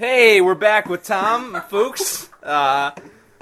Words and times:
Hey, 0.00 0.40
we're 0.40 0.54
back 0.54 0.88
with 0.88 1.04
Tom 1.04 1.62
Fuchs. 1.68 2.30
Uh, 2.42 2.92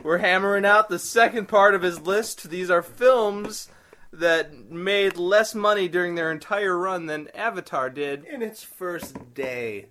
we're 0.02 0.18
hammering 0.18 0.64
out 0.64 0.88
the 0.88 0.98
second 0.98 1.46
part 1.46 1.76
of 1.76 1.82
his 1.82 2.00
list. 2.00 2.50
These 2.50 2.68
are 2.68 2.82
films 2.82 3.68
that 4.12 4.68
made 4.68 5.16
less 5.16 5.54
money 5.54 5.86
during 5.86 6.16
their 6.16 6.32
entire 6.32 6.76
run 6.76 7.06
than 7.06 7.28
Avatar 7.32 7.90
did. 7.90 8.24
in 8.24 8.42
its 8.42 8.64
first 8.64 9.34
day. 9.34 9.90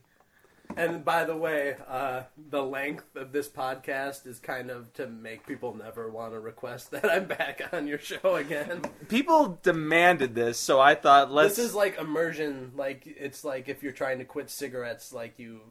And 0.75 1.05
by 1.05 1.23
the 1.23 1.37
way, 1.37 1.77
uh, 1.87 2.23
the 2.49 2.63
length 2.63 3.15
of 3.15 3.31
this 3.31 3.47
podcast 3.47 4.27
is 4.27 4.37
kind 4.39 4.69
of 4.69 4.91
to 4.95 5.07
make 5.07 5.47
people 5.47 5.73
never 5.73 6.09
want 6.09 6.33
to 6.33 6.41
request 6.41 6.91
that 6.91 7.09
I'm 7.09 7.27
back 7.27 7.61
on 7.71 7.87
your 7.87 7.99
show 7.99 8.35
again. 8.35 8.81
People 9.07 9.57
demanded 9.63 10.35
this, 10.35 10.59
so 10.59 10.81
I 10.81 10.95
thought 10.95 11.31
let's. 11.31 11.55
This 11.55 11.69
is 11.69 11.75
like 11.75 11.97
immersion. 11.97 12.73
Like 12.75 13.03
it's 13.05 13.45
like 13.45 13.69
if 13.69 13.83
you're 13.83 13.93
trying 13.93 14.17
to 14.17 14.25
quit 14.25 14.49
cigarettes, 14.49 15.13
like 15.13 15.39
you 15.39 15.61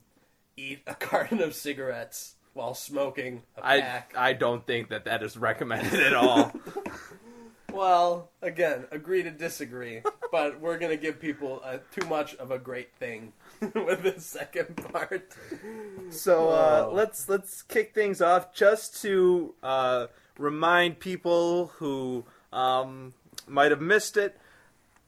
eat 0.57 0.81
a 0.87 0.95
carton 0.97 1.41
of 1.41 1.55
cigarettes 1.55 2.35
while 2.53 2.75
smoking 2.75 3.43
a 3.57 3.67
I 3.67 3.81
pack. 3.81 4.15
I 4.17 4.33
don't 4.33 4.67
think 4.67 4.89
that 4.89 5.05
that 5.05 5.23
is 5.23 5.37
recommended 5.37 6.01
at 6.01 6.15
all. 6.15 6.53
Well, 7.77 8.31
again, 8.41 8.87
agree 8.91 9.23
to 9.23 9.31
disagree, 9.31 10.01
but 10.33 10.61
we're 10.61 10.79
gonna 10.79 10.97
give 10.97 11.21
people 11.21 11.61
uh, 11.63 11.77
too 11.93 12.07
much 12.09 12.35
of 12.37 12.51
a 12.51 12.59
great 12.59 12.95
thing 12.95 13.35
with 13.61 14.03
this 14.03 14.25
second 14.25 14.77
part. 14.93 15.37
So 16.09 16.49
uh, 16.49 16.85
Whoa. 16.85 16.95
let's 16.95 17.29
let's 17.29 17.61
kick 17.61 17.93
things 17.93 18.23
off 18.23 18.55
just 18.55 19.03
to 19.03 19.55
uh, 19.63 20.07
remind 20.39 21.01
people 21.01 21.67
who 21.77 22.25
um, 22.51 23.13
might 23.47 23.73
have 23.73 23.83
missed 23.83 24.17
it. 24.17 24.39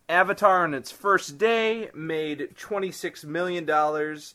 Avatar 0.07 0.65
on 0.65 0.75
its 0.75 0.91
first 0.91 1.39
day 1.39 1.89
made 1.95 2.55
twenty 2.59 2.91
six 2.93 3.25
million 3.25 3.65
dollars. 3.65 4.35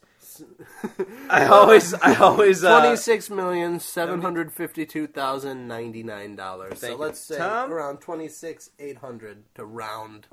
I 1.30 1.46
always 1.46 1.94
I 1.96 2.16
always 2.16 2.64
uh, 2.64 2.80
Twenty 2.80 2.96
six 2.98 3.30
million 3.30 3.80
seven 3.80 4.21
hundred 4.21 4.52
fifty 4.52 4.85
two 4.85 5.07
thousand 5.07 5.68
ninety 5.68 6.04
nine 6.04 6.35
dollars. 6.35 6.80
So 6.80 6.88
Thank 6.88 6.99
you. 6.99 7.05
let's 7.05 7.20
say 7.20 7.38
Tom? 7.38 7.71
around 7.71 7.98
twenty 7.98 8.27
six 8.27 8.70
eight 8.80 8.98
hundred 8.98 9.44
to 9.55 9.66
round 9.66 10.27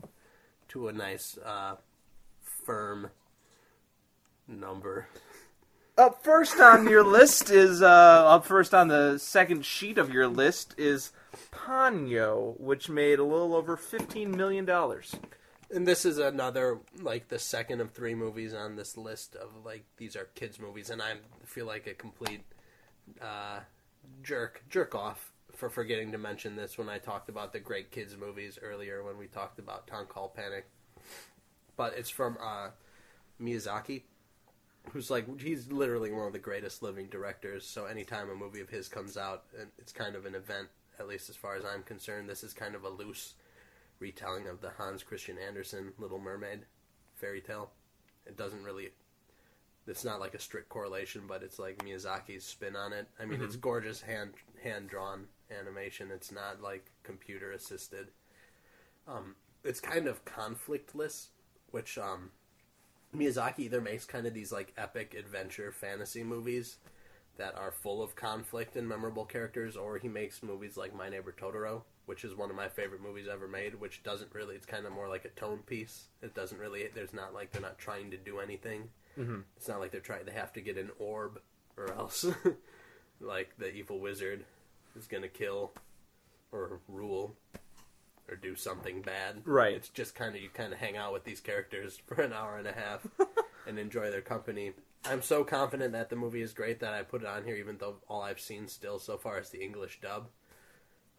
to 0.69 0.89
a 0.89 0.93
nice 0.93 1.39
uh, 1.45 1.77
firm 2.65 3.11
number. 4.47 5.09
up 5.99 6.23
first 6.23 6.59
on 6.61 6.89
your 6.89 7.05
list 7.19 7.51
is 7.51 7.83
uh, 7.83 7.87
up 7.87 8.45
first 8.47 8.73
on 8.75 8.89
the 8.89 9.19
second 9.19 9.65
sheet 9.65 9.99
of 9.99 10.13
your 10.13 10.29
list 10.29 10.75
is 10.79 11.13
Ponyo, 11.53 12.59
which 12.59 12.89
made 12.89 13.19
a 13.19 13.25
little 13.25 13.55
over 13.55 13.77
fifteen 13.77 14.31
million 14.37 14.65
dollars. 14.65 15.15
And 15.73 15.87
this 15.87 16.05
is 16.05 16.19
another 16.19 16.81
like 17.01 17.29
the 17.29 17.39
second 17.39 17.81
of 17.81 17.93
three 17.93 18.15
movies 18.15 18.55
on 18.55 18.75
this 18.75 18.97
list 18.97 19.37
of 19.37 19.65
like 19.65 19.85
these 19.99 20.17
are 20.17 20.29
kids 20.35 20.59
movies, 20.59 20.91
and 20.91 21.01
I 21.01 21.15
feel 21.45 21.67
like 21.67 21.87
a 21.87 21.95
complete 21.95 22.43
uh, 23.23 23.61
jerk 24.23 24.65
jerk 24.69 24.95
off 24.95 25.33
for 25.55 25.69
forgetting 25.69 26.11
to 26.13 26.19
mention 26.19 26.57
this 26.57 26.77
when 26.77 26.89
I 26.89 26.99
talked 26.99 27.29
about 27.29 27.53
the 27.53 27.61
great 27.61 27.91
kids 27.91 28.17
movies 28.17 28.59
earlier 28.61 29.05
when 29.05 29.17
we 29.19 29.27
talked 29.27 29.59
about 29.59 29.87
Town 29.87 30.07
Called 30.07 30.35
Panic. 30.35 30.67
But 31.77 31.95
it's 31.97 32.11
from 32.11 32.37
uh, 32.43 32.71
Miyazaki, 33.41 34.03
who's 34.91 35.11
like 35.11 35.41
he's 35.41 35.71
literally 35.71 36.11
one 36.11 36.27
of 36.27 36.33
the 36.33 36.39
greatest 36.41 36.83
living 36.83 37.07
directors. 37.07 37.65
So 37.65 37.85
anytime 37.85 38.29
a 38.29 38.35
movie 38.35 38.61
of 38.61 38.71
his 38.71 38.89
comes 38.89 39.17
out, 39.17 39.45
it's 39.79 39.93
kind 39.93 40.17
of 40.17 40.27
an 40.27 40.35
event, 40.35 40.69
at 40.99 41.07
least 41.07 41.31
as 41.31 41.37
far 41.37 41.55
as 41.55 41.65
I'm 41.65 41.85
concerned. 41.85 42.29
This 42.29 42.43
is 42.43 42.53
kind 42.53 42.75
of 42.75 42.85
a 42.85 42.89
loose 42.89 43.35
retelling 44.01 44.49
of 44.49 44.61
the 44.61 44.71
Hans 44.71 45.03
Christian 45.03 45.39
Andersen 45.39 45.93
Little 45.99 46.19
Mermaid 46.19 46.61
fairy 47.15 47.41
tale. 47.41 47.71
It 48.27 48.37
doesn't 48.37 48.65
really. 48.65 48.91
It's 49.87 50.05
not 50.05 50.21
like 50.21 50.35
a 50.35 50.41
strict 50.41 50.69
correlation, 50.69 51.23
but 51.27 51.43
it's 51.43 51.59
like 51.59 51.79
Miyazaki's 51.79 52.45
spin 52.45 52.77
on 52.77 52.93
it. 52.93 53.09
I 53.21 53.25
mean, 53.25 53.43
it's 53.43 53.57
gorgeous 53.57 54.01
hand 54.01 54.33
hand 54.63 54.89
drawn 54.89 55.27
animation. 55.51 56.11
It's 56.13 56.33
not 56.33 56.61
like 56.63 56.91
computer 57.03 57.53
assisted. 57.53 58.09
Um, 59.09 59.37
it's 59.65 59.81
kind 59.81 60.07
of 60.07 60.25
conflictless, 60.25 61.29
which 61.71 61.99
um, 61.99 62.31
Miyazaki 63.15 63.61
either 63.61 63.81
makes 63.81 64.05
kind 64.05 64.27
of 64.27 64.35
these 64.35 64.53
like 64.53 64.73
epic 64.77 65.15
adventure 65.19 65.73
fantasy 65.73 66.23
movies 66.23 66.77
that 67.37 67.57
are 67.57 67.73
full 67.73 68.03
of 68.03 68.15
conflict 68.15 68.77
and 68.77 68.89
memorable 68.89 69.25
characters, 69.25 69.77
or 69.77 69.99
he 69.99 70.09
makes 70.09 70.43
movies 70.43 70.77
like 70.77 70.95
My 70.95 71.09
Neighbor 71.09 71.35
Totoro, 71.39 71.83
which 72.11 72.25
is 72.25 72.35
one 72.35 72.51
of 72.51 72.57
my 72.57 72.67
favorite 72.67 73.01
movies 73.01 73.29
ever 73.33 73.47
made, 73.47 73.77
which 73.77 74.03
doesn't 74.03 74.35
really, 74.35 74.57
it's 74.57 74.67
kind 74.67 74.85
of 74.85 74.91
more 74.91 75.09
like 75.09 75.25
a 75.25 75.29
tone 75.29 75.61
piece. 75.65 76.09
It 76.23 76.35
doesn't 76.35 76.59
really, 76.59 76.89
there's 76.93 77.15
not 77.15 77.33
like 77.33 77.53
they're 77.53 77.63
not 77.63 77.79
trying 77.79 78.11
to 78.11 78.17
do 78.17 78.41
anything. 78.41 78.89
Mm-hmm. 79.17 79.43
It's 79.57 79.69
not 79.69 79.79
like 79.79 79.93
they're 79.93 80.01
trying, 80.01 80.25
they 80.25 80.33
have 80.33 80.53
to 80.55 80.61
get 80.61 80.77
an 80.77 80.91
orb 80.99 81.41
or 81.77 81.93
else, 81.93 82.27
like, 83.21 83.57
the 83.59 83.73
evil 83.73 84.01
wizard 84.01 84.45
is 84.99 85.07
going 85.07 85.23
to 85.23 85.29
kill 85.29 85.71
or 86.51 86.81
rule 86.89 87.37
or 88.29 88.35
do 88.35 88.57
something 88.57 89.03
bad. 89.03 89.43
Right. 89.45 89.77
It's 89.77 89.89
just 89.89 90.17
kind 90.17 90.35
of, 90.35 90.43
you 90.43 90.49
kind 90.53 90.73
of 90.73 90.81
hang 90.81 90.97
out 90.97 91.13
with 91.13 91.23
these 91.23 91.41
characters 91.41 92.03
for 92.07 92.21
an 92.21 92.33
hour 92.33 92.59
and 92.59 92.67
a 92.67 92.73
half 92.73 93.07
and 93.69 93.79
enjoy 93.79 94.11
their 94.11 94.21
company. 94.21 94.73
I'm 95.05 95.23
so 95.23 95.45
confident 95.45 95.93
that 95.93 96.11
the 96.11 96.17
movie 96.17 96.43
is 96.43 96.53
great 96.53 96.81
that 96.81 96.93
I 96.93 97.05
put 97.05 97.23
it 97.23 97.29
on 97.29 97.45
here, 97.45 97.55
even 97.55 97.79
though 97.79 97.99
all 98.09 98.21
I've 98.21 98.41
seen 98.41 98.67
still 98.67 98.99
so 98.99 99.17
far 99.17 99.39
is 99.39 99.51
the 99.51 99.63
English 99.63 100.01
dub. 100.03 100.27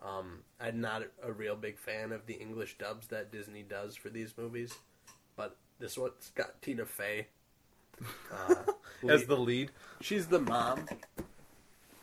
Um, 0.01 0.39
I'm 0.59 0.81
not 0.81 1.03
a 1.21 1.31
real 1.31 1.55
big 1.55 1.77
fan 1.77 2.11
of 2.11 2.25
the 2.25 2.33
English 2.33 2.77
dubs 2.77 3.07
that 3.07 3.31
Disney 3.31 3.63
does 3.63 3.95
for 3.95 4.09
these 4.09 4.33
movies, 4.37 4.73
but 5.35 5.57
this 5.79 5.97
one's 5.97 6.31
got 6.35 6.61
Tina 6.61 6.85
Fey 6.85 7.27
uh, 8.31 8.55
As 9.07 9.25
the 9.25 9.37
lead, 9.37 9.71
she's 9.99 10.27
the 10.27 10.39
mom, 10.39 10.85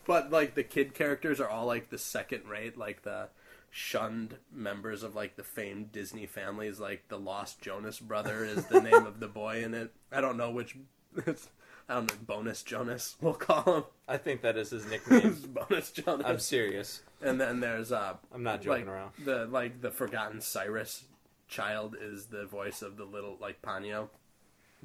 but 0.07 0.31
like 0.31 0.55
the 0.55 0.65
kid 0.65 0.95
characters 0.95 1.41
are 1.41 1.49
all 1.49 1.67
like 1.67 1.91
the 1.91 1.99
second 1.99 2.49
rate, 2.49 2.77
like 2.77 3.03
the 3.03 3.29
shunned 3.71 4.37
members 4.53 5.03
of 5.03 5.15
like 5.15 5.37
the 5.37 5.45
famed 5.45 5.93
Disney 5.93 6.27
families. 6.27 6.81
Like 6.81 7.09
the 7.09 7.19
Lost 7.19 7.61
Jonas 7.61 8.01
brother 8.01 8.45
is 8.45 8.67
the 8.67 8.81
name 8.81 9.07
of 9.07 9.21
the 9.21 9.29
boy 9.29 9.63
in 9.63 9.75
it. 9.75 9.93
I 10.11 10.21
don't 10.21 10.37
know 10.37 10.51
which. 10.51 10.77
It's, 11.27 11.49
I 11.89 11.95
don't 11.95 12.09
know. 12.09 12.17
Bonus 12.27 12.63
Jonas, 12.63 13.17
we'll 13.21 13.35
call 13.35 13.77
him. 13.77 13.85
I 14.07 14.19
think 14.19 14.43
that 14.43 14.57
is 14.57 14.71
his 14.71 14.87
nickname. 14.91 15.37
Bonus 15.49 15.91
Jonas. 15.91 16.27
I'm 16.27 16.39
serious. 16.39 17.03
And 17.23 17.41
then 17.41 17.61
there's 17.61 17.93
uh 17.93 18.15
I'm 18.33 18.43
not 18.43 18.63
joking 18.63 18.87
like, 18.87 18.95
around. 18.95 19.13
The 19.25 19.47
like 19.47 19.81
the 19.81 19.91
forgotten 19.91 20.41
Cyrus 20.41 21.05
child 21.49 21.97
is 22.01 22.27
the 22.27 22.45
voice 22.47 22.83
of 22.83 22.97
the 22.97 23.05
little 23.05 23.37
like 23.41 23.63
Ponyo. 23.63 24.09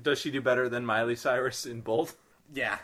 Does 0.02 0.20
she 0.20 0.32
do 0.32 0.42
better 0.42 0.70
than 0.70 0.86
Miley 0.86 1.16
Cyrus 1.16 1.66
in 1.66 1.82
Bolt? 1.82 2.16
Yeah. 2.54 2.78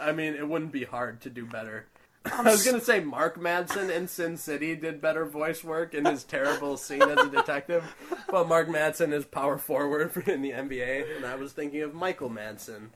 I 0.00 0.12
mean 0.12 0.34
it 0.34 0.48
wouldn't 0.48 0.72
be 0.72 0.84
hard 0.84 1.20
to 1.22 1.30
do 1.30 1.46
better. 1.46 1.86
I 2.32 2.42
was 2.42 2.64
gonna 2.64 2.80
say 2.80 3.00
Mark 3.00 3.38
Madsen 3.38 3.90
in 3.90 4.06
Sin 4.06 4.36
City 4.36 4.76
did 4.76 5.00
better 5.00 5.24
voice 5.24 5.64
work 5.64 5.94
in 5.94 6.04
his 6.04 6.22
terrible 6.22 6.76
scene 6.76 7.02
as 7.02 7.26
a 7.26 7.30
detective, 7.30 7.96
but 8.28 8.46
Mark 8.48 8.68
Madsen 8.68 9.12
is 9.12 9.24
power 9.24 9.58
forward 9.58 10.16
in 10.28 10.42
the 10.42 10.52
NBA, 10.52 11.16
and 11.16 11.26
I 11.26 11.34
was 11.34 11.52
thinking 11.52 11.82
of 11.82 11.94
Michael 11.94 12.30
Madsen. 12.30 12.90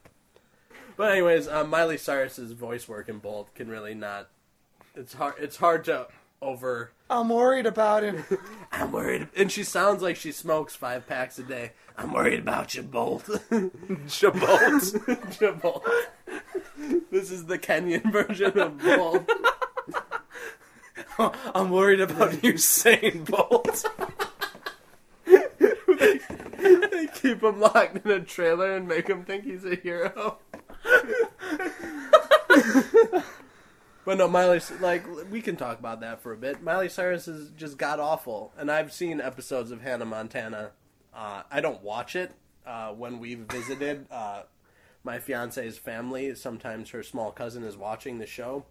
But 0.97 1.13
anyways, 1.13 1.49
uh, 1.49 1.65
Miley 1.65 1.99
Cyrus's 1.99 2.53
voice 2.53 2.89
work 2.89 3.09
in 3.09 3.19
Bolt 3.19 3.55
can 3.55 3.69
really 3.69 3.95
not. 3.95 4.29
It's 4.95 5.15
hard. 5.15 5.35
It's 5.39 5.57
hard 5.57 5.85
to 5.85 6.09
over 6.43 6.93
I'm 7.09 7.29
worried 7.29 7.67
about 7.67 8.03
him. 8.03 8.25
I'm 8.73 8.91
worried. 8.93 9.29
And 9.37 9.51
she 9.51 9.63
sounds 9.63 10.03
like 10.03 10.17
she 10.17 10.33
smokes 10.33 10.75
five 10.75 11.07
packs 11.07 11.39
a 11.39 11.43
day. 11.43 11.73
I'm 11.97 12.13
worried 12.13 12.41
about 12.41 12.75
you, 12.75 12.83
Bolt. 12.83 13.25
Shabolt. 14.09 15.41
You, 15.41 15.53
Bolt. 15.53 15.87
This 17.11 17.31
is 17.31 17.47
the 17.47 17.59
Kenyan 17.59 18.11
version 18.11 18.59
of 18.59 18.79
Bolt. 18.79 19.31
I'm 21.55 21.71
worried 21.71 22.01
about 22.01 22.33
Usain 22.33 23.25
Bolt. 23.25 23.85
They 25.27 27.07
keep 27.15 27.43
him 27.43 27.61
locked 27.61 28.05
in 28.05 28.11
a 28.11 28.21
trailer 28.21 28.77
and 28.77 28.89
make 28.89 29.09
him 29.09 29.25
think 29.25 29.45
he's 29.45 29.65
a 29.65 29.77
hero. 29.77 30.39
But 34.05 34.19
no, 34.19 34.29
Miley, 34.29 34.61
like, 34.81 35.05
we 35.31 35.41
can 35.41 35.57
talk 35.57 35.79
about 35.79 36.01
that 36.01 36.23
for 36.23 36.33
a 36.33 36.37
bit. 36.37 36.63
Miley 36.63 36.89
Cyrus 36.89 37.29
is 37.29 37.51
just 37.51 37.79
god 37.79 38.01
awful. 38.01 38.53
And 38.57 38.71
I've 38.71 38.93
seen 38.93 39.21
episodes 39.21 39.71
of 39.71 39.83
Hannah 39.83 40.05
Montana. 40.05 40.73
Uh, 41.15 41.43
I 41.51 41.61
don't 41.61 41.83
watch 41.83 42.17
it. 42.17 42.33
Uh, 42.67 42.93
when 42.93 43.21
we've 43.21 43.39
visited 43.39 44.07
uh, 44.11 44.43
my 45.05 45.19
fiance's 45.19 45.79
family, 45.79 46.35
sometimes 46.35 46.91
her 46.91 47.03
small 47.03 47.31
cousin 47.31 47.63
is 47.63 47.77
watching 47.77 48.19
the 48.19 48.27
show. 48.27 48.65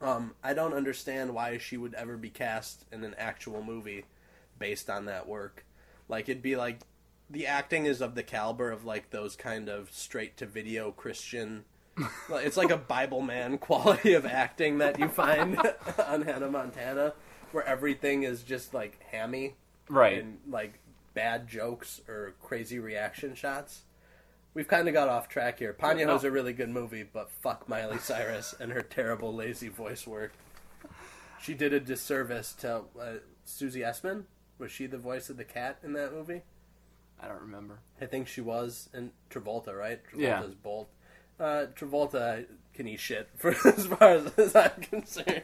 Um, 0.00 0.34
I 0.44 0.52
don't 0.52 0.74
understand 0.74 1.34
why 1.34 1.56
she 1.58 1.76
would 1.76 1.94
ever 1.94 2.16
be 2.16 2.28
cast 2.28 2.84
in 2.92 3.02
an 3.04 3.14
actual 3.16 3.62
movie 3.62 4.04
based 4.58 4.90
on 4.90 5.06
that 5.06 5.26
work. 5.26 5.64
Like 6.08 6.28
it'd 6.28 6.42
be 6.42 6.56
like 6.56 6.80
the 7.28 7.46
acting 7.46 7.86
is 7.86 8.00
of 8.00 8.14
the 8.14 8.22
caliber 8.22 8.70
of 8.70 8.84
like 8.84 9.10
those 9.10 9.36
kind 9.36 9.68
of 9.68 9.90
straight 9.90 10.36
to 10.36 10.46
video 10.46 10.92
Christian. 10.92 11.64
It's 12.30 12.56
like 12.56 12.70
a 12.70 12.76
Bible 12.76 13.22
man 13.22 13.58
quality 13.58 14.12
of 14.14 14.26
acting 14.26 14.78
that 14.78 14.98
you 14.98 15.08
find 15.08 15.58
on 16.06 16.22
Hannah 16.22 16.50
Montana, 16.50 17.14
where 17.52 17.64
everything 17.64 18.22
is 18.24 18.42
just 18.42 18.74
like 18.74 19.00
hammy 19.10 19.54
Right. 19.88 20.18
and 20.18 20.38
like 20.48 20.78
bad 21.14 21.48
jokes 21.48 22.00
or 22.08 22.34
crazy 22.42 22.78
reaction 22.78 23.34
shots. 23.34 23.82
We've 24.54 24.68
kind 24.68 24.88
of 24.88 24.94
got 24.94 25.08
off 25.08 25.28
track 25.28 25.58
here. 25.58 25.74
Ponyo 25.78 26.06
No. 26.06 26.14
was 26.14 26.24
a 26.24 26.30
really 26.30 26.52
good 26.54 26.70
movie, 26.70 27.02
but 27.10 27.30
fuck 27.30 27.68
Miley 27.68 27.98
Cyrus 27.98 28.54
and 28.58 28.72
her 28.72 28.82
terrible, 28.82 29.34
lazy 29.34 29.68
voice 29.68 30.06
work. 30.06 30.32
She 31.40 31.52
did 31.54 31.72
a 31.74 31.80
disservice 31.80 32.52
to 32.60 32.84
uh, 33.00 33.12
Susie 33.44 33.80
Essman. 33.80 34.24
Was 34.58 34.72
she 34.72 34.86
the 34.86 34.96
voice 34.98 35.28
of 35.28 35.36
the 35.36 35.44
cat 35.44 35.78
in 35.82 35.92
that 35.92 36.12
movie? 36.12 36.40
I 37.20 37.28
don't 37.28 37.40
remember. 37.42 37.80
I 38.00 38.06
think 38.06 38.26
she 38.28 38.40
was. 38.40 38.88
And 38.94 39.10
Travolta, 39.30 39.76
right? 39.78 40.00
Travolta's 40.04 40.18
Yeah. 40.20 40.42
Bolt. 40.62 40.88
Uh, 41.38 41.66
Travolta 41.74 42.46
can 42.74 42.88
eat 42.88 43.00
shit 43.00 43.28
for 43.36 43.50
as 43.50 43.86
far 43.86 44.10
as, 44.10 44.32
as 44.38 44.56
I'm 44.56 44.70
concerned. 44.82 45.42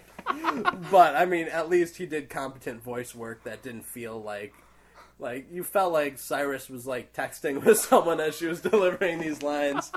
but 0.90 1.16
I 1.16 1.24
mean, 1.24 1.48
at 1.48 1.68
least 1.68 1.96
he 1.96 2.06
did 2.06 2.28
competent 2.30 2.82
voice 2.82 3.14
work 3.14 3.44
that 3.44 3.62
didn't 3.62 3.84
feel 3.86 4.20
like 4.20 4.54
like 5.18 5.46
you 5.52 5.62
felt 5.62 5.92
like 5.92 6.18
Cyrus 6.18 6.68
was 6.68 6.86
like 6.86 7.12
texting 7.12 7.62
with 7.64 7.78
someone 7.78 8.20
as 8.20 8.36
she 8.36 8.46
was 8.46 8.60
delivering 8.60 9.20
these 9.20 9.42
lines. 9.42 9.92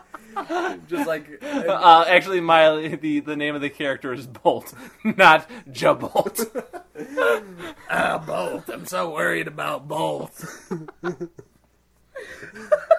Just 0.88 1.08
like 1.08 1.42
Uh, 1.44 2.06
actually, 2.08 2.42
Miley, 2.42 2.96
the, 2.96 3.20
the 3.22 3.36
name 3.36 3.56
of 3.56 3.62
the 3.62 3.70
character 3.70 4.14
is 4.14 4.28
Bolt, 4.28 4.74
not 5.04 5.50
Jabolt. 5.70 6.64
ah, 7.90 8.24
Bolt. 8.26 8.70
I'm 8.70 8.86
so 8.86 9.14
worried 9.14 9.48
about 9.48 9.88
Bolt. 9.88 10.44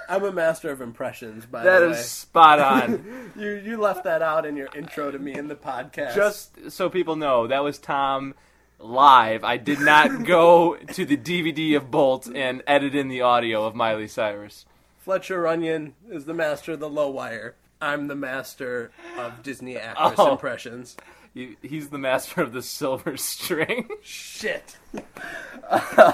I'm 0.09 0.25
a 0.25 0.33
master 0.33 0.71
of 0.71 0.81
impressions, 0.81 1.47
by 1.47 1.65
That 1.65 1.81
the 1.81 1.87
way. 1.87 1.93
is 1.93 2.05
spot 2.09 2.59
on. 2.61 3.33
You 3.37 3.51
you 3.53 3.77
left 3.77 4.05
that 4.05 4.23
out 4.23 4.47
in 4.47 4.57
your 4.57 4.69
intro 4.75 5.11
to 5.11 5.19
me 5.19 5.35
in 5.35 5.49
the 5.49 5.55
podcast. 5.57 6.15
Just 6.15 6.71
so 6.71 6.89
people 6.89 7.17
know, 7.17 7.47
that 7.47 7.63
was 7.63 7.79
Tom 7.79 8.35
live. 8.79 9.45
I 9.45 9.57
did 9.59 9.81
not 9.81 10.25
go 10.25 10.77
to 10.77 11.05
the 11.05 11.17
DVD 11.17 11.77
of 11.77 11.91
Bolt 11.91 12.29
and 12.35 12.63
edit 12.67 12.95
in 12.95 13.09
the 13.09 13.21
audio 13.23 13.65
of 13.67 13.75
Miley 13.75 14.09
Cyrus. 14.09 14.65
Fletcher 15.01 15.41
Runyon 15.43 15.95
is 16.11 16.25
the 16.25 16.35
master 16.35 16.73
of 16.73 16.81
the 16.81 16.89
low 16.89 17.11
wire. 17.11 17.57
I'm 17.81 18.07
the 18.07 18.15
master 18.17 18.91
of 19.19 19.43
Disney 19.43 19.77
actress 19.77 20.15
Oh. 20.19 20.33
impressions. 20.33 20.97
He, 21.37 21.57
he's 21.61 21.91
the 21.91 21.99
master 21.99 22.41
of 22.41 22.53
the 22.55 22.63
silver 22.63 23.17
string. 23.19 23.89
Shit. 24.03 24.79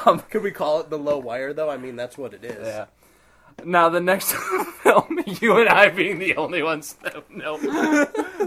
um, 0.04 0.20
Could 0.30 0.42
we 0.42 0.50
call 0.50 0.80
it 0.80 0.90
the 0.90 0.98
low 0.98 1.18
wire 1.18 1.52
though? 1.52 1.70
I 1.70 1.76
mean, 1.76 1.94
that's 1.96 2.18
what 2.18 2.34
it 2.34 2.44
is. 2.44 2.66
yeah. 2.66 2.86
Now 3.64 3.88
the 3.90 4.00
next 4.00 4.32
film, 4.82 5.20
you 5.40 5.58
and 5.60 5.68
I 5.68 5.90
being 5.90 6.18
the 6.18 6.34
only 6.36 6.62
ones 6.62 6.94
that 7.04 7.30
know. 7.30 7.56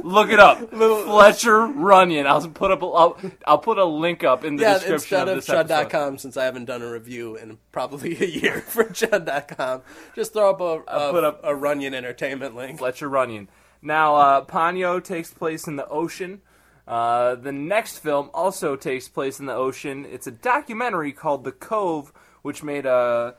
Look 0.03 0.29
it 0.31 0.39
up, 0.39 0.69
Fletcher 0.71 1.67
Runyon. 1.67 2.25
I'll 2.27 2.45
put 2.49 2.71
up. 2.71 2.81
A, 2.81 2.85
I'll, 2.87 3.17
I'll 3.45 3.57
put 3.59 3.77
a 3.77 3.85
link 3.85 4.23
up 4.23 4.43
in 4.43 4.55
the 4.57 4.63
Yeah, 4.63 4.73
description 4.73 4.95
instead 5.19 5.27
of 5.29 5.29
of 5.29 5.35
this 5.45 5.49
episode. 5.49 5.89
Chud.com, 5.89 6.17
since 6.17 6.35
I 6.35 6.43
haven't 6.45 6.65
done 6.65 6.81
a 6.81 6.91
review 6.91 7.35
in 7.37 7.59
probably 7.71 8.17
a 8.19 8.25
year 8.25 8.61
for 8.61 8.83
Chud.com, 8.83 9.83
just 10.15 10.33
throw 10.33 10.49
up 10.49 10.59
a, 10.59 10.83
a, 10.91 11.11
put 11.11 11.23
up- 11.23 11.39
a 11.43 11.55
Runyon 11.55 11.93
Entertainment 11.93 12.55
link. 12.55 12.79
Fletcher 12.79 13.07
Runyon. 13.07 13.47
Now, 13.81 14.15
uh, 14.15 14.43
Ponyo 14.45 15.01
takes 15.01 15.31
place 15.33 15.67
in 15.67 15.75
the 15.75 15.87
ocean. 15.87 16.41
Uh, 16.87 17.35
the 17.35 17.51
next 17.51 17.97
film 17.99 18.29
also 18.33 18.75
takes 18.75 19.07
place 19.07 19.39
in 19.39 19.47
the 19.47 19.53
ocean. 19.55 20.05
It's 20.05 20.27
a 20.27 20.31
documentary 20.31 21.11
called 21.11 21.43
The 21.43 21.51
Cove, 21.51 22.13
which 22.43 22.61
made 22.63 22.85
uh, 22.85 23.33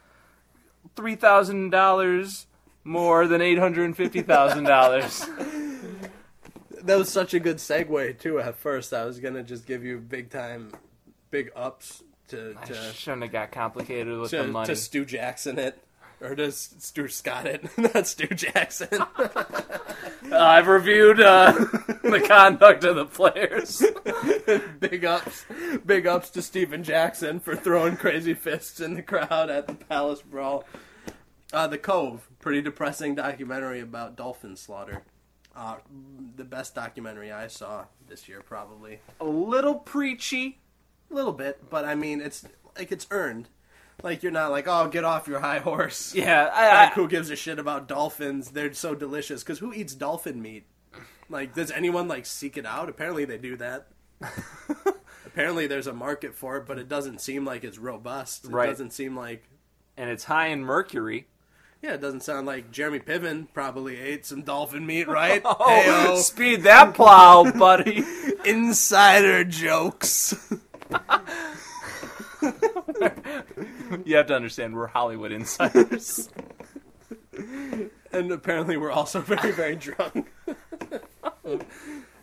three 0.97 1.15
thousand 1.15 1.71
dollars 1.71 2.47
more 2.83 3.27
than 3.29 3.41
eight 3.41 3.59
hundred 3.59 3.85
and 3.85 3.97
fifty 3.97 4.23
thousand 4.23 4.65
dollars. 4.65 5.25
That 6.83 6.99
was 6.99 7.09
such 7.09 7.35
a 7.35 7.41
good 7.41 7.57
segue 7.57 8.17
too. 8.21 8.39
At 8.39 8.55
first, 8.55 8.93
I 8.93 9.05
was 9.07 9.19
gonna 9.19 9.43
just 9.43 9.67
give 9.67 9.83
you 9.83 9.99
big 9.99 10.31
time, 10.31 10.73
big 11.33 11.51
ups 11.57 12.05
to 12.29 12.55
I 12.63 12.93
shouldn't 12.93 13.23
have 13.23 13.33
got 13.33 13.51
complicated 13.51 14.17
with 14.21 14.31
the 14.31 14.45
money. 14.45 14.69
to 14.69 14.77
Stu 14.77 15.05
Jackson 15.05 15.59
it. 15.59 15.77
Or 16.21 16.35
does 16.35 16.75
Stu 16.79 17.09
Scott 17.09 17.47
it? 17.47 17.67
Not 17.79 18.07
Stu 18.07 18.27
Jackson. 18.29 18.89
I've 20.33 20.67
reviewed 20.67 21.21
uh, 21.21 21.53
the 22.03 22.25
conduct 22.27 22.85
of 22.85 22.97
the 22.97 23.05
players. 23.05 23.85
big 24.81 25.05
ups, 25.05 25.45
big 25.85 26.07
ups 26.07 26.31
to 26.31 26.43
Stephen 26.43 26.83
Jackson 26.83 27.39
for 27.39 27.55
throwing 27.55 27.97
crazy 27.97 28.35
fists 28.35 28.81
in 28.81 28.95
the 28.95 29.03
crowd 29.03 29.51
at 29.51 29.67
the 29.67 29.75
Palace 29.75 30.23
Brawl. 30.23 30.65
Uh, 31.53 31.67
the 31.67 31.79
Cove, 31.79 32.29
pretty 32.41 32.61
depressing 32.61 33.15
documentary 33.15 33.81
about 33.81 34.17
dolphin 34.17 34.57
slaughter. 34.57 35.03
Uh, 35.55 35.77
the 36.37 36.45
best 36.45 36.75
documentary 36.75 37.31
I 37.31 37.47
saw 37.47 37.87
this 38.09 38.29
year, 38.29 38.43
probably. 38.43 39.01
A 39.21 39.25
little 39.25 39.77
preachy. 39.77 40.59
A 41.11 41.15
little 41.15 41.33
bit, 41.33 41.71
but 41.71 41.85
I 41.85 41.95
mean, 41.95 42.21
it's 42.21 42.45
like 42.77 42.91
it's 42.91 43.07
earned. 43.11 43.49
Like 44.03 44.23
you're 44.23 44.33
not 44.33 44.51
like, 44.51 44.67
oh, 44.69 44.89
get 44.89 45.05
off 45.05 45.27
your 45.27 45.41
high 45.41 45.59
horse. 45.59 46.15
Yeah, 46.17 46.51
I, 46.53 46.69
Like, 46.85 46.93
I, 46.93 46.95
who 46.95 47.09
gives 47.09 47.31
a 47.31 47.37
shit 47.37 47.59
about 47.59 47.89
dolphins? 47.89 48.51
They're 48.51 48.73
so 48.75 48.95
delicious. 48.95 49.43
Because 49.43 49.59
who 49.59 49.73
eats 49.73 49.95
dolphin 49.95 50.41
meat? 50.43 50.67
Like, 51.29 51.55
does 51.55 51.71
anyone 51.71 52.07
like 52.07 52.25
seek 52.27 52.57
it 52.57 52.67
out? 52.67 52.89
Apparently, 52.89 53.25
they 53.25 53.39
do 53.39 53.57
that. 53.57 53.89
Apparently, 55.27 55.67
there's 55.67 55.87
a 55.87 55.93
market 55.93 56.35
for 56.35 56.57
it, 56.59 56.67
but 56.67 56.79
it 56.79 56.89
doesn't 56.89 57.21
seem 57.21 57.45
like 57.45 57.65
it's 57.65 57.79
robust. 57.79 58.45
It 58.45 58.51
Right. 58.53 58.67
doesn't 58.67 58.93
seem 58.93 59.17
like. 59.17 59.45
and 59.97 60.09
it's 60.11 60.25
high 60.25 60.49
in 60.49 60.63
mercury. 60.65 61.27
Yeah, 61.83 61.95
it 61.95 62.01
doesn't 62.01 62.23
sound 62.23 62.47
like 62.47 62.71
Jeremy 62.71 63.01
Piven 63.01 63.49
probably 63.53 63.99
ate 64.01 64.25
some 64.25 64.43
dolphin 64.43 64.87
meat, 64.87 65.09
right? 65.09 65.43
Oh, 65.45 65.57
Heyo. 66.15 66.17
speed 66.19 66.63
that 66.63 66.95
plow, 66.95 67.51
buddy. 67.53 68.03
insider 68.45 69.45
jokes. 69.45 70.35
You 74.05 74.17
have 74.17 74.27
to 74.27 74.35
understand, 74.35 74.75
we're 74.75 74.87
Hollywood 74.87 75.33
insiders. 75.33 76.29
and 78.13 78.33
apparently, 78.33 78.77
we're 78.77 78.91
also 78.91 79.21
very, 79.21 79.53
very 79.53 79.77
drunk. 79.77 80.29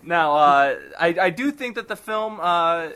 now, 0.04 0.36
uh, 0.36 0.76
I, 1.00 1.16
I 1.22 1.30
do 1.30 1.52
think 1.52 1.76
that 1.76 1.88
the 1.88 1.96
film, 1.96 2.40
uh, 2.40 2.90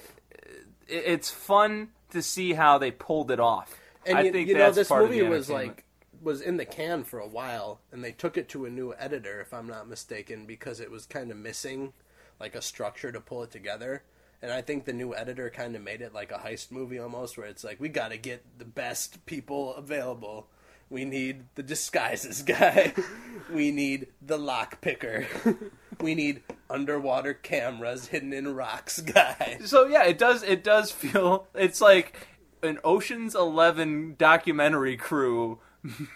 it, 0.88 1.04
it's 1.06 1.30
fun 1.30 1.90
to 2.12 2.22
see 2.22 2.54
how 2.54 2.78
they 2.78 2.92
pulled 2.92 3.32
it 3.32 3.40
off. 3.40 3.76
And 4.06 4.18
I 4.18 4.22
you, 4.24 4.32
think 4.32 4.48
you 4.48 4.58
know, 4.58 4.72
this 4.72 4.90
movie 4.90 5.22
was 5.24 5.50
like 5.50 5.84
was 6.22 6.42
in 6.42 6.58
the 6.58 6.66
can 6.66 7.04
for 7.04 7.20
a 7.20 7.28
while, 7.28 7.82
and 7.92 8.04
they 8.04 8.12
took 8.12 8.38
it 8.38 8.50
to 8.50 8.66
a 8.66 8.70
new 8.70 8.94
editor, 8.98 9.40
if 9.42 9.54
I'm 9.54 9.68
not 9.68 9.88
mistaken, 9.88 10.46
because 10.46 10.80
it 10.80 10.90
was 10.90 11.06
kind 11.06 11.32
of 11.32 11.38
missing 11.38 11.94
like 12.40 12.56
a 12.56 12.62
structure 12.62 13.12
to 13.12 13.20
pull 13.20 13.44
it 13.44 13.52
together. 13.52 14.04
And 14.42 14.52
I 14.52 14.62
think 14.62 14.86
the 14.86 14.94
new 14.94 15.16
editor 15.16 15.50
kind 15.50 15.76
of 15.76 15.82
made 15.82 16.02
it 16.02 16.14
like 16.14 16.32
a 16.32 16.38
heist 16.38 16.72
movie 16.72 17.00
almost, 17.00 17.38
where 17.38 17.48
it's 17.48 17.64
like 17.64 17.80
we 17.80 17.90
got 17.90 18.10
to 18.10 18.18
get 18.18 18.44
the 18.60 18.66
best 18.66 19.26
people 19.26 19.74
available. 19.76 20.48
We 20.90 21.06
need 21.06 21.46
the 21.56 21.64
disguises 21.64 22.42
guy. 22.44 22.94
we 23.52 23.72
need 23.72 24.08
the 24.22 24.38
lock 24.38 24.80
picker. 24.82 25.26
we 26.02 26.16
need 26.16 26.44
underwater 26.70 27.34
cameras 27.34 28.08
hidden 28.08 28.32
in 28.32 28.54
rocks 28.54 29.00
guy. 29.02 29.60
So 29.66 29.88
yeah, 29.88 30.04
it 30.04 30.18
does. 30.18 30.44
It 30.44 30.64
does 30.64 30.92
feel. 30.92 31.48
It's 31.56 31.82
like 31.82 32.28
an 32.62 32.80
Ocean's 32.84 33.36
Eleven 33.36 34.16
documentary 34.18 34.98
crew 34.98 35.60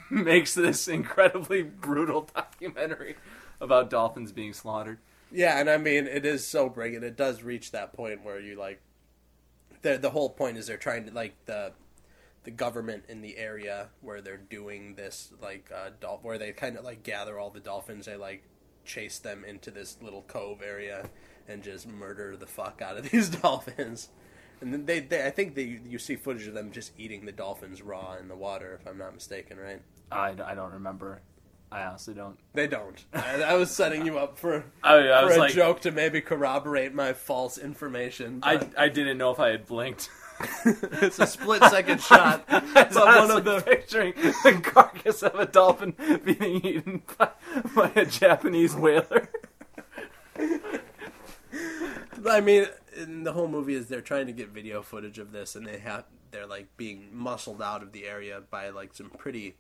makes 0.10 0.54
this 0.54 0.88
incredibly 0.88 1.64
brutal 1.64 2.30
documentary 2.34 3.16
about 3.60 3.90
dolphins 3.90 4.32
being 4.32 4.54
slaughtered. 4.54 5.00
Yeah, 5.32 5.60
and 5.60 5.70
I 5.70 5.78
mean 5.78 6.08
it 6.08 6.26
is 6.26 6.46
sobering, 6.46 6.96
and 6.96 7.04
it 7.04 7.16
does 7.16 7.44
reach 7.44 7.72
that 7.72 7.94
point 7.94 8.24
where 8.24 8.40
you 8.40 8.56
like 8.56 8.82
the 9.82 9.98
the 9.98 10.10
whole 10.12 10.30
point 10.30 10.58
is 10.58 10.68
they're 10.68 10.78
trying 10.78 11.06
to 11.06 11.14
like 11.14 11.36
the 11.46 11.74
the 12.44 12.52
government 12.52 13.04
in 13.08 13.22
the 13.22 13.38
area 13.38 13.90
where 14.02 14.22
they're 14.22 14.38
doing 14.38 14.96
this 14.96 15.32
like 15.42 15.70
uh 15.74 15.92
dol- 16.00 16.20
where 16.24 16.38
they 16.38 16.52
kind 16.52 16.76
of 16.78 16.84
like 16.84 17.04
gather 17.04 17.40
all 17.40 17.50
the 17.52 17.60
dolphins 17.60 18.06
they 18.08 18.16
like 18.16 18.44
chase 18.84 19.20
them 19.20 19.44
into 19.46 19.70
this 19.72 19.98
little 20.02 20.24
cove 20.24 20.62
area 20.64 21.08
and 21.48 21.64
just 21.64 21.88
murder 21.88 22.36
the 22.36 22.48
fuck 22.48 22.82
out 22.82 22.98
of 22.98 23.10
these 23.12 23.30
dolphins 23.30 24.10
and 24.60 24.74
then 24.74 24.86
they, 24.86 25.00
they 25.00 25.26
i 25.26 25.30
think 25.30 25.54
they 25.54 25.80
you 25.88 26.00
see 26.00 26.16
footage 26.16 26.48
of 26.48 26.56
them 26.56 26.72
just 26.72 26.92
eating 26.98 27.26
the 27.26 27.32
dolphins 27.32 27.82
raw 27.82 28.16
in 28.20 28.28
the 28.28 28.36
water 28.36 28.80
if 28.82 28.88
i'm 28.88 28.98
not 28.98 29.14
mistaken 29.14 29.58
right 29.60 29.82
I, 30.12 30.36
I 30.46 30.56
don't 30.56 30.74
remember. 30.74 31.22
I 31.72 31.84
honestly 31.84 32.14
don't. 32.14 32.38
they 32.54 32.68
don't 32.68 33.06
i, 33.14 33.42
I 33.42 33.54
was 33.56 33.72
setting 33.72 34.06
you 34.06 34.18
up 34.18 34.38
for 34.38 34.66
oh, 34.84 34.98
I, 34.98 35.24
I 35.24 35.28
for 35.28 35.34
a 35.34 35.38
like, 35.38 35.54
joke 35.54 35.82
to 35.82 35.92
maybe 35.92 36.22
corroborate 36.22 36.94
my 36.94 37.14
false 37.14 37.58
information 37.58 38.42
I, 38.44 38.68
I 38.78 38.90
didn't 38.90 39.18
know 39.18 39.32
if 39.32 39.40
I 39.40 39.50
had 39.50 39.66
blinked. 39.66 40.10
it's 40.66 41.20
a 41.20 41.28
split 41.28 41.64
second 41.66 42.02
shot. 42.02 42.44
I 42.48 42.60
But 42.74 42.96
one 42.96 43.32
of 43.32 43.44
the 43.44 43.62
picturing 43.62 44.14
the 44.16 44.60
carcass 44.64 45.24
of 45.24 45.36
a 45.36 45.46
dolphin 45.46 45.94
being 46.24 46.66
eaten 46.66 47.04
by, 47.18 47.30
by 47.76 47.92
a 47.96 48.06
Japanese 48.06 48.76
whaler. 48.76 49.30
I 52.28 52.42
mean, 52.42 52.68
in 52.96 53.24
the 53.24 53.34
whole 53.34 53.48
movie 53.48 53.76
is 53.76 53.88
they're 53.88 54.02
trying 54.02 54.28
to 54.28 54.34
get 54.34 54.50
video 54.50 54.82
footage 54.82 55.20
of 55.20 55.32
this, 55.32 55.56
and 55.56 55.66
they 55.66 55.80
have 55.80 56.06
they're 56.32 56.48
like 56.48 56.76
being 56.78 57.10
muscled 57.12 57.62
out 57.62 57.84
of 57.84 57.92
the 57.92 58.08
area 58.08 58.42
by 58.50 58.70
like 58.70 58.94
some 58.94 59.10
pretty, 59.10 59.56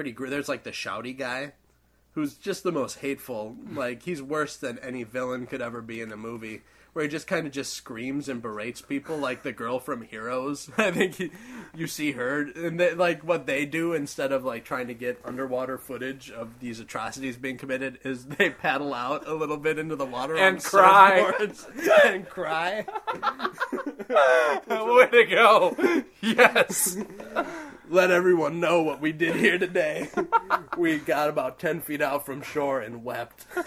pretty. 0.00 0.12
Gr- 0.12 0.28
There's 0.28 0.48
like 0.48 0.62
the 0.62 0.70
shouty 0.70 1.14
guy, 1.16 1.52
who's 2.14 2.34
just 2.34 2.62
the 2.62 2.72
most 2.72 3.00
hateful. 3.00 3.54
Like 3.74 4.02
he's 4.02 4.22
worse 4.22 4.56
than 4.56 4.78
any 4.78 5.02
villain 5.04 5.46
could 5.46 5.60
ever 5.60 5.82
be 5.82 6.00
in 6.00 6.10
a 6.10 6.16
movie. 6.16 6.62
where 6.94 7.04
he 7.04 7.08
just 7.08 7.26
kind 7.28 7.46
of 7.46 7.52
just 7.52 7.72
screams 7.74 8.28
and 8.28 8.40
berates 8.42 8.80
people, 8.80 9.16
like 9.16 9.42
the 9.44 9.52
girl 9.52 9.78
from 9.78 10.02
Heroes. 10.02 10.68
I 10.78 10.90
think 10.90 11.14
he, 11.16 11.30
you 11.76 11.86
see 11.86 12.12
her, 12.12 12.40
and 12.56 12.80
they, 12.80 12.94
like 12.94 13.22
what 13.22 13.44
they 13.46 13.64
do 13.66 13.92
instead 13.92 14.32
of 14.32 14.42
like 14.42 14.64
trying 14.64 14.86
to 14.88 14.94
get 14.94 15.20
underwater 15.24 15.76
footage 15.78 16.30
of 16.32 16.58
these 16.60 16.80
atrocities 16.80 17.36
being 17.36 17.58
committed 17.58 17.98
is 18.04 18.24
they 18.26 18.48
paddle 18.50 18.92
out 18.94 19.28
a 19.28 19.34
little 19.34 19.56
bit 19.58 19.78
into 19.78 19.94
the 19.96 20.06
water 20.06 20.34
And 20.34 20.56
on 20.56 20.62
cry. 20.62 21.32
surfboards 21.38 22.04
and 22.06 22.26
cry. 22.28 22.84
Way 24.68 25.06
to 25.06 25.24
go! 25.30 25.76
Yes. 26.22 26.96
Let 27.90 28.12
everyone 28.12 28.60
know 28.60 28.82
what 28.82 29.00
we 29.00 29.10
did 29.10 29.34
here 29.34 29.58
today. 29.58 30.08
we 30.78 30.98
got 30.98 31.28
about 31.28 31.58
ten 31.58 31.80
feet 31.80 32.00
out 32.00 32.24
from 32.24 32.40
shore 32.40 32.80
and 32.80 33.02
wept. 33.02 33.46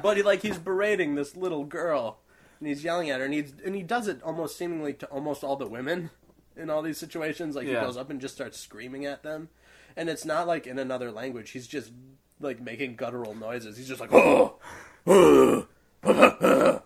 but 0.00 0.16
he 0.16 0.22
like 0.22 0.42
he's 0.42 0.58
berating 0.58 1.16
this 1.16 1.34
little 1.34 1.64
girl, 1.64 2.20
and 2.60 2.68
he's 2.68 2.84
yelling 2.84 3.10
at 3.10 3.18
her, 3.18 3.24
and 3.24 3.34
he's 3.34 3.54
and 3.64 3.74
he 3.74 3.82
does 3.82 4.06
it 4.06 4.22
almost 4.22 4.56
seemingly 4.56 4.92
to 4.94 5.06
almost 5.06 5.42
all 5.42 5.56
the 5.56 5.66
women 5.66 6.10
in 6.56 6.70
all 6.70 6.80
these 6.80 6.96
situations. 6.96 7.56
Like 7.56 7.66
Yeah. 7.66 7.80
he 7.80 7.86
goes 7.86 7.96
up 7.96 8.08
and 8.08 8.20
just 8.20 8.36
starts 8.36 8.60
screaming 8.60 9.04
at 9.04 9.24
them, 9.24 9.48
and 9.96 10.08
it's 10.08 10.24
not 10.24 10.46
like 10.46 10.68
in 10.68 10.78
another 10.78 11.10
language. 11.10 11.50
He's 11.50 11.66
just 11.66 11.90
like 12.38 12.60
making 12.60 12.94
guttural 12.94 13.34
noises. 13.34 13.76
He's 13.76 13.88
just 13.88 14.00
like 14.00 14.12
oh. 14.12 14.60
oh." 15.08 15.66
oh 16.04 16.82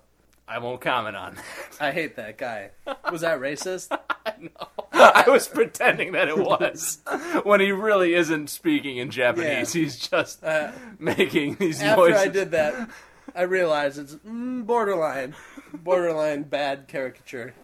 I 0.50 0.58
won't 0.58 0.80
comment 0.80 1.14
on 1.14 1.36
that. 1.36 1.44
I 1.78 1.92
hate 1.92 2.16
that 2.16 2.36
guy. 2.36 2.70
Was 3.12 3.20
that 3.20 3.38
racist? 3.38 3.96
I 5.14 5.24
was 5.28 5.48
pretending 5.48 6.12
that 6.12 6.28
it 6.28 6.38
was 6.38 6.98
when 7.44 7.60
he 7.60 7.72
really 7.72 8.14
isn't 8.14 8.50
speaking 8.50 8.96
in 8.98 9.10
Japanese. 9.10 9.74
Yeah. 9.74 9.82
He's 9.82 9.98
just 9.98 10.42
Uh, 10.44 10.72
making 10.98 11.56
these 11.56 11.82
After 11.82 12.08
noises. 12.08 12.20
I 12.20 12.28
did 12.28 12.50
that, 12.52 12.90
I 13.34 13.42
realized 13.42 13.98
it's 13.98 14.14
mm, 14.16 14.66
borderline, 14.66 15.34
borderline 15.72 16.42
bad 16.44 16.88
caricature. 16.88 17.54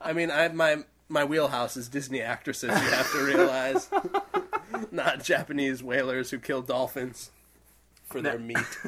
I 0.00 0.12
mean, 0.12 0.30
I 0.30 0.48
my 0.48 0.78
my 1.08 1.24
wheelhouse 1.24 1.76
is 1.76 1.88
Disney 1.88 2.20
actresses. 2.20 2.70
You 2.70 2.90
have 2.90 3.10
to 3.12 3.24
realize, 3.24 3.88
not 4.90 5.22
Japanese 5.24 5.82
whalers 5.82 6.30
who 6.30 6.38
kill 6.38 6.62
dolphins 6.62 7.30
for 8.04 8.20
their 8.20 8.38
meat. 8.38 8.78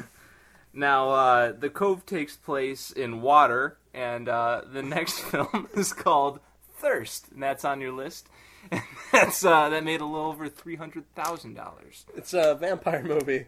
Now, 0.73 1.09
uh, 1.09 1.51
the 1.51 1.69
cove 1.69 2.05
takes 2.05 2.37
place 2.37 2.91
in 2.91 3.21
water, 3.21 3.77
and 3.93 4.29
uh, 4.29 4.61
the 4.71 4.81
next 4.83 5.19
film 5.19 5.67
is 5.75 5.93
called 5.93 6.39
Thirst, 6.81 7.27
and 7.31 7.41
that's 7.43 7.63
on 7.63 7.79
your 7.81 7.91
list. 7.93 8.27
That's 9.11 9.43
uh, 9.43 9.69
that 9.69 9.83
made 9.83 10.01
a 10.01 10.05
little 10.05 10.27
over 10.27 10.47
three 10.47 10.75
hundred 10.75 11.05
thousand 11.15 11.55
dollars. 11.55 12.05
It's 12.15 12.33
a 12.33 12.53
vampire 12.55 13.01
movie. 13.03 13.47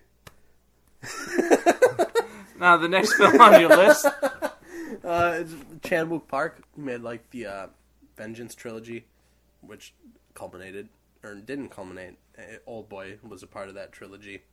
Now, 2.59 2.77
the 2.77 2.87
next 2.87 3.13
film 3.13 3.41
on 3.41 3.59
your 3.59 3.69
list, 3.69 4.05
Uh, 5.03 5.39
it's 5.41 5.53
Chan 5.83 6.07
Wook 6.09 6.27
Park 6.27 6.61
made 6.77 7.01
like 7.01 7.29
the 7.31 7.45
uh, 7.47 7.67
Vengeance 8.15 8.55
trilogy, 8.55 9.05
which 9.59 9.93
culminated 10.33 10.87
or 11.23 11.35
didn't 11.35 11.69
culminate. 11.69 12.15
Uh, 12.37 12.43
Old 12.65 12.87
Boy 12.87 13.17
was 13.27 13.43
a 13.43 13.47
part 13.47 13.67
of 13.69 13.75
that 13.75 13.91
trilogy. 13.91 14.43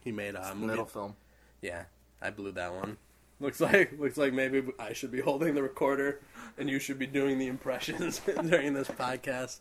He 0.00 0.12
made 0.12 0.34
a 0.36 0.54
movie. 0.54 0.66
middle 0.66 0.84
film. 0.86 1.16
Yeah, 1.60 1.84
I 2.22 2.30
blew 2.30 2.52
that 2.52 2.72
one. 2.72 2.98
Looks 3.40 3.60
like 3.60 3.98
looks 3.98 4.16
like 4.16 4.32
maybe 4.32 4.64
I 4.78 4.92
should 4.92 5.12
be 5.12 5.20
holding 5.20 5.54
the 5.54 5.62
recorder 5.62 6.20
and 6.56 6.68
you 6.68 6.78
should 6.78 6.98
be 6.98 7.06
doing 7.06 7.38
the 7.38 7.46
impressions 7.46 8.20
during 8.44 8.74
this 8.74 8.88
podcast. 8.88 9.60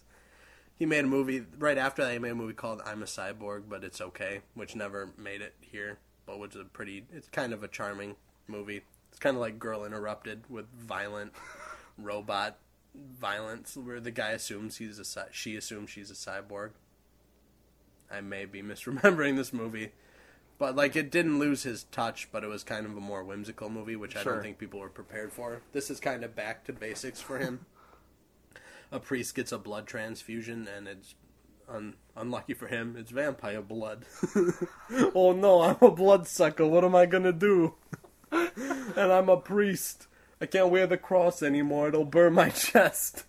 He 0.78 0.86
made 0.86 1.06
a 1.06 1.08
movie 1.08 1.46
right 1.58 1.78
after 1.78 2.04
that. 2.04 2.14
He 2.14 2.20
made 2.20 2.32
a 2.32 2.36
movie 2.36 2.54
called 2.54 2.82
"I'm 2.86 3.04
a 3.04 3.06
Cyborg," 3.06 3.64
but 3.70 3.84
it's 3.84 4.02
okay, 4.02 4.42
which 4.56 4.76
never 4.76 5.10
made 5.18 5.42
it 5.42 5.56
here, 5.62 6.00
but 6.26 6.40
which 6.40 6.56
is 6.56 6.62
a 6.62 6.66
pretty. 6.66 7.06
It's 7.12 7.28
kind 7.30 7.54
of 7.54 7.64
a 7.64 7.68
charming 7.68 8.16
movie. 8.48 8.82
It's 9.10 9.20
kind 9.20 9.36
of 9.36 9.42
like 9.42 9.60
Girl 9.60 9.86
Interrupted 9.86 10.44
with 10.50 10.66
violent 10.76 11.34
robot 11.98 12.58
violence, 12.96 13.76
where 13.76 14.00
the 14.00 14.12
guy 14.12 14.32
assumes 14.32 14.78
he's 14.78 15.00
a 15.00 15.26
she 15.32 15.56
assumes 15.56 15.90
she's 15.90 16.12
a 16.12 16.14
cyborg. 16.14 16.72
I 18.12 18.22
may 18.22 18.46
be 18.46 18.62
misremembering 18.62 19.36
this 19.36 19.54
movie. 19.54 19.92
But 20.60 20.76
like 20.76 20.96
it 20.96 21.12
didn't 21.12 21.38
lose 21.40 21.64
his 21.64 21.84
touch, 21.86 22.30
but 22.32 22.44
it 22.44 22.48
was 22.48 22.64
kind 22.64 22.86
of 22.86 22.98
a 22.98 23.00
more 23.00 23.24
whimsical 23.24 23.70
movie, 23.70 23.96
which 23.96 24.16
I 24.16 24.24
don't 24.24 24.42
think 24.42 24.58
people 24.58 24.80
were 24.80 24.90
prepared 24.90 25.32
for. 25.32 25.62
This 25.72 25.92
is 25.92 26.00
kind 26.00 26.24
of 26.24 26.36
back 26.36 26.66
to 26.66 26.74
basics 26.74 27.22
for 27.22 27.38
him. 27.38 27.66
a 28.92 29.00
priest 29.00 29.36
gets 29.36 29.52
a 29.52 29.58
blood 29.58 29.86
transfusion, 29.86 30.68
and 30.68 30.88
it's 30.88 31.16
un- 31.70 31.96
unlucky 32.16 32.54
for 32.54 32.68
him. 32.68 32.96
It's 32.98 33.12
vampire 33.12 33.62
blood. 33.62 34.06
oh 35.16 35.34
no, 35.34 35.62
I'm 35.62 35.78
a 35.82 35.92
bloodsucker. 35.92 36.66
What 36.66 36.84
am 36.84 36.96
I 36.96 37.06
gonna 37.06 37.34
do? 37.34 37.76
and 38.32 38.98
I'm 38.98 39.30
a 39.30 39.38
priest. 39.38 40.08
I 40.42 40.46
can't 40.46 40.70
wear 40.70 40.88
the 40.88 40.98
cross 40.98 41.42
anymore. 41.42 41.90
It'll 41.90 42.06
burn 42.06 42.34
my 42.34 42.50
chest. 42.50 43.26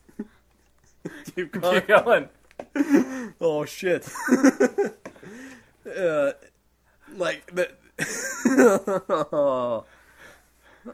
Keep 1.35 1.61
going. 1.61 1.81
Keep 1.81 2.05
going. 2.05 2.29
Oh 3.41 3.65
shit. 3.65 4.09
uh, 5.97 6.33
like 7.19 7.55
the. 7.55 7.71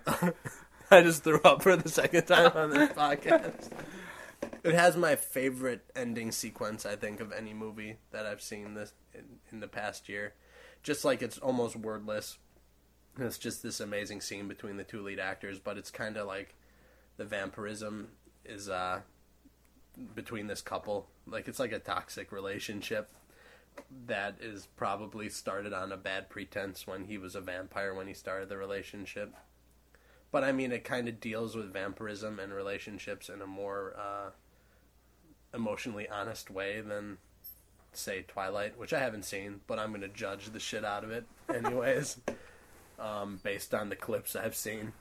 I 0.91 1.03
just 1.03 1.25
threw 1.25 1.41
up 1.43 1.63
for 1.63 1.77
the 1.77 1.89
second 1.89 2.27
time 2.27 2.53
on 2.55 2.71
this 2.71 2.91
podcast. 2.97 3.71
It 4.63 4.75
has 4.75 4.97
my 4.97 5.17
favorite 5.17 5.85
ending 5.95 6.33
sequence, 6.33 6.87
I 6.87 6.97
think, 6.97 7.21
of 7.21 7.33
any 7.33 7.53
movie 7.53 7.97
that 8.13 8.27
I've 8.27 8.43
seen 8.43 8.75
this 8.75 8.93
in, 9.15 9.25
in 9.53 9.61
the 9.61 9.69
past 9.69 10.09
year. 10.09 10.35
Just 10.83 11.05
like 11.05 11.23
it's 11.23 11.39
almost 11.39 11.77
wordless. 11.77 12.39
It's 13.19 13.39
just 13.39 13.63
this 13.63 13.81
amazing 13.81 14.21
scene 14.21 14.49
between 14.49 14.77
the 14.77 14.85
two 14.85 15.03
lead 15.03 15.21
actors, 15.21 15.59
but 15.59 15.79
it's 15.79 15.91
kind 15.91 16.17
of 16.17 16.27
like 16.27 16.55
the 17.17 17.25
vampirism 17.25 18.09
is 18.45 18.69
uh 18.69 19.01
between 20.15 20.47
this 20.49 20.61
couple. 20.61 21.09
Like 21.27 21.49
it's 21.49 21.61
like 21.61 21.73
a 21.73 21.79
toxic 21.79 22.33
relationship 22.33 23.11
that 24.07 24.37
is 24.41 24.67
probably 24.77 25.29
started 25.29 25.73
on 25.73 25.93
a 25.93 25.97
bad 25.97 26.29
pretense 26.29 26.87
when 26.87 27.05
he 27.05 27.19
was 27.19 27.35
a 27.35 27.41
vampire 27.41 27.95
when 27.95 28.07
he 28.07 28.15
started 28.15 28.49
the 28.49 28.57
relationship. 28.57 29.35
But 30.31 30.45
I 30.45 30.53
mean, 30.53 30.73
it 30.73 30.85
kind 30.85 31.09
of 31.09 31.21
deals 31.21 31.55
with 31.55 31.73
vampirism 31.73 32.41
and 32.41 32.53
relationships 32.53 33.29
in 33.29 33.41
a 33.41 33.47
more 33.47 33.95
uh, 33.97 34.31
emotionally 35.55 36.09
honest 36.09 36.51
way 36.51 36.81
than, 36.81 37.19
say, 37.93 38.25
Twilight, 38.27 38.79
which 38.79 38.93
I 38.93 38.99
haven't 38.99 39.25
seen, 39.25 39.61
but 39.67 39.79
I'm 39.79 39.91
going 39.91 40.01
to 40.01 40.09
judge 40.09 40.51
the 40.51 40.59
shit 40.59 40.85
out 40.85 41.05
of 41.05 41.13
it 41.13 41.25
anyways, 41.55 42.19
um, 42.99 43.39
based 43.43 43.75
on 43.75 43.89
the 43.89 43.97
clips 43.97 44.35
I've 44.35 44.57
seen. 44.57 44.93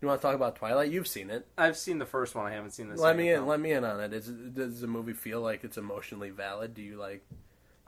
You 0.00 0.08
want 0.08 0.20
to 0.20 0.26
talk 0.26 0.34
about 0.34 0.56
Twilight? 0.56 0.90
You've 0.90 1.06
seen 1.08 1.28
it. 1.30 1.46
I've 1.58 1.76
seen 1.76 1.98
the 1.98 2.06
first 2.06 2.34
one. 2.34 2.46
I 2.46 2.52
haven't 2.54 2.70
seen 2.70 2.88
this. 2.88 2.98
Let 2.98 3.16
me 3.16 3.28
in. 3.30 3.36
film. 3.38 3.48
Let 3.48 3.60
me 3.60 3.72
in 3.72 3.84
on 3.84 4.00
it. 4.00 4.12
Is, 4.14 4.26
does 4.28 4.80
the 4.80 4.86
movie 4.86 5.12
feel 5.12 5.40
like 5.42 5.62
it's 5.62 5.76
emotionally 5.76 6.30
valid? 6.30 6.74
Do 6.74 6.82
you 6.82 6.96
like? 6.96 7.22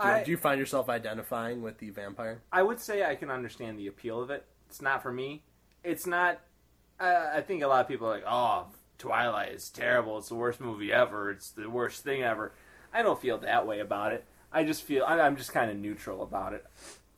Do, 0.01 0.09
I- 0.09 0.23
do 0.25 0.31
you 0.31 0.37
find 0.37 0.59
yourself 0.59 0.89
identifying 0.89 1.63
with 1.63 1.79
the 1.79 1.91
vampire? 1.91 2.43
I 2.53 2.63
would 2.63 2.81
say 2.81 3.05
I 3.05 3.15
can 3.15 3.31
understand 3.31 3.79
the 3.79 3.87
appeal 3.87 4.21
of 4.21 4.31
it. 4.31 4.45
It's 4.69 4.83
not 4.83 5.03
for 5.03 5.13
me. 5.13 5.43
It's 5.85 6.07
not. 6.07 6.41
Uh, 7.01 7.31
I 7.35 7.41
think 7.41 7.63
a 7.63 7.67
lot 7.67 7.81
of 7.81 7.89
people 7.89 8.07
are 8.09 8.11
like, 8.15 8.25
"Oh, 8.27 8.67
Twilight 8.99 9.53
is 9.53 9.71
terrible. 9.71 10.19
It's 10.19 10.29
the 10.29 10.35
worst 10.35 10.61
movie 10.61 10.93
ever. 10.93 11.31
It's 11.31 11.51
the 11.51 11.69
worst 11.71 12.05
thing 12.05 12.23
ever." 12.23 12.53
I 12.93 13.03
don't 13.03 13.21
feel 13.21 13.39
that 13.39 13.67
way 13.67 13.81
about 13.81 14.13
it. 14.13 14.27
I 14.53 14.65
just 14.65 14.83
feel 14.83 15.05
I- 15.07 15.21
I'm 15.21 15.37
just 15.37 15.53
kind 15.53 15.71
of 15.71 15.77
neutral 15.79 16.23
about 16.23 16.53
it. 16.53 16.67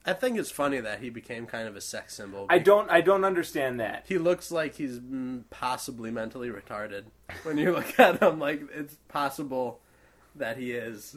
I 0.06 0.12
think 0.12 0.38
it's 0.38 0.50
funny 0.50 0.80
that 0.80 1.00
he 1.00 1.08
became 1.10 1.46
kind 1.46 1.66
of 1.66 1.76
a 1.76 1.80
sex 1.80 2.14
symbol. 2.14 2.46
I 2.50 2.58
don't. 2.58 2.90
I 2.90 3.00
don't 3.00 3.24
understand 3.24 3.80
that. 3.80 4.04
He 4.06 4.18
looks 4.18 4.50
like 4.50 4.74
he's 4.74 5.00
possibly 5.50 6.10
mentally 6.10 6.50
retarded. 6.50 7.04
When 7.42 7.56
you 7.58 7.72
look 7.72 7.98
at 7.98 8.22
him, 8.22 8.38
like 8.38 8.62
it's 8.74 8.96
possible 9.08 9.80
that 10.34 10.56
he 10.58 10.72
is. 10.72 11.16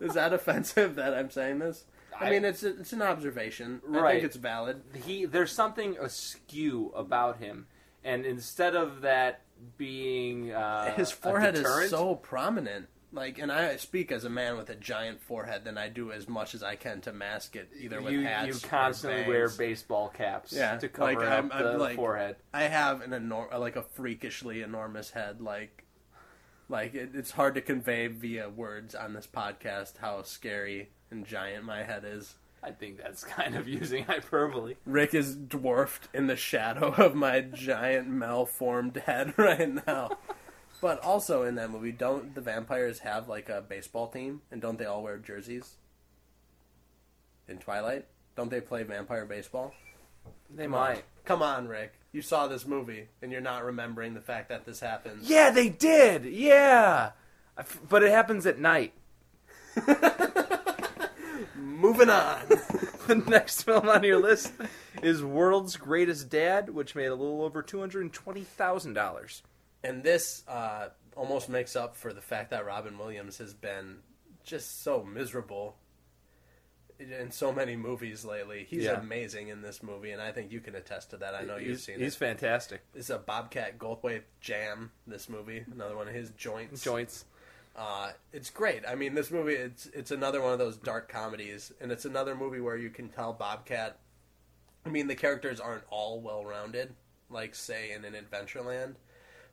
Is 0.00 0.14
that 0.14 0.32
offensive 0.34 0.96
that 0.96 1.14
I'm 1.14 1.30
saying 1.30 1.60
this? 1.60 1.84
I, 2.18 2.26
I- 2.26 2.30
mean, 2.30 2.44
it's 2.44 2.62
it's 2.62 2.92
an 2.92 3.02
observation. 3.02 3.80
I 3.92 3.98
Right. 3.98 4.12
think 4.14 4.24
it's 4.24 4.36
valid. 4.36 4.82
He 5.04 5.24
there's 5.24 5.52
something 5.52 5.96
askew 5.98 6.92
about 6.94 7.38
him, 7.38 7.66
and 8.04 8.26
instead 8.26 8.74
of 8.76 9.00
that 9.00 9.40
being 9.78 10.52
uh, 10.52 10.92
His 10.94 11.10
forehead 11.10 11.54
is 11.56 11.88
so 11.90 12.14
prominent. 12.16 12.88
Like, 13.12 13.38
and 13.38 13.50
I 13.52 13.76
speak 13.76 14.10
as 14.12 14.24
a 14.24 14.28
man 14.30 14.56
with 14.56 14.68
a 14.68 14.74
giant 14.74 15.22
forehead, 15.22 15.62
then 15.64 15.78
I 15.78 15.88
do 15.88 16.12
as 16.12 16.28
much 16.28 16.54
as 16.54 16.62
I 16.62 16.76
can 16.76 17.00
to 17.02 17.12
mask 17.12 17.56
it, 17.56 17.70
either 17.78 18.02
with 18.02 18.12
you, 18.12 18.22
hats. 18.24 18.48
you 18.48 18.54
or 18.54 18.68
constantly 18.70 19.26
wear 19.26 19.48
baseball 19.48 20.08
caps 20.08 20.52
Yeah, 20.52 20.76
to 20.78 20.88
cover 20.88 21.12
like, 21.14 21.18
up 21.18 21.32
I'm- 21.32 21.50
I'm 21.52 21.64
the 21.64 21.78
like- 21.78 21.96
forehead. 21.96 22.36
I 22.52 22.64
have 22.64 23.00
an 23.00 23.10
enor- 23.12 23.52
uh, 23.52 23.58
like 23.58 23.76
a 23.76 23.82
freakishly 23.82 24.60
enormous 24.60 25.12
head. 25.12 25.40
Like, 25.40 25.84
like 26.68 26.94
it, 26.94 27.10
it's 27.14 27.30
hard 27.30 27.54
to 27.54 27.60
convey 27.60 28.08
via 28.08 28.48
words 28.50 28.94
on 28.94 29.14
this 29.14 29.26
podcast 29.26 29.98
how 29.98 30.22
scary 30.22 30.90
and 31.10 31.24
giant 31.24 31.64
my 31.64 31.84
head 31.84 32.04
is. 32.04 32.34
I 32.62 32.72
think 32.72 32.98
that's 32.98 33.22
kind 33.38 33.54
of 33.54 33.68
using 33.68 34.04
hyperbole. 34.04 34.74
Rick 34.84 35.14
is 35.14 35.36
dwarfed 35.36 36.08
in 36.12 36.26
the 36.26 36.36
shadow 36.36 36.88
of 36.94 37.14
my 37.14 37.40
giant 37.40 38.08
malformed 38.08 38.96
head 39.06 39.34
right 39.38 39.86
now. 39.86 40.18
But 40.80 41.02
also 41.02 41.42
in 41.44 41.54
that 41.56 41.70
movie, 41.70 41.92
don't 41.92 42.34
the 42.34 42.40
vampires 42.40 43.00
have 43.00 43.28
like 43.28 43.48
a 43.48 43.60
baseball 43.62 44.08
team 44.08 44.42
and 44.50 44.60
don't 44.60 44.78
they 44.78 44.84
all 44.84 45.02
wear 45.02 45.16
jerseys? 45.18 45.76
In 47.48 47.58
Twilight? 47.58 48.06
Don't 48.36 48.50
they 48.50 48.60
play 48.60 48.82
vampire 48.82 49.24
baseball? 49.24 49.72
They 50.54 50.64
Come 50.64 50.72
might. 50.72 50.96
on. 50.96 51.02
Come 51.24 51.42
on, 51.42 51.68
Rick. 51.68 51.94
You 52.12 52.20
saw 52.22 52.46
this 52.48 52.66
movie 52.66 53.08
and 53.22 53.32
you're 53.32 53.40
not 53.40 53.64
remembering 53.64 54.14
the 54.14 54.20
fact 54.20 54.48
that 54.48 54.64
this 54.66 54.80
happens. 54.80 55.28
Yeah, 55.28 55.50
they 55.50 55.68
did. 55.68 56.24
Yeah, 56.24 57.12
I 57.56 57.60
f- 57.60 57.80
but 57.88 58.02
it 58.02 58.10
happens 58.10 58.46
at 58.46 58.58
night. 58.58 58.92
Moving 61.54 62.10
on. 62.10 62.40
the 63.06 63.22
next 63.26 63.62
film 63.62 63.88
on 63.88 64.02
your 64.02 64.18
list 64.20 64.52
is 65.02 65.22
World's 65.22 65.76
Greatest 65.76 66.28
Dad, 66.30 66.70
which 66.70 66.94
made 66.94 67.06
a 67.06 67.14
little 67.14 67.42
over 67.42 67.62
two 67.62 67.80
hundred 67.80 68.02
and 68.02 68.12
twenty 68.12 68.42
thousand 68.42 68.94
dollars. 68.94 69.42
And 69.84 70.02
this 70.02 70.42
uh, 70.48 70.88
almost 71.16 71.48
makes 71.48 71.76
up 71.76 71.96
for 71.96 72.12
the 72.12 72.20
fact 72.20 72.50
that 72.50 72.66
Robin 72.66 72.98
Williams 72.98 73.38
has 73.38 73.54
been 73.54 73.96
just 74.44 74.82
so 74.82 75.02
miserable 75.04 75.76
in 76.98 77.30
so 77.30 77.52
many 77.52 77.76
movies 77.76 78.24
lately. 78.24 78.64
He's 78.68 78.84
Yeah. 78.84 78.98
amazing 79.00 79.48
in 79.48 79.60
this 79.60 79.82
movie, 79.82 80.12
and 80.12 80.22
I 80.22 80.32
think 80.32 80.50
you 80.50 80.60
can 80.60 80.74
attest 80.74 81.10
to 81.10 81.18
that. 81.18 81.34
I 81.34 81.42
know 81.42 81.56
you've 81.56 81.78
seen 81.80 81.96
He's 81.96 82.00
it. 82.00 82.04
He's 82.04 82.16
fantastic. 82.16 82.80
It's 82.94 83.10
a 83.10 83.18
Bobcat 83.18 83.78
Goldthwait 83.78 84.22
jam. 84.40 84.92
This 85.06 85.28
movie, 85.28 85.64
another 85.70 85.94
one 85.96 86.08
of 86.08 86.14
his 86.14 86.30
joints. 86.30 86.82
Joints. 86.82 87.26
Uh, 87.74 88.12
it's 88.32 88.48
great. 88.48 88.84
I 88.88 88.94
mean, 88.94 89.14
this 89.14 89.30
movie 89.30 89.52
it's 89.52 89.84
it's 89.86 90.10
another 90.10 90.40
one 90.40 90.54
of 90.54 90.58
those 90.58 90.78
dark 90.78 91.10
comedies, 91.10 91.70
and 91.80 91.92
it's 91.92 92.06
another 92.06 92.34
movie 92.34 92.60
where 92.60 92.76
you 92.78 92.88
can 92.88 93.10
tell 93.10 93.34
Bobcat. 93.34 93.98
I 94.86 94.88
mean, 94.88 95.08
the 95.08 95.16
characters 95.16 95.60
aren't 95.60 95.84
all 95.90 96.20
well 96.22 96.44
rounded, 96.46 96.94
like 97.28 97.54
say 97.54 97.92
in 97.92 98.06
an 98.06 98.14
Adventureland, 98.14 98.94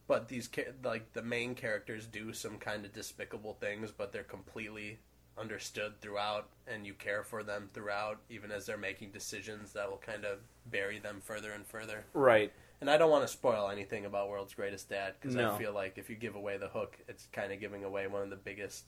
but 0.07 0.27
these 0.27 0.49
like 0.83 1.13
the 1.13 1.21
main 1.21 1.55
characters 1.55 2.05
do 2.05 2.33
some 2.33 2.57
kind 2.57 2.85
of 2.85 2.93
despicable 2.93 3.53
things, 3.53 3.91
but 3.91 4.11
they're 4.11 4.23
completely 4.23 4.99
understood 5.37 5.99
throughout, 6.01 6.49
and 6.67 6.85
you 6.85 6.93
care 6.93 7.23
for 7.23 7.43
them 7.43 7.69
throughout, 7.73 8.19
even 8.29 8.51
as 8.51 8.65
they're 8.65 8.77
making 8.77 9.11
decisions 9.11 9.73
that 9.73 9.89
will 9.89 9.97
kind 10.05 10.25
of 10.25 10.39
bury 10.65 10.99
them 10.99 11.21
further 11.23 11.51
and 11.51 11.65
further. 11.65 12.05
Right. 12.13 12.51
And 12.81 12.89
I 12.89 12.97
don't 12.97 13.09
want 13.09 13.25
to 13.25 13.31
spoil 13.31 13.69
anything 13.69 14.05
about 14.05 14.29
World's 14.29 14.53
Greatest 14.53 14.89
Dad 14.89 15.13
because 15.19 15.35
No. 15.35 15.53
I 15.53 15.57
feel 15.57 15.73
like 15.73 15.97
if 15.97 16.09
you 16.09 16.15
give 16.15 16.35
away 16.35 16.57
the 16.57 16.67
hook, 16.67 16.97
it's 17.07 17.27
kind 17.31 17.53
of 17.53 17.59
giving 17.59 17.83
away 17.83 18.07
one 18.07 18.23
of 18.23 18.29
the 18.29 18.35
biggest. 18.35 18.85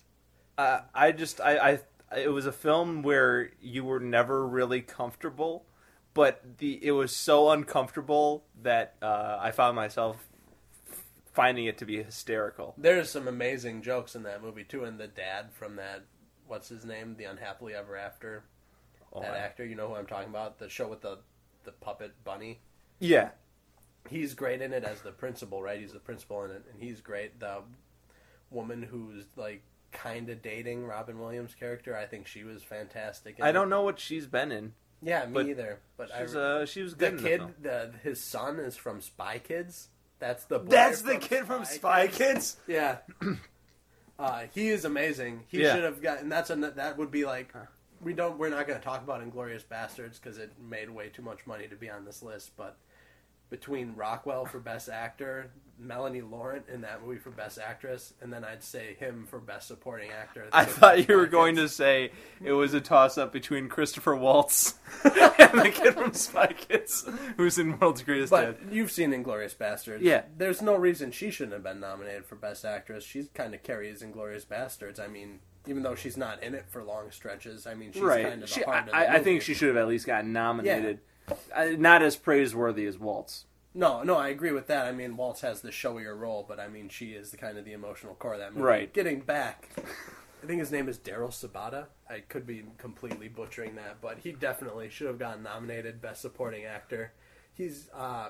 Uh, 0.57 0.81
I 0.93 1.11
just 1.11 1.39
I, 1.41 1.57
I 1.57 1.79
it 2.17 2.29
was 2.29 2.45
a 2.45 2.51
film 2.51 3.01
where 3.03 3.51
you 3.61 3.83
were 3.83 3.99
never 3.99 4.45
really 4.45 4.81
comfortable, 4.81 5.65
but 6.13 6.41
the 6.57 6.79
it 6.85 6.91
was 6.91 7.15
so 7.15 7.49
uncomfortable 7.51 8.43
that 8.61 8.95
uh, 9.01 9.37
I 9.39 9.51
found 9.51 9.75
myself 9.75 10.17
finding 11.35 11.65
it 11.65 11.77
to 11.79 11.85
be 11.85 12.01
hysterical. 12.01 12.73
There's 12.77 13.09
some 13.09 13.27
amazing 13.27 13.81
jokes 13.81 14.15
in 14.15 14.23
that 14.23 14.41
movie 14.41 14.63
too, 14.63 14.83
and 14.85 14.97
the 14.99 15.07
dad 15.07 15.51
from 15.53 15.75
that, 15.75 16.05
what's 16.47 16.69
his 16.69 16.85
name, 16.85 17.15
the 17.17 17.25
Unhappily 17.25 17.73
Ever 17.75 17.95
After, 17.97 18.43
Oh, 19.13 19.21
that 19.21 19.33
I- 19.33 19.37
actor. 19.37 19.65
You 19.65 19.75
know 19.75 19.87
who 19.89 19.95
I'm 19.95 20.07
talking 20.07 20.29
about? 20.29 20.57
The 20.59 20.69
show 20.69 20.87
with 20.87 21.01
the 21.01 21.19
the 21.63 21.71
puppet 21.71 22.13
bunny. 22.23 22.59
yeah, 22.99 23.29
He's 24.09 24.33
great 24.35 24.61
in 24.61 24.71
it 24.71 24.83
as 24.83 25.01
the 25.01 25.11
principal, 25.11 25.63
right? 25.63 25.79
He's 25.79 25.93
the 25.93 25.99
principal 25.99 26.43
in 26.43 26.51
it, 26.51 26.63
and 26.71 26.79
he's 26.81 27.01
great. 27.01 27.39
The 27.39 27.63
woman 28.51 28.83
who's 28.83 29.25
like 29.35 29.63
kind 29.91 30.29
of 30.29 30.41
dating 30.41 30.85
Robin 30.85 31.19
Williams' 31.19 31.55
character, 31.55 31.95
I 31.97 32.05
think 32.05 32.27
she 32.27 32.43
was 32.43 32.61
fantastic. 32.61 33.39
in 33.39 33.45
I 33.45 33.51
don't 33.51 33.69
know 33.69 33.81
what 33.81 33.99
she's 33.99 34.27
been 34.27 34.51
in. 34.51 34.73
Yeah, 35.01 35.25
me 35.25 35.33
but 35.33 35.45
either. 35.47 35.79
But 35.97 36.13
I, 36.13 36.21
She's 36.21 36.35
uh, 36.35 36.65
she 36.65 36.81
was 36.83 36.95
the 36.95 37.09
good. 37.09 37.09
in 37.11 37.17
the 37.23 37.29
kid, 37.29 37.41
the, 37.61 37.91
his 38.03 38.21
son 38.21 38.59
is 38.59 38.75
from 38.77 39.01
Spy 39.01 39.39
Kids. 39.39 39.89
That's 40.19 40.45
the 40.45 40.59
boy 40.59 40.69
That's 40.71 41.01
the 41.01 41.17
kid 41.17 41.45
from 41.45 41.65
Spy 41.65 42.07
Kids. 42.07 42.57
Yeah. 42.67 42.97
Uh, 44.17 44.43
he 44.53 44.69
is 44.69 44.85
amazing. 44.85 45.43
He 45.47 45.61
Yeah. 45.61 45.75
should 45.75 45.83
have 45.83 46.01
gotten. 46.01 46.29
That's 46.29 46.49
a 46.49 46.55
that 46.55 46.97
would 46.97 47.11
be 47.11 47.25
like 47.25 47.53
we 48.01 48.13
don't. 48.13 48.37
We're 48.37 48.49
not 48.49 48.65
going 48.67 48.79
to 48.79 48.83
talk 48.85 49.03
about 49.03 49.21
Inglourious 49.21 49.63
Basterds 49.65 50.21
because 50.21 50.37
it 50.37 50.53
made 50.59 50.89
way 50.89 51.09
too 51.09 51.21
much 51.21 51.45
money 51.45 51.67
to 51.67 51.75
be 51.75 51.89
on 51.89 52.05
this 52.05 52.23
list. 52.23 52.51
But 52.55 52.77
between 53.49 53.93
Rockwell 53.95 54.45
for 54.45 54.59
Best 54.59 54.87
Actor, 54.89 55.51
Melanie 55.77 56.21
Laurent 56.21 56.63
in 56.71 56.81
that 56.81 57.03
movie 57.05 57.17
for 57.19 57.29
Best 57.31 57.59
Actress, 57.59 58.13
and 58.21 58.31
then 58.31 58.43
I'd 58.45 58.63
say 58.63 58.95
him 58.99 59.25
for 59.29 59.39
Best 59.39 59.67
Supporting 59.67 60.09
Actor. 60.11 60.47
I 60.53 60.65
thought 60.65 61.07
you 61.09 61.17
were 61.17 61.25
going 61.27 61.55
to 61.57 61.67
say 61.67 62.11
it 62.43 62.53
was 62.53 62.73
a 62.73 62.81
toss 62.81 63.17
up 63.17 63.33
between 63.33 63.67
Christopher 63.67 64.15
Waltz 64.15 64.75
and 65.03 65.13
the 65.59 65.71
kid 65.73 65.93
from 65.95 66.13
Spy 66.13 66.47
Kids, 66.47 67.07
who's 67.37 67.57
in 67.57 67.77
World's 67.77 68.03
Greatest 68.03 68.31
But 68.31 68.59
Dad. 68.63 68.73
you've 68.73 68.91
seen 68.91 69.11
Inglourious 69.11 69.55
Basterds. 69.55 69.99
Yeah. 70.01 70.23
There's 70.37 70.61
no 70.61 70.75
reason 70.75 71.11
she 71.11 71.29
shouldn't 71.31 71.53
have 71.53 71.63
been 71.63 71.79
nominated 71.79 72.25
for 72.25 72.35
Best 72.35 72.63
Actress. 72.65 73.03
She's 73.03 73.27
kind 73.33 73.53
of 73.53 73.61
carries 73.61 74.01
Inglourious 74.01 74.45
Basterds. 74.45 74.99
I 74.99 75.07
mean, 75.07 75.39
even 75.67 75.83
though 75.83 75.95
she's 75.95 76.15
not 76.15 76.41
in 76.41 76.55
it 76.55 76.65
for 76.69 76.83
long 76.83 77.11
stretches, 77.11 77.67
I 77.67 77.73
mean, 77.73 77.91
she's 77.91 78.01
Right. 78.01 78.23
kind 78.23 78.35
of 78.35 78.41
the 78.41 78.47
She, 78.47 78.61
heart 78.63 78.77
I, 78.77 78.79
of 78.79 78.85
the 78.87 78.95
I- 78.95 79.13
I 79.15 79.19
think 79.19 79.41
she 79.41 79.53
should 79.53 79.67
have 79.67 79.77
at 79.77 79.87
least 79.87 80.05
gotten 80.07 80.31
nominated. 80.31 80.99
Uh, 81.55 81.65
not 81.77 82.01
as 82.03 82.15
praiseworthy 82.15 82.85
as 82.85 82.99
Waltz. 82.99 83.45
No, 83.77 84.03
no, 84.03 84.15
I 84.15 84.29
agree 84.29 84.53
with 84.53 84.67
that. 84.67 84.85
I 84.85 84.93
mean, 84.93 85.17
Waltz 85.17 85.41
has 85.41 85.59
the 85.59 85.69
showier 85.69 86.17
role, 86.17 86.45
but 86.47 86.61
I 86.61 86.69
mean, 86.69 86.87
she 86.87 87.07
is 87.07 87.31
the 87.31 87.37
kind 87.37 87.57
of 87.57 87.65
the 87.65 87.73
emotional 87.73 88.15
core 88.15 88.33
of 88.35 88.39
that 88.39 88.53
movie. 88.53 88.63
Right. 88.63 88.93
Getting 88.93 89.19
back, 89.19 89.69
I 90.41 90.47
think 90.47 90.61
his 90.61 90.71
name 90.71 90.87
is 90.87 90.97
Daryl 90.97 91.29
Sabara. 91.29 91.87
I 92.09 92.19
could 92.19 92.47
be 92.47 92.63
completely 92.77 93.27
butchering 93.27 93.75
that, 93.75 93.97
but 94.01 94.19
he 94.19 94.31
definitely 94.31 94.89
should 94.89 95.07
have 95.07 95.19
gotten 95.19 95.43
nominated 95.43 96.01
Best 96.01 96.21
Supporting 96.21 96.63
Actor. 96.63 97.11
He's 97.53 97.89
uh, 97.93 98.29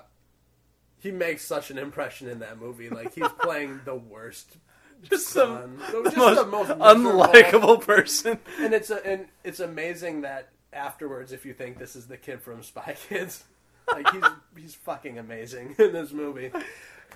he 0.98 1.12
makes 1.12 1.44
such 1.46 1.70
an 1.70 1.78
impression 1.78 2.28
in 2.28 2.40
that 2.40 2.58
movie. 2.58 2.88
Like 2.90 3.14
he's 3.14 3.28
playing 3.40 3.82
the 3.84 3.94
worst 3.94 4.56
Just 5.04 5.28
son, 5.28 5.78
the, 5.92 6.02
just 6.04 6.16
most, 6.16 6.36
the 6.40 6.46
most 6.46 6.70
unlikable 6.70 7.80
person. 7.80 8.40
and 8.58 8.74
it's 8.74 8.90
a, 8.90 9.06
and 9.06 9.26
it's 9.44 9.60
amazing 9.60 10.22
that 10.22 10.48
afterwards, 10.72 11.30
if 11.32 11.46
you 11.46 11.52
think 11.54 11.78
this 11.78 11.94
is 11.94 12.06
the 12.08 12.16
kid 12.16 12.40
from 12.42 12.62
Spy 12.64 12.96
Kids, 13.08 13.44
like 13.92 14.10
he's 14.10 14.24
he's 14.56 14.74
fucking 14.74 15.18
amazing 15.18 15.74
in 15.78 15.92
this 15.92 16.12
movie. 16.12 16.50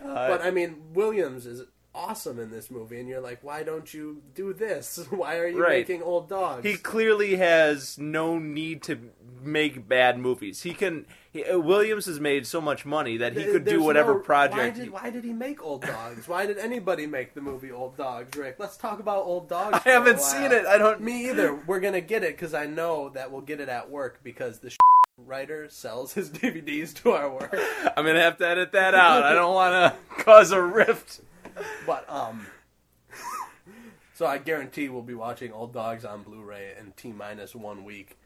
but 0.03 0.43
I 0.43 0.51
mean, 0.51 0.77
Williams 0.95 1.47
is 1.47 1.63
awesome 1.95 2.39
in 2.39 2.51
this 2.53 2.71
movie, 2.71 3.01
and 3.01 3.09
you're 3.09 3.21
like, 3.21 3.43
why 3.43 3.63
don't 3.65 3.93
you 3.93 4.23
do 4.37 4.53
this? 4.53 5.05
Why 5.11 5.39
are 5.39 5.49
you 5.49 5.61
Right. 5.61 5.81
making 5.89 6.03
old 6.03 6.29
dogs? 6.29 6.65
He 6.65 6.77
clearly 6.77 7.35
has 7.37 7.99
no 7.99 8.39
need 8.39 8.83
to 8.85 9.11
make 9.43 9.89
bad 9.89 10.19
movies. 10.19 10.63
He 10.63 10.73
can. 10.73 11.07
He, 11.33 11.45
uh, 11.45 11.59
Williams 11.59 12.07
has 12.07 12.19
made 12.21 12.47
so 12.47 12.61
much 12.61 12.85
money 12.87 13.17
that 13.19 13.37
he 13.37 13.45
could 13.45 13.65
do 13.65 13.83
whatever 13.83 14.15
no- 14.15 14.21
project. 14.21 14.57
Why 14.59 14.71
he- 14.71 14.81
did, 14.81 14.91
why 14.91 15.11
did 15.11 15.25
he 15.25 15.33
make 15.33 15.63
Old 15.65 15.83
Dogs? 15.83 16.29
Why 16.29 16.47
did 16.47 16.59
anybody 16.59 17.07
make 17.07 17.35
the 17.35 17.41
movie 17.41 17.71
Old 17.73 17.97
Dogs, 17.97 18.37
Rick? 18.37 18.57
Let's 18.59 18.77
talk 18.77 19.01
about 19.01 19.25
Old 19.25 19.49
Dogs. 19.49 19.81
I 19.85 19.89
haven't 19.91 20.21
seen 20.21 20.53
it. 20.53 20.67
I 20.67 20.79
don't. 20.79 21.01
Me 21.01 21.29
either. 21.31 21.55
We're 21.67 21.81
gonna 21.81 22.01
get 22.01 22.23
it 22.23 22.37
because 22.37 22.55
I 22.55 22.67
know 22.67 23.09
that 23.11 23.31
we'll 23.33 23.41
get 23.43 23.61
it 23.61 23.69
at 23.69 23.91
work 23.91 24.21
because 24.23 24.61
the 24.61 24.71
writer 25.27 25.69
sells 25.69 26.15
his 26.15 26.31
DVDs 26.31 26.95
to 27.03 27.13
our 27.13 27.31
work. 27.31 27.55
I'm 27.97 28.05
gonna 28.05 28.21
have 28.21 28.39
to 28.39 28.49
edit 28.49 28.73
that 28.73 28.95
out. 28.95 29.23
I 29.23 29.33
don't 29.35 29.55
want 29.55 29.73
to 29.95 30.15
cause 30.25 30.53
a 30.53 30.63
rift. 30.63 31.21
But 31.87 32.09
um, 32.11 32.47
so 34.15 34.27
I 34.27 34.39
guarantee 34.39 34.89
we'll 34.89 35.03
be 35.03 35.15
watching 35.15 35.53
Old 35.53 35.73
Dogs 35.73 36.05
on 36.05 36.23
Blu-ray 36.23 36.75
in 36.79 36.93
t 36.97 37.13
minus 37.13 37.55
one 37.55 37.85
week. 37.85 38.19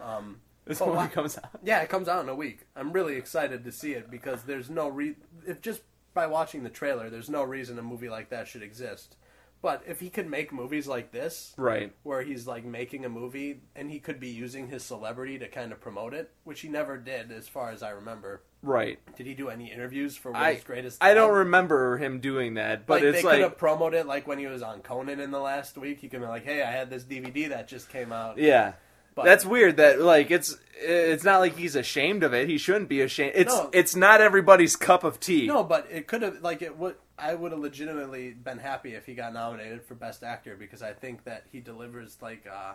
Um, 0.00 0.40
This 0.64 0.80
Oh, 0.80 0.86
movie 0.86 0.98
wow. 0.98 1.06
comes 1.08 1.38
out. 1.38 1.50
yeah, 1.62 1.80
it 1.80 1.88
comes 1.88 2.08
out 2.08 2.22
in 2.22 2.28
a 2.28 2.34
week. 2.34 2.60
I'm 2.76 2.92
really 2.92 3.16
excited 3.16 3.64
to 3.64 3.72
see 3.72 3.92
it 3.92 4.10
because 4.10 4.42
there's 4.42 4.68
no 4.68 4.88
re 4.88 5.14
if 5.46 5.60
just 5.62 5.82
by 6.14 6.26
watching 6.26 6.62
the 6.64 6.70
trailer, 6.70 7.08
there's 7.10 7.30
no 7.30 7.42
reason 7.42 7.78
a 7.78 7.82
movie 7.82 8.08
like 8.10 8.28
that 8.30 8.48
should 8.48 8.62
exist. 8.62 9.16
But 9.60 9.82
if 9.86 10.00
he 10.00 10.08
could 10.08 10.28
make 10.30 10.52
movies 10.52 10.86
like 10.86 11.10
this, 11.10 11.52
Right. 11.56 11.92
where 12.04 12.22
he's 12.22 12.46
like 12.46 12.64
making 12.64 13.04
a 13.04 13.08
movie 13.08 13.62
and 13.74 13.90
he 13.90 13.98
could 13.98 14.20
be 14.20 14.28
using 14.28 14.68
his 14.68 14.84
celebrity 14.84 15.38
to 15.40 15.48
kind 15.48 15.72
of 15.72 15.80
promote 15.80 16.14
it, 16.14 16.30
which 16.44 16.60
he 16.60 16.68
never 16.68 16.96
did, 16.96 17.32
as 17.32 17.48
far 17.48 17.70
as 17.70 17.82
I 17.82 17.90
remember. 17.90 18.42
Right. 18.62 18.98
Did 19.16 19.26
he 19.26 19.34
do 19.34 19.48
any 19.48 19.72
interviews 19.72 20.16
for 20.16 20.34
I 20.34 20.50
World's 20.50 20.64
Greatest? 20.64 21.02
I 21.02 21.14
don't 21.14 21.34
remember 21.34 21.96
him 21.98 22.20
doing 22.20 22.54
that, 22.54 22.86
but 22.86 22.94
like 22.94 23.02
it's 23.04 23.18
they 23.18 23.24
like 23.24 23.34
could 23.36 23.42
have 23.42 23.58
promoted 23.58 24.00
it 24.00 24.06
like 24.06 24.26
when 24.26 24.38
he 24.38 24.46
was 24.46 24.62
on 24.62 24.80
Conan 24.80 25.20
in 25.20 25.30
the 25.30 25.38
last 25.40 25.76
week. 25.78 26.00
He 26.00 26.08
could 26.08 26.20
be 26.20 26.26
like, 26.26 26.44
"Hey, 26.44 26.62
I 26.62 26.70
had 26.70 26.90
this 26.90 27.04
DVD 27.04 27.48
that 27.50 27.68
just 27.68 27.88
came 27.88 28.12
out." 28.12 28.38
yeah. 28.38 28.72
But- 29.18 29.24
That's 29.24 29.44
weird. 29.44 29.76
That 29.78 30.00
like 30.00 30.30
it's 30.30 30.56
it's 30.80 31.24
not 31.24 31.40
like 31.40 31.56
he's 31.56 31.74
ashamed 31.74 32.22
of 32.22 32.32
it. 32.32 32.48
He 32.48 32.56
shouldn't 32.56 32.88
be 32.88 33.00
ashamed. 33.00 33.32
It's 33.34 33.52
No. 33.52 33.68
it's 33.72 33.96
not 33.96 34.20
everybody's 34.20 34.76
cup 34.76 35.02
of 35.02 35.18
tea. 35.18 35.46
No, 35.46 35.64
but 35.64 35.88
it 35.90 36.06
could 36.06 36.22
have 36.22 36.40
like 36.40 36.62
it 36.62 36.78
would. 36.78 36.94
I 37.18 37.34
would 37.34 37.50
have 37.50 37.60
legitimately 37.60 38.30
been 38.30 38.58
happy 38.58 38.94
if 38.94 39.04
he 39.06 39.14
got 39.14 39.32
nominated 39.32 39.82
for 39.82 39.96
Best 39.96 40.22
Actor 40.22 40.54
because 40.56 40.82
I 40.82 40.92
think 40.92 41.24
that 41.24 41.46
he 41.50 41.58
delivers 41.58 42.16
like 42.22 42.46
uh, 42.46 42.74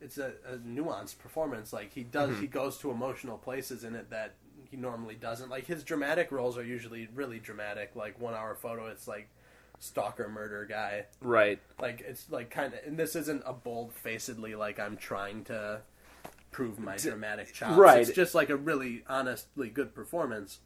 it's 0.00 0.18
a, 0.18 0.32
a 0.44 0.56
nuanced 0.56 1.18
performance. 1.18 1.72
Like 1.72 1.92
he 1.92 2.02
does, 2.02 2.30
Mm-hmm. 2.30 2.40
he 2.40 2.46
goes 2.48 2.78
to 2.78 2.90
emotional 2.90 3.38
places 3.38 3.84
in 3.84 3.94
it 3.94 4.10
that 4.10 4.34
he 4.68 4.76
normally 4.76 5.14
doesn't. 5.14 5.50
Like 5.50 5.66
his 5.66 5.84
dramatic 5.84 6.32
roles 6.32 6.58
are 6.58 6.64
usually 6.64 7.08
really 7.14 7.38
dramatic. 7.38 7.92
Like 7.94 8.20
One 8.20 8.34
Hour 8.34 8.56
Photo, 8.56 8.88
it's 8.88 9.06
like 9.06 9.28
stalker 9.80 10.28
murder 10.28 10.64
guy. 10.64 11.06
Right. 11.20 11.58
Like 11.80 12.04
it's 12.06 12.30
like 12.30 12.50
kind 12.50 12.72
of, 12.74 12.80
and 12.86 12.96
this 12.96 13.16
isn't 13.16 13.42
a 13.44 13.52
bold 13.52 13.92
facedly 13.92 14.54
like 14.54 14.78
I'm 14.78 14.96
trying 14.96 15.42
to 15.44 15.80
prove 16.52 16.78
my 16.78 16.96
dramatic 16.96 17.52
chops. 17.52 17.76
right. 17.76 18.00
It's 18.00 18.14
just 18.14 18.34
like 18.34 18.50
a 18.50 18.56
really 18.56 19.02
honestly 19.08 19.68
good 19.70 19.94
performance. 19.94 20.58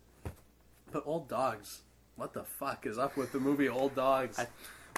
But 0.93 1.05
Old 1.07 1.29
Dogs, 1.29 1.81
what 2.17 2.35
the 2.35 2.45
fuck 2.45 2.87
is 2.87 2.99
up 2.99 3.17
with 3.17 3.33
the 3.33 3.41
movie 3.41 3.69
Old 3.69 3.95
Dogs? 3.95 4.39
I- 4.39 4.49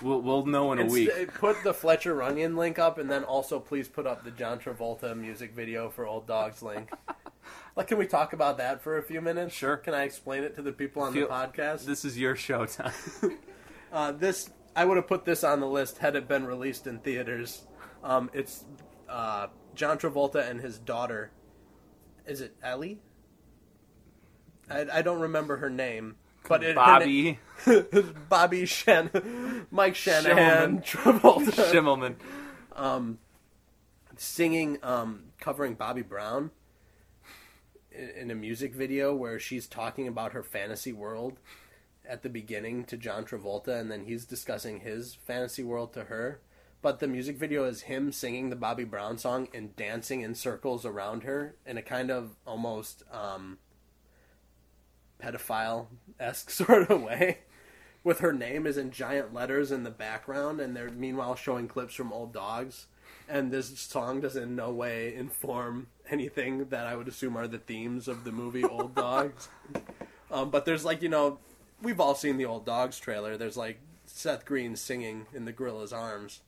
We'll, 0.03 0.21
we'll 0.21 0.45
know 0.45 0.73
in 0.73 0.79
a 0.79 0.83
It's- 0.85 0.93
week. 0.93 1.33
Put 1.33 1.65
the 1.65 1.73
Fletcher 1.73 2.15
Runyon 2.15 2.55
link 2.55 2.79
up, 2.79 2.99
and 2.99 3.11
then 3.11 3.25
also 3.25 3.59
please 3.59 3.89
put 3.89 4.07
up 4.07 4.25
the 4.25 4.31
John 4.31 4.59
Travolta 4.59 5.17
music 5.17 5.55
video 5.55 5.89
for 5.89 6.07
Old 6.07 6.27
Dogs 6.27 6.61
link. 6.61 6.91
like, 7.77 7.87
can 7.87 7.97
we 7.97 8.07
talk 8.07 8.35
about 8.35 8.59
that 8.59 8.83
for 8.83 8.99
a 8.99 9.03
few 9.03 9.23
minutes? 9.23 9.55
Sure. 9.55 9.79
Can 9.79 9.95
I 9.95 10.03
explain 10.03 10.43
it 10.45 10.55
to 10.57 10.61
the 10.61 10.73
people 10.73 11.01
on 11.01 11.15
Feel- 11.15 11.29
the 11.29 11.33
podcast? 11.33 11.87
This 11.87 12.05
is 12.05 12.19
your 12.19 12.37
show 12.37 12.67
time. 12.67 12.93
Uh, 13.93 14.13
this 14.13 14.51
I 14.75 14.85
would 14.85 14.97
have 14.97 15.07
put 15.07 15.25
this 15.25 15.43
on 15.45 15.61
the 15.61 15.67
list 15.67 15.99
had 15.99 16.17
it 16.17 16.29
been 16.29 16.45
released 16.45 16.87
in 16.87 16.99
theaters. 16.99 17.67
Um, 18.05 18.31
it's 18.35 18.65
uh, 19.09 19.47
John 19.75 19.99
Travolta 19.99 20.49
and 20.49 20.61
his 20.61 20.79
daughter. 20.79 21.31
Is 22.27 22.41
it 22.41 22.55
Ellie? 22.63 22.99
I, 24.69 24.87
I 24.93 25.03
don't 25.03 25.21
remember 25.21 25.59
her 25.59 25.71
name, 25.71 26.17
but 26.49 26.63
it, 26.63 26.69
her 26.71 26.75
Bobby 26.75 27.39
na- 27.67 27.83
Bobby 28.29 28.67
Shan, 28.67 29.67
Mike 29.71 29.95
Shanahan, 29.95 30.81
Travolta, 30.83 31.53
Schimmelman. 31.73 32.17
um, 32.75 33.19
singing, 34.17 34.79
um, 34.83 35.27
covering 35.41 35.75
Bobby 35.75 36.03
Brown 36.03 36.51
in, 37.93 38.09
in 38.11 38.31
a 38.31 38.35
music 38.35 38.75
video 38.75 39.15
where 39.15 39.39
she's 39.39 39.67
talking 39.69 40.09
about 40.09 40.33
her 40.33 40.43
fantasy 40.43 40.93
world 40.93 41.39
at 42.09 42.23
the 42.23 42.29
beginning 42.29 42.85
to 42.85 42.97
John 42.97 43.25
Travolta, 43.25 43.79
and 43.79 43.91
then 43.91 44.05
he's 44.05 44.25
discussing 44.25 44.81
his 44.81 45.15
fantasy 45.15 45.63
world 45.63 45.93
to 45.95 46.05
her. 46.05 46.41
But 46.83 47.01
the 47.01 47.09
music 47.09 47.37
video 47.37 47.65
is 47.65 47.83
him 47.83 48.13
singing 48.13 48.51
the 48.51 48.57
Bobby 48.57 48.85
Brown 48.85 49.19
song 49.19 49.49
and 49.53 49.75
dancing 49.77 50.21
in 50.21 50.35
circles 50.35 50.85
around 50.85 51.25
her 51.25 51.57
in 51.67 51.79
a 51.79 51.83
kind 51.83 52.11
of 52.11 52.37
almost 52.47 53.03
um, 53.11 53.59
pedophile 55.21 55.87
esque 56.21 56.51
sort 56.51 56.91
of 56.91 57.03
way. 57.03 57.39
With 58.05 58.21
her 58.21 58.33
name 58.33 58.67
is 58.67 58.77
in 58.77 58.93
giant 58.93 59.35
letters 59.35 59.73
in 59.73 59.83
the 59.83 59.91
background, 59.91 60.61
and 60.61 60.77
they're 60.77 60.91
meanwhile 60.91 61.35
showing 61.35 61.67
clips 61.67 61.95
from 61.95 62.13
old 62.13 62.33
dogs. 62.33 62.87
And 63.29 63.51
this 63.51 63.77
song 63.81 64.21
does 64.21 64.37
in 64.37 64.55
no 64.55 64.71
way 64.71 65.13
inform 65.13 65.89
anything 66.09 66.67
that 66.67 66.87
I 66.87 66.95
would 66.95 67.09
assume 67.09 67.37
are 67.37 67.49
the 67.49 67.59
themes 67.59 68.07
of 68.07 68.23
the 68.23 68.31
movie 68.31 68.65
Old 68.65 68.95
Dogs. 68.95 69.49
Um, 70.29 70.51
but 70.51 70.65
there's 70.65 70.85
like, 70.85 71.03
you 71.03 71.09
know, 71.09 71.39
we've 71.83 72.01
all 72.01 72.15
seen 72.15 72.37
the 72.37 72.47
Old 72.47 72.65
Dogs 72.67 72.99
trailer. 72.99 73.37
There's 73.37 73.57
like 73.57 73.79
Seth 74.07 74.45
Green 74.45 74.77
singing 74.77 75.27
in 75.35 75.45
the 75.45 75.53
gorilla's 75.53 75.93
arms. 75.93 76.41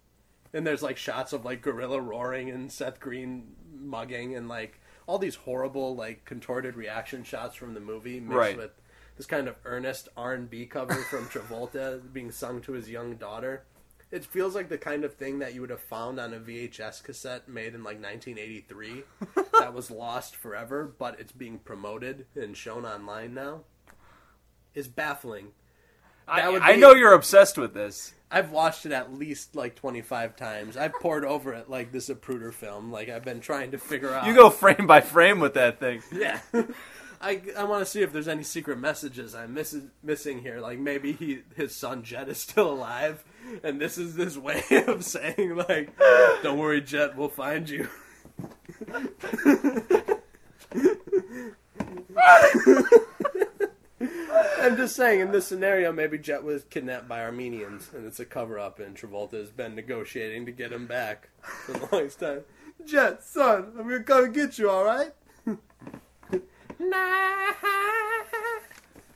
And 0.55 0.67
there's 0.67 0.83
like 0.83 0.97
shots 0.97 1.33
of 1.33 1.45
like 1.45 1.61
gorilla 1.63 2.01
roaring 2.01 2.49
and 2.51 2.73
Seth 2.73 3.01
Green 3.01 3.55
mugging 3.79 4.35
and 4.35 4.49
like 4.49 4.81
all 5.07 5.19
these 5.19 5.35
horrible 5.37 5.95
like 5.95 6.25
contorted 6.25 6.75
reaction 6.77 7.23
shots 7.25 7.55
from 7.55 7.75
the 7.75 7.81
movie 7.81 8.21
mixed 8.21 8.35
Right. 8.37 8.57
with 8.57 8.71
this 9.17 9.27
kind 9.27 9.49
of 9.49 9.57
earnest 9.65 10.09
R&B 10.17 10.67
cover 10.67 10.95
from 10.95 11.25
Travolta 11.29 12.01
being 12.13 12.31
sung 12.31 12.61
to 12.63 12.73
his 12.73 12.89
young 12.89 13.17
daughter. 13.17 13.65
It 14.11 14.25
feels 14.25 14.55
like 14.55 14.71
the 14.71 14.79
kind 14.79 15.05
of 15.05 15.15
thing 15.15 15.41
that 15.41 15.53
you 15.55 15.61
would 15.61 15.69
have 15.71 15.83
found 15.83 16.19
on 16.19 16.33
a 16.33 16.39
VHS 16.39 17.03
cassette 17.03 17.47
made 17.47 17.75
in 17.75 17.85
like 17.85 18.01
1983 18.01 19.03
that 19.59 19.75
was 19.75 19.91
lost 19.91 20.35
forever, 20.35 20.91
but 20.99 21.21
it's 21.21 21.33
being 21.33 21.59
promoted 21.59 22.25
and 22.35 22.57
shown 22.57 22.87
online 22.87 23.35
now. 23.35 23.61
Is 24.79 24.89
baffling. 24.89 25.49
I, 26.29 26.57
I 26.59 26.77
know 26.77 26.93
you're 26.93 27.15
obsessed 27.15 27.57
with 27.59 27.75
this. 27.75 28.13
I've 28.31 28.51
watched 28.51 28.85
it 28.85 28.93
at 28.93 29.13
least 29.15 29.57
like 29.57 29.75
25 29.75 30.37
times. 30.37 30.77
I've 30.77 30.93
poured 30.93 31.25
over 31.25 31.55
it 31.55 31.71
like 31.71 31.91
this 31.93 32.11
Zapruder 32.11 32.53
film. 32.53 32.93
Like 32.93 33.09
I've 33.09 33.25
been 33.25 33.41
trying 33.41 33.71
to 33.71 33.79
figure 33.79 34.13
out. 34.13 34.27
You 34.27 34.35
go 34.35 34.51
frame 34.51 34.87
by 34.87 35.01
frame 35.01 35.41
with 35.41 35.55
that 35.55 35.81
thing. 35.81 36.03
Yeah. 36.13 36.41
I, 37.21 37.43
I 37.57 37.65
want 37.65 37.85
to 37.85 37.91
see 37.91 38.03
if 38.03 38.13
there's 38.13 38.29
any 38.29 38.45
secret 38.45 38.79
messages 38.79 39.35
I'm 39.35 39.53
miss- 39.53 39.77
missing 40.05 40.41
here. 40.41 40.61
Like 40.61 40.79
maybe 40.79 41.13
he 41.13 41.41
his 41.57 41.75
son 41.75 42.05
Jet 42.05 42.29
is 42.29 42.39
still 42.39 42.71
alive, 42.71 43.25
and 43.65 43.81
this 43.81 43.99
is 43.99 44.15
this 44.15 44.37
way 44.37 44.63
of 44.87 45.05
saying 45.05 45.57
like, 45.57 45.99
"Don't 46.45 46.59
worry, 46.59 46.81
Jet, 46.81 47.17
we'll 47.17 47.29
find 47.29 47.69
you." 47.69 47.89
I'm 54.61 54.77
just 54.77 54.97
saying, 54.97 55.21
in 55.21 55.33
this 55.33 55.47
scenario, 55.47 55.93
maybe 55.93 56.19
Jet 56.19 56.43
was 56.43 56.65
kidnapped 56.65 57.09
by 57.09 57.23
Armenians, 57.23 57.91
and 57.95 58.07
it's 58.07 58.21
a 58.21 58.25
cover 58.25 58.59
up, 58.59 58.79
and 58.79 58.97
Travolta 58.97 59.33
has 59.35 59.51
been 59.51 59.75
negotiating 59.75 60.47
to 60.47 60.53
get 60.53 60.73
him 60.73 60.87
back 60.87 61.29
for 61.43 61.73
the 61.73 61.89
longest 61.93 62.21
time. 62.21 62.43
Jet, 62.85 63.23
son, 63.23 63.73
I'm 63.79 63.89
gonna 63.89 64.03
come 64.03 64.25
and 64.25 64.35
get 64.35 64.59
you, 64.59 64.71
alright? 64.71 65.13
nah. 66.79 67.53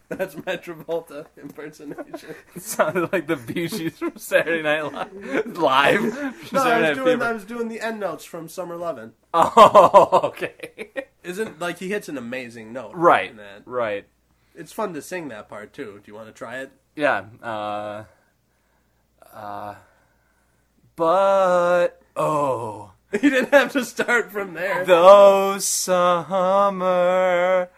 That's 0.09 0.37
my 0.37 0.57
Travolta 0.57 1.27
impersonation. 1.41 2.35
It 2.55 2.63
sounded 2.63 3.13
like 3.13 3.27
the 3.27 3.37
Bee 3.37 3.69
Gees 3.69 3.99
from 3.99 4.17
Saturday 4.17 4.63
Night 4.63 4.83
Live. 4.93 5.57
Live? 5.57 6.15
From 6.37 6.57
No, 6.57 6.63
I 6.63 6.81
was 6.81 6.83
Night 6.83 6.95
doing 6.95 7.23
I 7.23 7.33
was 7.33 7.45
doing 7.45 7.69
the 7.69 7.81
end 7.81 8.01
notes 8.01 8.25
from 8.25 8.49
Summer 8.49 8.77
Lovin'. 8.77 9.13
Oh, 9.33 10.21
okay. 10.25 10.91
Isn't 11.23 11.61
like 11.61 11.79
he 11.79 11.89
hits 11.89 12.09
an 12.09 12.19
amazing 12.19 12.73
note. 12.73 12.93
Right, 12.95 13.31
in 13.31 13.37
that. 13.39 13.63
right. 13.65 14.07
It's 14.55 14.73
fun 14.73 14.93
to 14.95 15.03
sing 15.03 15.29
that 15.29 15.49
part 15.49 15.73
too. 15.73 16.01
Do 16.05 16.11
you 16.11 16.15
want 16.15 16.27
to 16.29 16.33
try 16.33 16.59
it? 16.59 16.73
Yeah. 16.97 17.25
Uh, 17.43 18.05
uh, 19.33 19.75
but, 20.97 22.03
oh, 22.17 22.93
You 23.13 23.31
didn't 23.31 23.51
have 23.53 23.73
to 23.73 23.85
start 23.85 24.31
from 24.31 24.55
there. 24.55 24.85
those 24.85 25.67
summer 25.67 27.69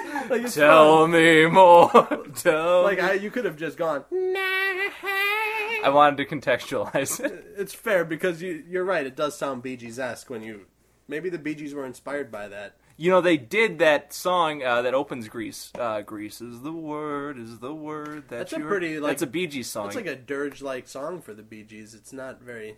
Like, 0.30 0.52
Tell 0.52 1.02
fun. 1.04 1.12
me 1.12 1.46
more. 1.46 1.90
Tell 2.34 2.82
Like. 2.82 3.00
I, 3.00 3.14
you 3.14 3.30
could 3.30 3.46
have 3.46 3.56
just 3.56 3.78
gone. 3.78 4.04
I 4.12 5.88
wanted 5.90 6.18
to 6.18 6.26
contextualize 6.36 7.24
it. 7.24 7.46
It's 7.56 7.72
fair 7.72 8.04
because 8.04 8.42
you 8.42 8.62
you're 8.68 8.84
right. 8.84 9.06
It 9.06 9.16
does 9.16 9.38
sound 9.38 9.62
Bee 9.62 9.76
Gees 9.76 9.98
esque 9.98 10.28
when 10.28 10.42
you 10.42 10.66
maybe 11.06 11.30
the 11.30 11.38
Bee 11.38 11.54
Gees 11.54 11.72
were 11.72 11.86
inspired 11.86 12.30
by 12.30 12.46
that. 12.48 12.76
You 13.00 13.10
know, 13.12 13.20
they 13.20 13.36
did 13.36 13.78
that 13.78 14.12
song 14.12 14.62
uh, 14.64 14.82
that 14.82 14.92
opens 14.92 15.28
Grease. 15.28 15.70
Uh, 15.78 16.00
Grease 16.00 16.40
is 16.40 16.62
the 16.62 16.72
word, 16.72 17.38
is 17.38 17.60
the 17.60 17.72
word 17.72 18.24
that 18.28 18.38
That's 18.38 18.52
a 18.52 18.58
pretty, 18.58 18.98
like- 18.98 19.12
That's 19.12 19.22
a 19.22 19.26
Bee 19.28 19.46
Gees 19.46 19.68
song. 19.70 19.86
It's 19.86 19.94
like 19.94 20.06
a 20.06 20.16
dirge 20.16 20.60
like 20.62 20.88
song 20.88 21.20
for 21.22 21.32
the 21.32 21.44
Bee 21.44 21.62
Gees. 21.62 21.94
It's 21.94 22.12
not 22.12 22.42
very. 22.42 22.76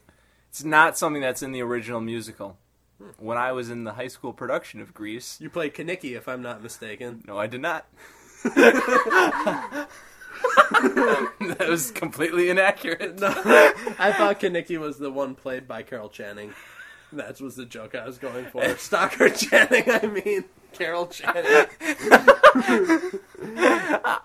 It's 0.50 0.62
not 0.62 0.98
something 0.98 1.22
that's 1.22 1.42
in 1.42 1.52
the 1.52 1.62
original 1.62 2.02
musical. 2.02 2.58
When 3.18 3.38
I 3.38 3.52
was 3.52 3.70
in 3.70 3.84
the 3.84 3.94
high 3.94 4.08
school 4.08 4.34
production 4.34 4.82
of 4.82 4.92
Grease, 4.92 5.40
You 5.40 5.48
played 5.48 5.72
Kenickie, 5.72 6.14
if 6.16 6.28
I'm 6.28 6.42
not 6.42 6.62
mistaken. 6.62 7.22
no, 7.26 7.38
I 7.38 7.46
did 7.46 7.62
not. 7.62 7.86
that 8.44 9.88
was 11.68 11.90
completely 11.90 12.50
inaccurate. 12.50 13.18
No, 13.18 13.28
I 13.98 14.12
thought 14.12 14.38
Kenickie 14.40 14.78
was 14.78 14.98
the 14.98 15.10
one 15.10 15.34
played 15.34 15.66
by 15.66 15.82
Carol 15.82 16.08
Channing. 16.10 16.52
That 17.12 17.40
was 17.40 17.56
the 17.56 17.66
joke 17.66 17.94
I 17.94 18.06
was 18.06 18.18
going 18.18 18.46
for. 18.46 18.62
Stockard 18.78 19.36
Channing, 19.36 19.84
I 19.90 20.06
mean 20.06 20.44
Carol 20.72 21.06
Channing. 21.08 21.66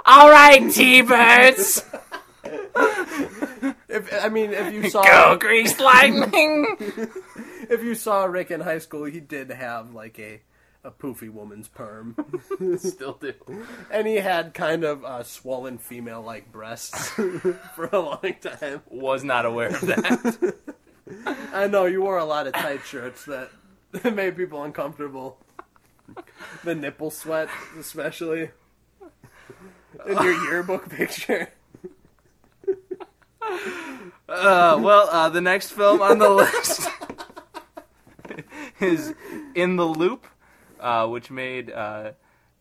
All 0.06 0.30
right, 0.30 0.72
T-Birds, 0.72 1.84
If 3.90 4.14
I 4.24 4.30
mean, 4.30 4.52
if 4.52 4.74
you 4.74 4.90
saw 4.90 5.04
go 5.04 5.38
Grease 5.38 5.80
Lightning. 5.80 6.76
if 7.70 7.84
you 7.84 7.96
saw 7.96 8.26
Rick 8.26 8.52
in 8.52 8.62
high 8.62 8.80
school, 8.80 9.06
he 9.06 9.20
did 9.20 9.50
have 9.52 9.94
like 9.94 10.20
a 10.20 10.42
a 10.84 10.92
poofy 10.92 11.32
woman's 11.32 11.68
perm, 11.68 12.16
Still 12.78 13.14
do. 13.14 13.34
and 13.90 14.06
he 14.06 14.18
had 14.18 14.54
kind 14.54 14.84
of 14.84 15.04
uh, 15.04 15.24
swollen 15.24 15.80
female 15.80 16.22
like 16.22 16.52
breasts 16.52 17.10
for 17.10 17.90
a 17.92 18.00
long 18.00 18.36
time. 18.40 18.84
Was 18.90 19.24
not 19.24 19.48
aware 19.48 19.70
of 19.70 19.82
that. 19.82 20.56
I 21.54 21.68
know 21.68 21.86
you 21.86 22.02
wore 22.02 22.18
a 22.18 22.26
lot 22.26 22.48
of 22.48 22.54
tight 22.54 22.84
shirts 22.86 23.26
that 23.26 23.52
made 24.04 24.36
people 24.36 24.64
uncomfortable. 24.64 25.38
The 26.64 26.76
nipple 26.76 27.12
sweat, 27.12 27.50
especially 27.80 28.52
in 30.06 30.14
your 30.14 30.44
yearbook 30.46 30.90
picture. 30.90 31.50
Uh, 34.28 34.80
well, 34.82 35.08
uh, 35.10 35.30
the 35.30 35.42
next 35.42 35.72
film 35.72 36.02
on 36.02 36.18
the 36.18 36.30
list 36.30 36.90
is 38.80 39.14
In 39.54 39.76
the 39.76 39.86
Loop, 39.86 40.26
uh, 40.80 41.08
which 41.08 41.30
made 41.30 41.72
uh, 41.72 42.12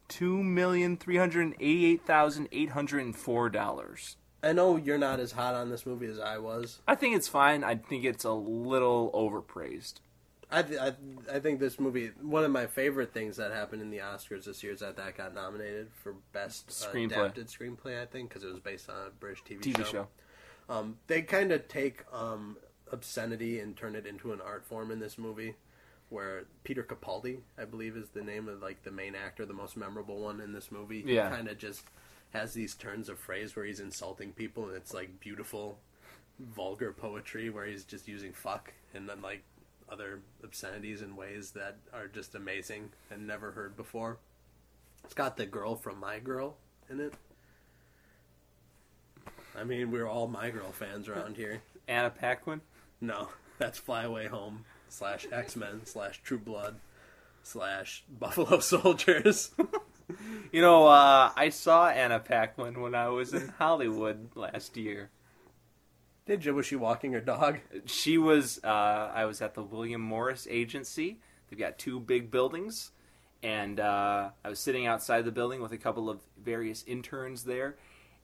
two 0.09 0.43
million 0.43 0.97
three 0.97 1.17
hundred 1.17 1.55
eighty-eight 1.61 2.05
thousand 2.07 2.49
eight 2.53 2.71
hundred 2.71 3.15
four 3.17 3.49
dollars. 3.49 4.17
I 4.45 4.53
know 4.53 4.77
you're 4.77 4.99
not 4.99 5.21
as 5.21 5.33
hot 5.33 5.55
on 5.55 5.71
this 5.71 5.87
movie 5.87 6.07
as 6.07 6.19
I 6.19 6.39
was. 6.39 6.81
I 6.87 6.95
think 6.95 7.17
it's 7.17 7.29
fine. 7.29 7.65
I 7.65 7.77
think 7.77 8.05
it's 8.05 8.25
a 8.25 8.33
little 8.33 9.11
overpraised. 9.13 9.95
I, 10.51 10.63
th- 10.63 10.79
I 10.79 10.93
I 11.33 11.41
think 11.41 11.59
this 11.59 11.81
movie 11.81 12.11
one 12.21 12.45
of 12.45 12.51
my 12.51 12.67
favorite 12.67 13.13
things 13.13 13.39
that 13.39 13.51
happened 13.51 13.83
in 13.83 13.91
the 13.91 13.99
Oscars 13.99 14.45
this 14.45 14.63
year 14.63 14.73
is 14.73 14.81
that 14.81 14.97
that 14.99 15.17
got 15.17 15.35
nominated 15.35 15.89
for 16.03 16.15
best 16.33 16.69
uh, 16.69 16.93
Screenplay. 16.93 17.07
adapted 17.07 17.49
screenplay. 17.49 18.01
I 18.01 18.07
think 18.07 18.29
because 18.29 18.45
it 18.45 18.53
was 18.53 18.61
based 18.61 18.89
on 18.89 18.97
a 19.07 19.11
British 19.11 19.43
TV, 19.43 19.61
TV 19.61 19.85
show. 19.87 20.07
Um, 20.69 20.99
they 21.09 21.23
kind 21.23 21.51
of 21.51 21.67
take 21.67 22.05
um, 22.13 22.57
obscenity 22.93 23.59
and 23.61 23.77
turn 23.77 23.97
it 23.97 24.07
into 24.07 24.33
an 24.33 24.41
art 24.41 24.65
form 24.65 24.91
in 24.91 25.01
this 25.01 25.19
movie, 25.19 25.55
where 26.09 26.45
Peter 26.63 26.83
Capaldi, 26.83 27.39
I 27.59 27.65
believe, 27.65 27.97
is 27.97 28.11
the 28.11 28.23
name 28.23 28.49
of 28.49 28.63
like 28.63 28.83
the 28.83 28.93
main 28.93 29.15
actor, 29.15 29.45
the 29.47 29.55
most 29.55 29.77
memorable 29.77 30.21
one 30.21 30.41
in 30.41 30.53
this 30.53 30.71
movie. 30.71 31.03
Yeah. 31.05 31.31
kind 31.31 31.49
of 31.49 31.59
just 31.59 31.85
has 32.35 32.53
these 32.53 32.75
turns 32.75 33.09
of 33.09 33.19
phrase 33.19 33.57
where 33.57 33.65
he's 33.65 33.81
insulting 33.81 34.33
people, 34.33 34.67
and 34.67 34.77
it's 34.77 34.93
like 34.93 35.21
beautiful, 35.21 35.79
vulgar 36.39 36.93
poetry 36.93 37.49
where 37.49 37.65
he's 37.65 37.85
just 37.85 38.09
using 38.09 38.33
fuck 38.33 38.73
and 38.93 39.09
then 39.09 39.23
like 39.23 39.43
other 39.89 40.21
obscenities 40.43 41.01
in 41.01 41.15
ways 41.17 41.53
that 41.53 41.77
are 41.93 42.09
just 42.09 42.35
amazing 42.35 42.91
and 43.11 43.27
never 43.27 43.53
heard 43.53 43.77
before. 43.77 44.19
It's 45.05 45.15
got 45.15 45.37
the 45.37 45.47
girl 45.47 45.77
from 45.77 46.01
My 46.01 46.19
Girl 46.19 46.57
in 46.91 47.01
it. 47.01 47.15
I 49.57 49.63
mean, 49.63 49.91
we're 49.91 50.09
all 50.09 50.27
My 50.27 50.51
Girl 50.51 50.73
fans 50.73 51.09
around 51.09 51.37
here. 51.37 51.63
Anna 51.87 52.11
Paquin. 52.11 52.63
No, 53.01 53.29
that's 53.59 53.79
Fly 53.79 54.05
Away 54.05 54.27
Home 54.27 54.65
slash 54.89 55.27
X 55.31 55.55
Men 55.55 55.83
slash 55.85 56.21
True 56.23 56.39
Blood 56.39 56.77
slash 57.45 58.03
Buffalo 58.09 58.59
Soldiers. 58.61 59.51
You 60.53 60.61
know, 60.61 60.87
uh, 60.87 61.33
I 61.37 61.49
saw 61.49 61.89
Anna 61.89 62.21
Paquin 62.21 62.81
when 62.81 62.95
I 62.95 63.09
was 63.09 63.35
in 63.35 63.49
Hollywood 63.59 64.31
last 64.35 64.77
year. 64.77 65.11
Did 66.27 66.45
you? 66.45 66.55
Was 66.55 66.67
she 66.67 66.77
walking 66.77 67.13
her 67.13 67.21
dog? 67.21 67.59
She 67.87 68.19
was. 68.19 68.61
Uh, 68.65 69.13
I 69.15 69.25
was 69.27 69.43
at 69.43 69.55
the 69.55 69.63
William 69.63 70.01
Morris 70.01 70.47
Agency. 70.51 71.19
They've 71.49 71.59
got 71.59 71.79
two 71.79 72.01
big 72.01 72.31
buildings, 72.31 72.93
and 73.43 73.79
uh, 73.79 74.31
I 74.45 74.49
was 74.49 74.59
sitting 74.59 74.87
outside 74.87 75.25
the 75.25 75.33
building 75.33 75.61
with 75.61 75.73
a 75.73 75.79
couple 75.79 76.09
of 76.09 76.21
various 76.43 76.83
interns 76.87 77.45
there. 77.45 77.77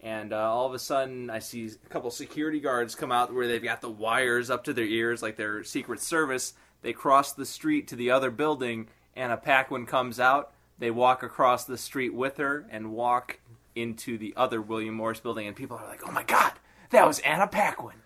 And 0.02 0.32
uh, 0.32 0.50
all 0.50 0.66
of 0.66 0.72
a 0.72 0.78
sudden, 0.78 1.28
I 1.28 1.40
see 1.40 1.66
a 1.66 1.88
couple 1.90 2.10
security 2.10 2.58
guards 2.58 2.94
come 2.94 3.12
out 3.12 3.34
where 3.34 3.46
they've 3.46 3.62
got 3.62 3.82
the 3.82 3.90
wires 3.90 4.48
up 4.48 4.64
to 4.64 4.72
their 4.72 4.86
ears, 4.86 5.22
like 5.22 5.36
their 5.36 5.62
Secret 5.62 6.00
Service. 6.00 6.54
They 6.80 6.94
cross 6.94 7.34
the 7.34 7.44
street 7.44 7.88
to 7.88 7.96
the 7.96 8.10
other 8.10 8.30
building. 8.30 8.88
and 9.14 9.24
Anna 9.30 9.36
Paquin 9.36 9.84
comes 9.84 10.18
out. 10.18 10.52
They 10.80 10.90
walk 10.90 11.22
across 11.22 11.64
the 11.64 11.78
street 11.78 12.12
with 12.12 12.38
her 12.38 12.66
and 12.70 12.90
walk 12.92 13.38
into 13.76 14.18
the 14.18 14.34
other 14.36 14.60
William 14.60 14.94
Morris 14.94 15.20
building. 15.20 15.46
And 15.46 15.54
people 15.54 15.76
are 15.76 15.86
like, 15.86 16.00
"Oh 16.06 16.10
my 16.10 16.24
God, 16.24 16.54
that 16.90 17.06
was 17.06 17.20
Anna 17.20 17.46
Paquin!" 17.46 18.02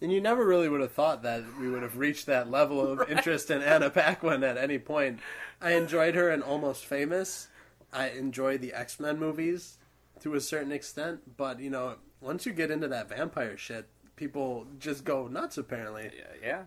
And 0.00 0.12
you 0.12 0.20
never 0.20 0.44
really 0.46 0.68
would 0.68 0.80
have 0.80 0.92
thought 0.92 1.22
that 1.22 1.42
we 1.60 1.68
would 1.68 1.82
have 1.82 1.96
reached 1.96 2.26
that 2.26 2.50
level 2.50 2.80
of 2.80 3.08
interest 3.10 3.50
in 3.50 3.62
Anna 3.62 3.88
Paquin 3.90 4.44
at 4.44 4.56
any 4.56 4.78
point. 4.78 5.20
I 5.60 5.72
enjoyed 5.72 6.14
her 6.14 6.30
in 6.30 6.42
Almost 6.42 6.84
Famous. 6.84 7.48
I 7.92 8.08
enjoy 8.10 8.58
the 8.58 8.72
X 8.72 9.00
Men 9.00 9.18
movies 9.18 9.78
to 10.20 10.34
a 10.34 10.40
certain 10.40 10.72
extent, 10.72 11.36
but 11.36 11.60
you 11.60 11.70
know, 11.70 11.96
once 12.20 12.46
you 12.46 12.52
get 12.52 12.70
into 12.70 12.88
that 12.88 13.08
vampire 13.08 13.56
shit, 13.56 13.88
people 14.16 14.66
just 14.78 15.04
go 15.04 15.28
nuts. 15.28 15.56
Apparently, 15.56 16.10
Yeah, 16.16 16.46
yeah. 16.46 16.62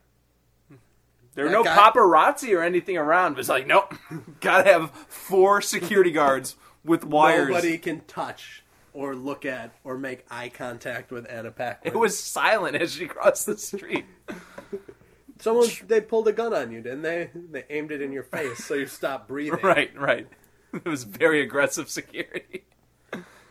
There 1.36 1.45
were 1.45 1.52
no 1.52 1.63
guy- 1.63 1.76
paparazzi 1.76 2.58
or 2.58 2.63
anything 2.63 2.98
around. 2.98 3.34
It 3.34 3.38
was 3.38 3.50
like, 3.50 3.67
nope, 3.67 3.93
gotta 4.39 4.69
have 4.71 4.91
four 4.91 5.62
security 5.62 6.12
guards 6.12 6.56
with 6.84 7.04
wires. 7.04 7.50
nobody 7.50 7.78
can 7.78 8.02
touch 8.02 8.63
or 8.93 9.15
look 9.15 9.45
at 9.45 9.76
or 9.84 9.98
make 9.98 10.26
eye 10.32 10.50
contact 10.50 11.12
with 11.12 11.30
Anna 11.30 11.52
Paquin. 11.52 11.91
It 11.93 11.98
was 11.98 12.17
silent 12.17 12.78
as 12.78 12.93
she 12.93 13.08
crossed 13.08 13.45
the 13.45 13.58
street. 13.58 14.06
someone 15.39 15.67
they 15.88 16.02
pulled 16.02 16.28
a 16.28 16.32
gun 16.34 16.54
on 16.54 16.71
you, 16.71 16.82
didn't 16.82 17.02
they? 17.02 17.30
They 17.52 17.65
aimed 17.69 17.91
it 17.91 18.02
in 18.02 18.12
your 18.12 18.24
face, 18.24 18.63
so 18.63 18.74
you 18.74 18.86
stopped 18.88 19.28
breathing. 19.28 19.60
right, 19.63 19.95
right. 20.00 20.28
It 20.74 20.86
was 20.86 21.04
very 21.04 21.41
aggressive 21.41 21.89
security. 21.89 22.63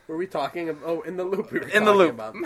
Were 0.08 0.16
we 0.16 0.26
talking 0.26 0.68
about? 0.68 0.82
Oh, 0.86 1.00
in 1.02 1.16
the 1.16 1.24
loop. 1.24 1.50
We 1.50 1.60
were 1.60 1.68
In 1.68 1.84
the 1.84 1.92
loop. 1.94 2.10
About. 2.14 2.36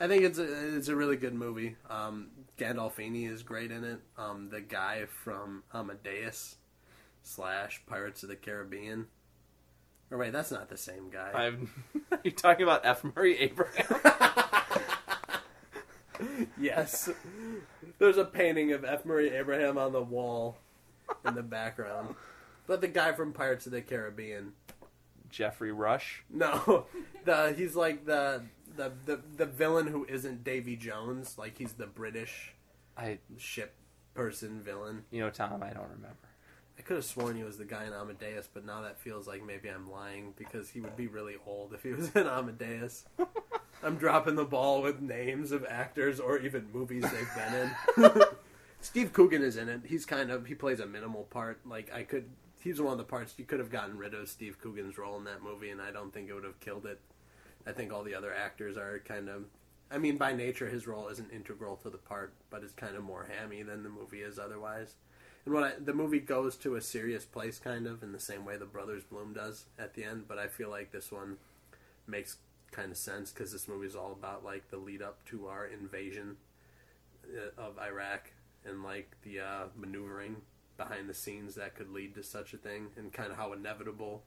I 0.00 0.08
think 0.08 0.24
it's 0.24 0.38
a 0.38 0.76
it's 0.76 0.88
a 0.88 0.96
really 0.96 1.16
good 1.16 1.34
movie. 1.34 1.76
Um, 1.88 2.28
Gandolfini 2.58 3.30
is 3.30 3.42
great 3.42 3.70
in 3.70 3.84
it. 3.84 4.00
Um, 4.16 4.48
the 4.50 4.60
guy 4.60 5.06
from 5.06 5.64
Amadeus 5.72 6.56
slash 7.22 7.82
Pirates 7.86 8.22
of 8.22 8.28
the 8.28 8.36
Caribbean. 8.36 9.06
Or 10.10 10.18
wait, 10.18 10.32
that's 10.32 10.50
not 10.50 10.68
the 10.68 10.76
same 10.76 11.10
guy. 11.10 11.30
I'm, 11.34 11.70
are 12.12 12.20
you 12.22 12.30
talking 12.30 12.62
about 12.62 12.84
F. 12.84 13.02
Murray 13.04 13.38
Abraham? 13.38 14.00
yes, 16.60 17.10
there's 17.98 18.18
a 18.18 18.24
painting 18.24 18.72
of 18.72 18.84
F. 18.84 19.04
Murray 19.04 19.30
Abraham 19.30 19.76
on 19.76 19.92
the 19.92 20.02
wall 20.02 20.58
in 21.26 21.34
the 21.34 21.42
background. 21.42 22.14
But 22.66 22.80
the 22.80 22.88
guy 22.88 23.12
from 23.12 23.32
Pirates 23.32 23.66
of 23.66 23.72
the 23.72 23.82
Caribbean. 23.82 24.52
Geoffrey 25.30 25.72
Rush. 25.72 26.22
No, 26.30 26.86
the 27.24 27.52
he's 27.56 27.74
like 27.74 28.06
the 28.06 28.42
the 28.76 28.92
the, 29.04 29.20
the 29.36 29.46
villain 29.46 29.86
who 29.86 30.04
isn't 30.08 30.44
Davy 30.44 30.76
Jones. 30.76 31.36
Like 31.38 31.58
he's 31.58 31.74
the 31.74 31.86
British 31.86 32.54
I, 32.96 33.18
ship 33.38 33.74
person 34.14 34.60
villain. 34.62 35.04
you 35.10 35.20
know, 35.20 35.30
Tom, 35.30 35.62
I 35.62 35.70
don't 35.70 35.90
remember. 35.90 36.16
I 36.78 36.82
could 36.82 36.96
have 36.96 37.04
sworn 37.04 37.36
he 37.36 37.44
was 37.44 37.56
the 37.56 37.64
guy 37.64 37.84
in 37.84 37.92
Amadeus, 37.92 38.48
but 38.52 38.64
now 38.66 38.82
that 38.82 39.00
feels 39.00 39.28
like 39.28 39.44
maybe 39.44 39.68
I'm 39.68 39.90
lying 39.90 40.34
because 40.36 40.68
he 40.70 40.80
would 40.80 40.96
be 40.96 41.06
really 41.06 41.36
old 41.46 41.72
if 41.72 41.82
he 41.82 41.90
was 41.90 42.10
in 42.16 42.26
Amadeus. 42.26 43.04
I'm 43.82 43.96
dropping 43.96 44.34
the 44.34 44.44
ball 44.44 44.82
with 44.82 45.00
names 45.00 45.52
of 45.52 45.64
actors 45.68 46.18
or 46.18 46.38
even 46.38 46.68
movies 46.72 47.02
they've 47.02 47.34
been 47.36 47.70
in. 48.04 48.22
Steve 48.80 49.12
Coogan 49.12 49.42
is 49.42 49.56
in 49.56 49.68
it. 49.68 49.82
He's 49.86 50.04
kind 50.04 50.30
of 50.30 50.46
he 50.46 50.54
plays 50.54 50.80
a 50.80 50.86
minimal 50.86 51.24
part. 51.24 51.60
Like 51.66 51.92
I 51.92 52.02
could, 52.02 52.28
he's 52.60 52.80
one 52.80 52.92
of 52.92 52.98
the 52.98 53.04
parts 53.04 53.34
you 53.36 53.44
could 53.44 53.60
have 53.60 53.70
gotten 53.70 53.96
rid 53.96 54.14
of 54.14 54.28
Steve 54.28 54.58
Coogan's 54.60 54.98
role 54.98 55.16
in 55.16 55.24
that 55.24 55.42
movie, 55.42 55.70
and 55.70 55.80
I 55.80 55.90
don't 55.90 56.12
think 56.12 56.28
it 56.28 56.34
would 56.34 56.44
have 56.44 56.60
killed 56.60 56.86
it. 56.86 57.00
I 57.66 57.72
think 57.72 57.92
all 57.92 58.02
the 58.02 58.14
other 58.14 58.34
actors 58.34 58.76
are 58.76 59.00
kind 59.04 59.28
of. 59.28 59.44
I 59.90 59.98
mean, 59.98 60.16
by 60.16 60.32
nature, 60.32 60.68
his 60.68 60.86
role 60.86 61.08
isn't 61.08 61.32
integral 61.32 61.76
to 61.76 61.90
the 61.90 61.98
part, 61.98 62.32
but 62.50 62.62
it's 62.62 62.72
kind 62.72 62.96
of 62.96 63.04
more 63.04 63.28
hammy 63.38 63.62
than 63.62 63.82
the 63.82 63.88
movie 63.88 64.22
is 64.22 64.38
otherwise. 64.38 64.94
And 65.44 65.54
what 65.54 65.64
I, 65.64 65.72
the 65.78 65.92
movie 65.92 66.20
goes 66.20 66.56
to 66.58 66.74
a 66.76 66.80
serious 66.80 67.24
place, 67.24 67.58
kind 67.58 67.86
of 67.86 68.02
in 68.02 68.12
the 68.12 68.18
same 68.20 68.44
way 68.44 68.56
the 68.56 68.64
Brothers 68.64 69.04
Bloom 69.04 69.34
does 69.34 69.66
at 69.78 69.94
the 69.94 70.04
end, 70.04 70.24
but 70.26 70.38
I 70.38 70.48
feel 70.48 70.70
like 70.70 70.90
this 70.90 71.12
one 71.12 71.36
makes 72.06 72.38
kind 72.70 72.90
of 72.90 72.96
sense 72.96 73.30
because 73.30 73.52
this 73.52 73.68
movie 73.68 73.86
is 73.86 73.94
all 73.94 74.12
about 74.12 74.44
like 74.44 74.68
the 74.70 74.76
lead 74.76 75.00
up 75.00 75.24
to 75.26 75.46
our 75.46 75.66
invasion 75.66 76.36
uh, 77.24 77.60
of 77.60 77.78
Iraq 77.78 78.32
and 78.64 78.82
like 78.82 79.16
the 79.22 79.40
uh, 79.40 79.64
maneuvering 79.76 80.36
behind 80.76 81.08
the 81.08 81.14
scenes 81.14 81.54
that 81.54 81.76
could 81.76 81.90
lead 81.90 82.14
to 82.14 82.22
such 82.22 82.52
a 82.52 82.56
thing, 82.56 82.88
and 82.96 83.12
kind 83.12 83.30
of 83.30 83.36
how 83.36 83.52
inevitable 83.52 84.24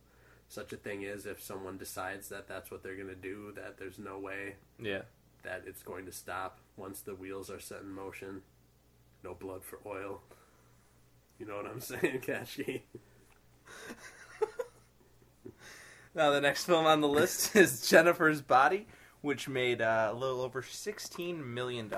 such 0.49 0.71
a 0.73 0.77
thing 0.77 1.03
is 1.03 1.25
if 1.25 1.41
someone 1.43 1.77
decides 1.77 2.29
that 2.29 2.47
that's 2.47 2.71
what 2.71 2.83
they're 2.83 2.95
going 2.95 3.07
to 3.09 3.15
do. 3.15 3.51
That 3.55 3.77
there's 3.77 3.99
no 3.99 4.17
way 4.19 4.55
Yeah. 4.79 5.01
that 5.43 5.63
it's 5.65 5.83
going 5.83 6.05
to 6.05 6.11
stop 6.11 6.59
once 6.77 7.01
the 7.01 7.15
wheels 7.15 7.49
are 7.49 7.59
set 7.59 7.81
in 7.81 7.91
motion. 7.91 8.41
No 9.23 9.33
blood 9.33 9.63
for 9.63 9.79
oil. 9.85 10.21
You 11.39 11.45
know 11.47 11.57
what 11.57 11.65
I'm 11.67 11.81
saying, 11.81 12.21
Kashi? 12.21 12.83
Now, 16.15 16.31
the 16.31 16.41
next 16.41 16.65
film 16.65 16.87
on 16.87 17.01
the 17.01 17.07
list 17.07 17.55
is 17.55 17.87
Jennifer's 17.87 18.41
Body, 18.41 18.87
which 19.21 19.47
made 19.47 19.81
uh, 19.83 20.09
a 20.11 20.15
little 20.15 20.41
over 20.41 20.63
$16 20.63 21.45
million. 21.45 21.93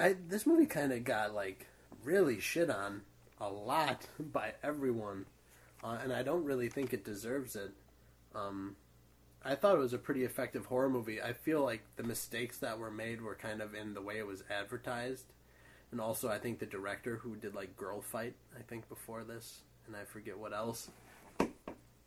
I, 0.00 0.16
this 0.28 0.46
movie 0.46 0.64
kind 0.64 0.90
of 0.92 1.04
got 1.04 1.34
like 1.34 1.66
really 2.02 2.40
shit 2.40 2.70
on 2.70 3.02
a 3.38 3.50
lot 3.50 4.06
by 4.18 4.54
everyone, 4.62 5.26
uh, 5.86 5.98
and 6.02 6.12
I 6.12 6.22
don't 6.22 6.44
really 6.44 6.68
think 6.68 6.92
it 6.92 7.04
deserves 7.04 7.54
it. 7.54 7.70
Um, 8.34 8.74
I 9.44 9.54
thought 9.54 9.76
it 9.76 9.80
was 9.80 9.92
a 9.92 9.98
pretty 9.98 10.24
effective 10.24 10.66
horror 10.66 10.90
movie. 10.90 11.22
I 11.22 11.32
feel 11.32 11.62
like 11.62 11.82
the 11.96 12.02
mistakes 12.02 12.58
that 12.58 12.78
were 12.78 12.90
made 12.90 13.20
were 13.20 13.36
kind 13.36 13.62
of 13.62 13.74
in 13.74 13.94
the 13.94 14.02
way 14.02 14.18
it 14.18 14.26
was 14.26 14.42
advertised, 14.50 15.26
and 15.92 16.00
also 16.00 16.28
I 16.28 16.38
think 16.38 16.58
the 16.58 16.66
director 16.66 17.16
who 17.16 17.36
did 17.36 17.54
like 17.54 17.76
Girl 17.76 18.00
Fight, 18.00 18.34
I 18.58 18.62
think 18.62 18.88
before 18.88 19.22
this, 19.22 19.60
and 19.86 19.94
I 19.94 20.04
forget 20.04 20.36
what 20.36 20.52
else, 20.52 20.90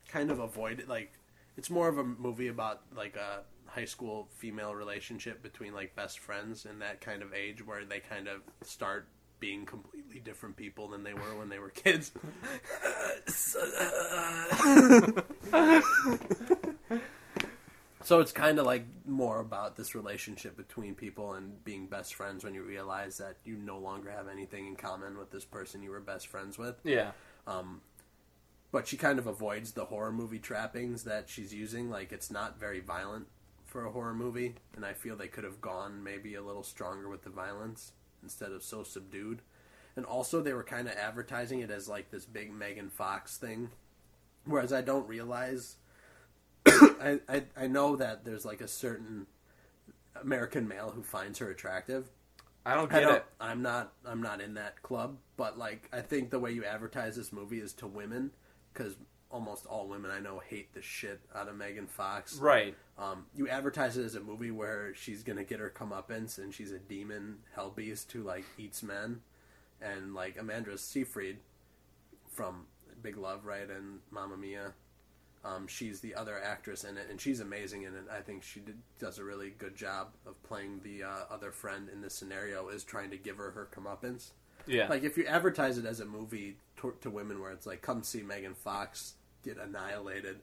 kind 0.10 0.32
of 0.32 0.40
avoided 0.40 0.90
like 0.90 1.14
it's 1.56 1.70
more 1.70 1.88
of 1.88 1.98
a 1.98 2.04
movie 2.04 2.48
about 2.48 2.82
like 2.96 3.16
a 3.16 3.44
high 3.66 3.86
school 3.86 4.28
female 4.38 4.76
relationship 4.76 5.42
between 5.42 5.74
like 5.74 5.96
best 5.96 6.20
friends 6.20 6.66
in 6.66 6.80
that 6.80 7.00
kind 7.00 7.22
of 7.22 7.34
age 7.34 7.66
where 7.66 7.86
they 7.86 8.00
kind 8.00 8.28
of 8.28 8.42
start 8.64 9.08
being 9.40 9.66
completely 9.66 10.20
different 10.20 10.56
people 10.56 10.88
than 10.90 11.04
they 11.04 11.14
were 11.14 11.36
when 11.38 11.50
they 11.50 11.60
were 11.60 11.70
kids. 11.70 12.12
so 18.04 18.20
it's 18.20 18.32
kind 18.32 18.60
of 18.60 18.66
like 18.66 18.86
more 19.06 19.40
about 19.40 19.76
this 19.76 19.96
relationship 19.96 20.58
between 20.58 20.96
people 20.96 21.34
and 21.34 21.64
being 21.64 21.88
best 21.88 22.16
friends 22.16 22.44
when 22.44 22.54
you 22.54 22.64
realize 22.64 23.18
that 23.18 23.38
you 23.44 23.56
no 23.58 23.78
longer 23.78 24.10
have 24.10 24.28
anything 24.28 24.68
in 24.68 24.76
common 24.76 25.18
with 25.18 25.32
this 25.32 25.46
person 25.46 25.84
you 25.84 25.92
were 25.92 26.00
best 26.00 26.28
friends 26.28 26.58
with 26.58 26.76
Yeah. 26.84 27.12
Um, 27.48 27.82
but 28.72 28.88
she 28.88 28.98
kind 28.98 29.20
of 29.20 29.28
avoids 29.28 29.72
the 29.72 29.86
horror 29.86 30.12
movie 30.12 30.40
trappings 30.40 31.04
that 31.04 31.30
she's 31.30 31.54
using. 31.54 31.90
Like 31.90 32.12
it's 32.12 32.30
not 32.30 32.60
very 32.60 32.80
violent 32.80 33.28
for 33.66 33.86
a 33.86 33.92
horror 33.92 34.14
movie, 34.14 34.56
and 34.76 34.86
I 34.86 34.94
feel 34.94 35.16
they 35.16 35.28
could 35.28 35.44
have 35.44 35.62
gone 35.62 36.04
maybe 36.04 36.36
a 36.36 36.42
little 36.42 36.64
stronger 36.64 37.10
with 37.10 37.24
the 37.24 37.30
violence 37.30 37.94
instead 38.24 38.52
of 38.52 38.64
so 38.64 38.84
subdued. 38.84 39.42
And 39.96 40.06
also, 40.06 40.42
they 40.42 40.54
were 40.54 40.64
kind 40.64 40.88
of 40.88 40.96
advertising 40.96 41.60
it 41.60 41.72
as 41.72 41.90
like 41.90 42.12
this 42.12 42.26
big 42.26 42.54
Megan 42.54 42.90
Fox 42.90 43.38
thing, 43.38 43.70
whereas 44.46 44.72
I 44.72 44.82
don't 44.82 45.08
realize. 45.08 45.78
I, 46.66 47.20
I 47.28 47.44
I 47.58 47.68
know 47.68 47.96
that 47.96 48.24
there's 48.24 48.46
like 48.46 48.62
a 48.62 48.68
certain 48.68 49.28
American 50.22 50.68
male 50.68 50.92
who 50.92 51.04
finds 51.04 51.40
her 51.40 51.50
attractive, 51.50 52.10
I 52.66 52.76
don't 52.76 52.92
I 52.92 53.00
get 53.00 53.06
don't, 53.06 53.16
it. 53.16 53.26
I'm 53.40 53.62
not. 53.62 53.94
I'm 54.06 54.22
not 54.22 54.42
in 54.42 54.56
that 54.56 54.82
club. 54.82 55.18
But 55.38 55.58
like, 55.58 55.90
I 55.94 56.02
think 56.02 56.30
the 56.30 56.40
way 56.40 56.52
you 56.52 56.66
advertise 56.66 57.16
this 57.16 57.32
movie 57.32 57.60
is 57.60 57.74
to 57.76 57.88
women, 57.88 58.32
because 58.74 58.96
almost 59.32 59.66
all 59.66 59.88
women 59.88 60.12
I 60.12 60.20
know 60.20 60.40
hate 60.40 60.74
the 60.74 60.82
shit 60.82 61.20
out 61.36 61.48
of 61.48 61.56
Megan 61.56 61.88
Fox. 61.88 62.38
Right. 62.38 62.76
Um, 62.98 63.26
you 63.36 63.48
advertise 63.48 63.98
it 63.98 64.04
as 64.04 64.16
a 64.16 64.20
movie 64.20 64.52
where 64.52 64.94
she's 64.96 65.24
gonna 65.24 65.44
get 65.44 65.60
her 65.60 65.70
comeuppance 65.70 66.38
and 66.38 66.54
she's 66.54 66.72
a 66.72 66.80
demon 66.80 67.38
hell 67.54 67.72
beast 67.76 68.12
who 68.12 68.24
like 68.24 68.46
eats 68.58 68.82
men, 68.82 69.22
and 69.82 70.14
like 70.14 70.38
Amanda 70.40 70.78
Seyfried 70.78 71.38
from 72.32 72.66
Big 73.02 73.18
Love, 73.18 73.46
right, 73.46 73.70
and 73.70 74.00
Mamma 74.12 74.38
Mia. 74.38 74.74
Um, 75.46 75.68
she's 75.68 76.02
the 76.02 76.16
other 76.16 76.38
actress 76.38 76.84
in 76.84 76.98
it, 76.98 77.08
and 77.10 77.20
she's 77.20 77.40
amazing 77.40 77.84
in 77.84 77.96
it. 77.96 78.04
I 78.12 78.20
think 78.20 78.44
she 78.44 78.60
did, 78.60 78.78
does 79.00 79.20
a 79.20 79.24
really 79.24 79.52
good 79.58 79.76
job 79.76 80.10
of 80.26 80.42
playing 80.44 80.82
the 80.84 81.04
uh, 81.04 81.34
other 81.34 81.52
friend 81.52 81.88
in 81.88 82.02
this 82.02 82.14
scenario, 82.14 82.68
is 82.68 82.84
trying 82.84 83.10
to 83.12 83.18
give 83.18 83.38
her 83.38 83.52
her 83.52 83.70
comeuppance. 83.74 84.32
Yeah. 84.68 84.90
Like 84.90 85.04
if 85.04 85.18
you 85.18 85.26
advertise 85.26 85.78
it 85.78 85.86
as 85.86 86.02
a 86.02 86.06
movie 86.06 86.58
to, 86.82 86.94
to 87.02 87.10
women, 87.10 87.40
where 87.40 87.52
it's 87.52 87.66
like, 87.66 87.82
"Come 87.82 88.04
see 88.04 88.22
Megan 88.22 88.54
Fox 88.54 89.14
get 89.44 89.58
annihilated," 89.58 90.40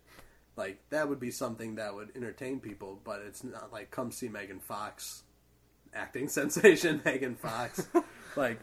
like 0.57 0.79
that 0.91 1.09
would 1.09 1.21
be 1.21 1.31
something 1.31 1.77
that 1.77 1.95
would 1.95 2.11
entertain 2.17 2.61
people. 2.61 3.01
But 3.05 3.23
it's 3.27 3.45
not 3.45 3.73
like, 3.73 3.91
"Come 3.91 4.11
see 4.13 4.29
Megan 4.29 4.61
Fox, 4.61 5.23
acting 5.95 6.29
sensation 6.31 7.03
Megan 7.05 7.37
Fox." 7.37 7.89
like 8.37 8.61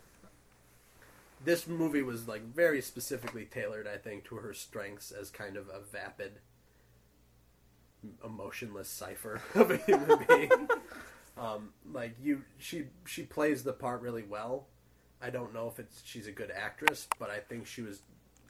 this 1.46 1.68
movie 1.68 2.02
was 2.02 2.28
like 2.28 2.44
very 2.54 2.82
specifically 2.82 3.46
tailored, 3.46 3.88
I 3.88 3.98
think, 3.98 4.26
to 4.26 4.36
her 4.36 4.54
strengths 4.54 5.12
as 5.12 5.30
kind 5.30 5.58
of 5.58 5.68
a 5.68 5.80
vapid, 5.80 6.34
emotionless 8.24 8.90
cipher 8.90 9.42
of 9.56 9.72
a 9.72 9.78
human 9.78 10.26
being. 10.28 10.70
um, 11.38 11.70
like 11.92 12.16
you, 12.22 12.44
she 12.58 12.86
she 13.06 13.24
plays 13.24 13.64
the 13.64 13.74
part 13.74 14.02
really 14.02 14.24
well. 14.24 14.68
I 15.22 15.30
don't 15.30 15.54
know 15.54 15.68
if 15.68 15.80
it's 15.80 16.02
she's 16.06 16.28
a 16.28 16.32
good 16.32 16.52
actress, 16.52 17.08
but 17.20 17.30
I 17.30 17.40
think 17.40 17.66
she 17.66 17.82
was 17.82 18.02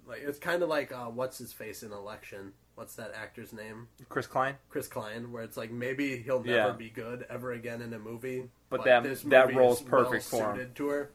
like 0.07 0.21
it's 0.21 0.39
kind 0.39 0.61
of 0.63 0.69
like 0.69 0.91
uh, 0.91 1.05
what's 1.05 1.37
his 1.37 1.53
face 1.53 1.83
in 1.83 1.91
Election. 1.91 2.53
What's 2.75 2.95
that 2.95 3.11
actor's 3.15 3.53
name? 3.53 3.87
Chris 4.09 4.25
Klein. 4.25 4.55
Chris 4.69 4.87
Klein, 4.87 5.31
where 5.31 5.43
it's 5.43 5.57
like 5.57 5.71
maybe 5.71 6.17
he'll 6.17 6.43
never 6.43 6.69
Yeah. 6.69 6.71
be 6.71 6.89
good 6.89 7.25
ever 7.29 7.51
again 7.51 7.81
in 7.83 7.93
a 7.93 7.99
movie, 7.99 8.49
But 8.69 8.83
that- 8.85 9.03
this 9.03 9.21
that 9.23 9.47
movie 9.47 9.59
role's 9.59 9.81
is 9.81 9.87
perfect 9.87 10.25
for 10.25 10.55
him. 10.55 10.71
to 10.73 10.87
her. 10.87 11.11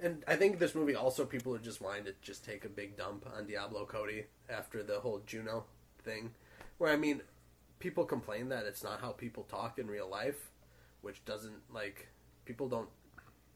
And 0.00 0.22
I 0.28 0.36
think 0.36 0.58
this 0.58 0.74
movie 0.74 0.94
also 0.94 1.24
people 1.24 1.54
are 1.54 1.58
just 1.60 1.80
wanting 1.80 2.04
to 2.04 2.14
just 2.22 2.44
take 2.44 2.64
a 2.64 2.68
big 2.68 2.96
dump 2.96 3.26
on 3.36 3.46
Diablo 3.46 3.84
Cody 3.84 4.26
after 4.48 4.82
the 4.82 5.00
whole 5.00 5.20
Juno 5.26 5.64
thing, 6.02 6.32
where 6.78 6.92
I 6.92 6.96
mean, 6.96 7.22
people 7.80 8.04
complain 8.04 8.48
that 8.50 8.64
it's 8.64 8.82
not 8.84 9.00
how 9.00 9.10
people 9.12 9.44
talk 9.44 9.78
in 9.78 9.88
real 9.88 10.08
life, 10.08 10.50
which 11.00 11.24
doesn't 11.24 11.62
like 11.72 12.08
people 12.44 12.68
don't 12.68 12.88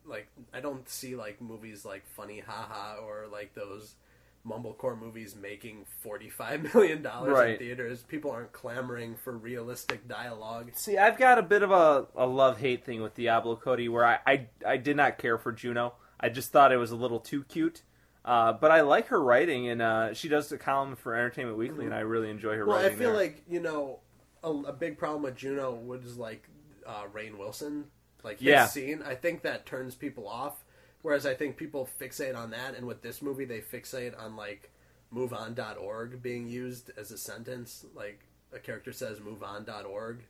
like 0.07 0.29
I 0.53 0.61
don't 0.61 0.89
see 0.89 1.17
like 1.17 1.41
movies 1.41 1.85
like 1.85 2.07
Funny 2.07 2.41
Haha 2.41 2.97
or 3.05 3.27
like 3.31 3.55
those 3.55 3.95
mumblecore 4.47 4.99
movies 4.99 5.37
making 5.37 5.87
forty 6.03 6.29
five 6.29 6.63
million 6.75 7.03
dollars 7.03 7.51
in 7.51 7.59
theaters. 7.59 8.03
People 8.03 8.31
aren't 8.31 8.53
clamoring 8.53 9.17
for 9.17 9.33
realistic 9.33 10.09
dialogue. 10.09 10.71
See, 10.75 10.99
I've 10.99 11.19
got 11.19 11.39
a 11.39 11.43
bit 11.43 11.63
of 11.63 11.71
a, 11.71 12.07
a 12.17 12.27
love 12.27 12.59
hate 12.59 12.85
thing 12.85 13.03
with 13.03 13.15
Diablo 13.15 13.57
Cody 13.57 13.89
where 13.89 14.05
I, 14.05 14.19
I, 14.27 14.47
I 14.67 14.77
did 14.77 14.97
not 14.97 15.19
care 15.19 15.39
for 15.39 15.53
Juno. 15.53 15.95
I 16.19 16.29
just 16.29 16.53
thought 16.53 16.73
it 16.73 16.77
was 16.77 16.91
a 16.91 16.97
little 16.97 17.21
too 17.21 17.45
cute. 17.45 17.83
Uh, 18.25 18.53
but 18.53 18.71
I 18.71 18.83
like 18.83 19.09
her 19.09 19.21
writing, 19.21 19.69
and 19.69 19.83
uh, 19.83 20.15
she 20.15 20.29
does 20.29 20.53
a 20.53 20.59
column 20.59 20.95
for 20.95 21.17
Entertainment 21.17 21.59
Weekly, 21.59 21.87
and 21.87 21.95
I 21.95 22.01
really 22.01 22.31
enjoy 22.31 22.55
her 22.55 22.65
writing. 22.65 22.85
Well, 22.85 22.93
I 22.93 22.95
feel 22.95 23.11
there. 23.11 23.17
like 23.17 23.43
you 23.49 23.61
know 23.61 23.99
a, 24.45 24.51
a 24.51 24.73
big 24.73 24.97
problem 24.97 25.23
with 25.23 25.35
Juno 25.35 25.75
was 25.75 26.17
like 26.17 26.49
uh, 26.87 27.05
Rainn 27.13 27.37
Wilson, 27.37 27.87
like 28.25 28.39
his 28.39 28.47
Yeah. 28.49 28.67
scene. 28.67 29.03
I 29.05 29.15
think 29.15 29.43
that 29.43 29.67
turns 29.67 29.95
people 29.95 30.29
off. 30.29 30.65
Whereas 31.03 31.27
I 31.27 31.35
think 31.35 31.57
people 31.57 31.89
fixate 32.01 32.37
on 32.37 32.51
that, 32.53 32.77
and 32.77 32.87
with 32.87 33.03
this 33.03 33.21
movie, 33.23 33.45
they 33.45 33.61
fixate 33.61 34.17
on 34.19 34.37
like 34.37 34.71
moveon.org 35.13 36.23
being 36.23 36.49
used 36.49 36.91
as 36.97 37.11
a 37.11 37.19
sentence. 37.19 37.85
Like 37.95 38.21
a 38.55 38.59
character 38.59 38.93
says 38.93 39.19
moveon.org, 39.19 40.21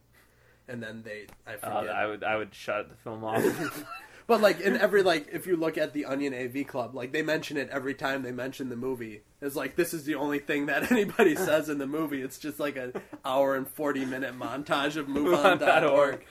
and 0.68 0.82
then 0.82 1.02
they 1.02 1.26
I 1.46 1.54
Uh, 1.54 1.80
forget. 1.80 1.94
I 1.94 2.06
would 2.06 2.24
I 2.24 2.36
would 2.36 2.54
shut 2.54 2.88
the 2.88 2.96
film 2.96 3.24
off. 3.24 3.44
But 4.28 4.40
like 4.40 4.60
in 4.60 4.76
every 4.76 5.02
like 5.02 5.28
if 5.32 5.48
you 5.48 5.56
look 5.56 5.76
at 5.76 5.92
the 5.92 6.04
Onion 6.04 6.32
AV 6.32 6.64
Club, 6.66 6.94
like 6.94 7.10
they 7.12 7.22
mention 7.22 7.56
it 7.56 7.68
every 7.70 7.92
time 7.92 8.22
they 8.22 8.30
mention 8.30 8.68
the 8.68 8.76
movie. 8.76 9.22
It's 9.42 9.56
like 9.56 9.74
this 9.74 9.92
is 9.92 10.04
the 10.04 10.14
only 10.14 10.38
thing 10.38 10.66
that 10.66 10.90
anybody 10.92 11.34
says 11.34 11.68
in 11.68 11.78
the 11.78 11.88
movie. 11.88 12.22
It's 12.22 12.38
just 12.38 12.60
like 12.60 12.76
an 12.76 12.92
hour 13.24 13.56
and 13.56 13.66
forty 13.68 14.04
minute 14.04 14.38
montage 14.38 14.94
of 14.96 15.06
MoveOn.org. 15.08 16.24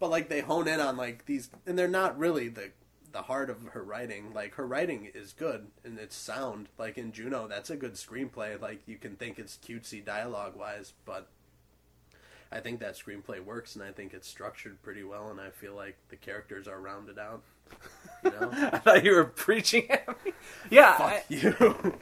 But 0.00 0.10
like 0.10 0.28
they 0.28 0.40
hone 0.40 0.68
in 0.68 0.80
on 0.80 0.96
like 0.96 1.26
these, 1.26 1.50
and 1.66 1.78
they're 1.78 1.88
not 1.88 2.18
really 2.18 2.48
the 2.48 2.70
the 3.12 3.22
heart 3.22 3.50
of 3.50 3.62
her 3.72 3.82
writing. 3.82 4.32
Like 4.34 4.54
her 4.54 4.66
writing 4.66 5.10
is 5.14 5.32
good 5.32 5.68
and 5.84 5.98
it's 5.98 6.16
sound. 6.16 6.68
Like 6.78 6.98
in 6.98 7.12
Juno, 7.12 7.48
that's 7.48 7.70
a 7.70 7.76
good 7.76 7.94
screenplay. 7.94 8.60
Like 8.60 8.80
you 8.86 8.96
can 8.96 9.16
think 9.16 9.38
it's 9.38 9.56
cutesy 9.56 10.04
dialogue 10.04 10.56
wise, 10.56 10.92
but 11.04 11.28
I 12.50 12.60
think 12.60 12.80
that 12.80 12.94
screenplay 12.94 13.44
works, 13.44 13.74
and 13.74 13.84
I 13.84 13.92
think 13.92 14.14
it's 14.14 14.26
structured 14.28 14.80
pretty 14.82 15.04
well, 15.04 15.28
and 15.30 15.40
I 15.40 15.50
feel 15.50 15.74
like 15.74 15.96
the 16.08 16.16
characters 16.16 16.66
are 16.66 16.80
rounded 16.80 17.18
out. 17.18 17.42
You 18.24 18.30
know, 18.32 18.50
I 18.72 18.78
thought 18.78 19.04
you 19.04 19.12
were 19.14 19.26
preaching 19.26 19.88
at 19.92 20.08
me. 20.24 20.32
Yeah, 20.70 20.96
I, 20.98 21.22
you, 21.28 21.54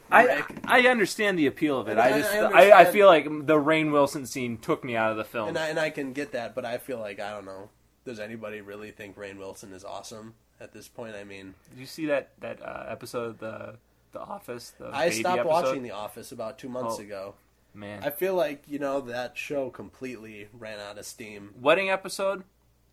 I. 0.11 0.45
I 0.65 0.81
understand 0.89 1.39
the 1.39 1.47
appeal 1.47 1.79
of 1.79 1.89
it. 1.89 1.91
And 1.93 2.01
I 2.01 2.07
I- 2.07 2.19
just 2.19 2.33
I 2.33 2.71
I, 2.71 2.81
I, 2.81 2.85
feel 2.87 3.07
like 3.07 3.25
the 3.25 3.57
Rainn 3.57 3.93
Wilson 3.93 4.25
scene 4.25 4.57
took 4.57 4.83
me 4.83 4.97
out 4.97 5.11
of 5.11 5.19
the 5.19 5.25
film. 5.25 5.51
and 5.51 5.59
I 5.59 5.67
and 5.69 5.79
I 5.79 5.91
can 5.91 6.15
get 6.15 6.33
that, 6.33 6.55
but 6.55 6.65
I 6.65 6.79
feel 6.79 6.99
like 7.01 7.21
I 7.21 7.33
don't 7.33 7.45
know. 7.45 7.69
Does 8.07 8.19
anybody 8.21 8.61
really 8.63 8.91
think 8.93 9.17
Rainn 9.19 9.37
Wilson 9.37 9.73
is 9.75 9.85
awesome 9.85 10.35
at 10.61 10.73
this 10.73 10.89
point? 10.89 11.15
I 11.15 11.25
mean, 11.25 11.53
Did 11.71 11.81
you 11.81 11.87
see 11.87 12.07
that 12.07 12.31
that 12.41 12.63
uh, 12.63 12.87
episode 12.89 13.31
of 13.31 13.39
the 13.41 13.75
The 14.13 14.21
Office? 14.21 14.73
The 14.79 14.87
I 14.93 15.09
baby 15.11 15.21
stopped 15.21 15.41
episode? 15.41 15.51
watching 15.53 15.83
The 15.83 15.91
Office 15.91 16.33
about 16.33 16.59
two 16.59 16.69
months 16.71 16.97
Oh. 16.99 17.03
ago. 17.03 17.35
Man, 17.75 18.03
I 18.03 18.09
feel 18.09 18.35
like 18.35 18.63
you 18.67 18.79
know 18.79 19.03
that 19.03 19.37
show 19.37 19.69
completely 19.69 20.49
ran 20.59 20.81
out 20.81 20.97
of 20.97 21.05
steam. 21.05 21.53
wedding 21.61 21.91
episode, 21.91 22.45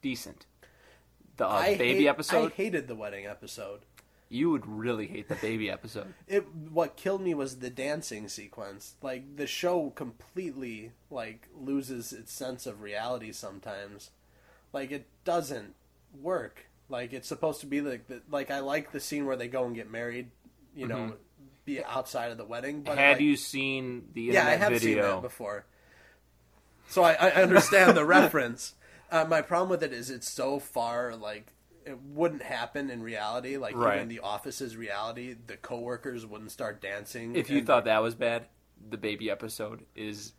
decent. 0.02 0.46
The 1.38 1.48
uh, 1.48 1.62
baby 1.64 2.00
hate- 2.02 2.08
episode, 2.08 2.52
I 2.52 2.56
hated 2.56 2.88
the 2.90 2.96
wedding 2.96 3.26
episode. 3.26 3.82
you 4.30 4.50
would 4.50 4.66
really 4.68 5.08
hate 5.08 5.30
the 5.30 5.36
baby 5.36 5.70
episode. 5.70 6.14
It 6.28 6.46
what 6.72 6.98
killed 6.98 7.22
me 7.22 7.34
was 7.34 7.60
the 7.60 7.70
dancing 7.70 8.28
sequence. 8.28 8.96
Like 9.02 9.38
the 9.38 9.48
show 9.48 9.92
completely 9.92 10.92
like 11.10 11.48
loses 11.56 12.12
its 12.12 12.34
sense 12.34 12.66
of 12.66 12.82
reality 12.82 13.32
sometimes. 13.32 14.10
Like 14.74 14.92
it 14.92 15.06
doesn't 15.24 15.76
work. 16.22 16.66
Like 16.90 17.14
it's 17.14 17.28
supposed 17.28 17.62
to 17.62 17.66
be 17.68 17.80
like 17.82 18.08
the, 18.08 18.22
like 18.30 18.52
I 18.52 18.60
like 18.60 18.92
the 18.92 19.00
scene 19.00 19.26
where 19.26 19.36
they 19.38 19.48
go 19.48 19.66
and 19.66 19.74
get 19.76 19.90
married, 19.90 20.32
you 20.76 20.88
know, 20.88 20.98
Mhm. 20.98 21.16
be 21.66 21.84
outside 21.84 22.32
of 22.32 22.38
the 22.38 22.46
wedding. 22.46 22.82
But 22.84 22.98
Had 22.98 23.14
like, 23.18 23.22
you 23.22 23.38
seen 23.38 24.10
the 24.14 24.24
yeah, 24.24 24.46
I 24.48 24.52
have 24.56 24.70
seen 24.80 24.96
video? 24.96 25.16
that 25.16 25.22
before. 25.22 25.66
So 26.90 27.04
I, 27.04 27.14
I 27.14 27.30
understand 27.42 27.96
the 27.98 28.06
reference. 28.20 28.74
Uh, 29.12 29.26
my 29.26 29.42
problem 29.42 29.70
with 29.70 29.84
it 29.84 29.94
is 29.94 30.10
it's 30.10 30.30
so 30.30 30.60
far 30.60 31.16
like 31.16 31.48
it 31.86 31.98
wouldn't 32.02 32.42
happen 32.44 32.90
in 32.90 33.02
reality. 33.02 33.58
Like 33.58 33.76
Right. 33.76 33.98
even 33.98 34.10
the 34.10 34.20
office's 34.20 34.76
reality, 34.76 35.36
the 35.48 35.58
coworkers 35.58 36.26
wouldn't 36.26 36.52
start 36.52 36.82
dancing. 36.82 37.36
If 37.36 37.50
you 37.50 37.64
thought 37.64 37.86
that 37.86 38.02
was 38.02 38.16
bad, 38.16 38.46
the 38.90 38.98
baby 38.98 39.30
episode 39.30 39.86
is 39.96 40.34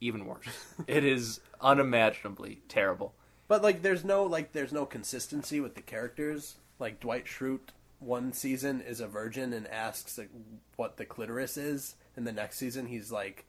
even 0.00 0.26
worse. 0.26 0.46
it 0.86 1.04
is 1.04 1.40
unimaginably 1.60 2.62
terrible. 2.68 3.14
But 3.48 3.62
like 3.62 3.82
there's 3.82 4.04
no 4.04 4.24
like 4.24 4.52
there's 4.52 4.72
no 4.72 4.86
consistency 4.86 5.60
with 5.60 5.74
the 5.74 5.82
characters. 5.82 6.56
Like 6.78 7.00
Dwight 7.00 7.24
Schrute, 7.24 7.70
one 7.98 8.32
season 8.32 8.80
is 8.80 9.00
a 9.00 9.08
virgin 9.08 9.52
and 9.52 9.66
asks 9.66 10.16
like 10.18 10.30
what 10.76 10.96
the 10.96 11.04
clitoris 11.04 11.56
is, 11.56 11.96
and 12.14 12.26
the 12.26 12.32
next 12.32 12.58
season 12.58 12.86
he's 12.86 13.10
like 13.10 13.46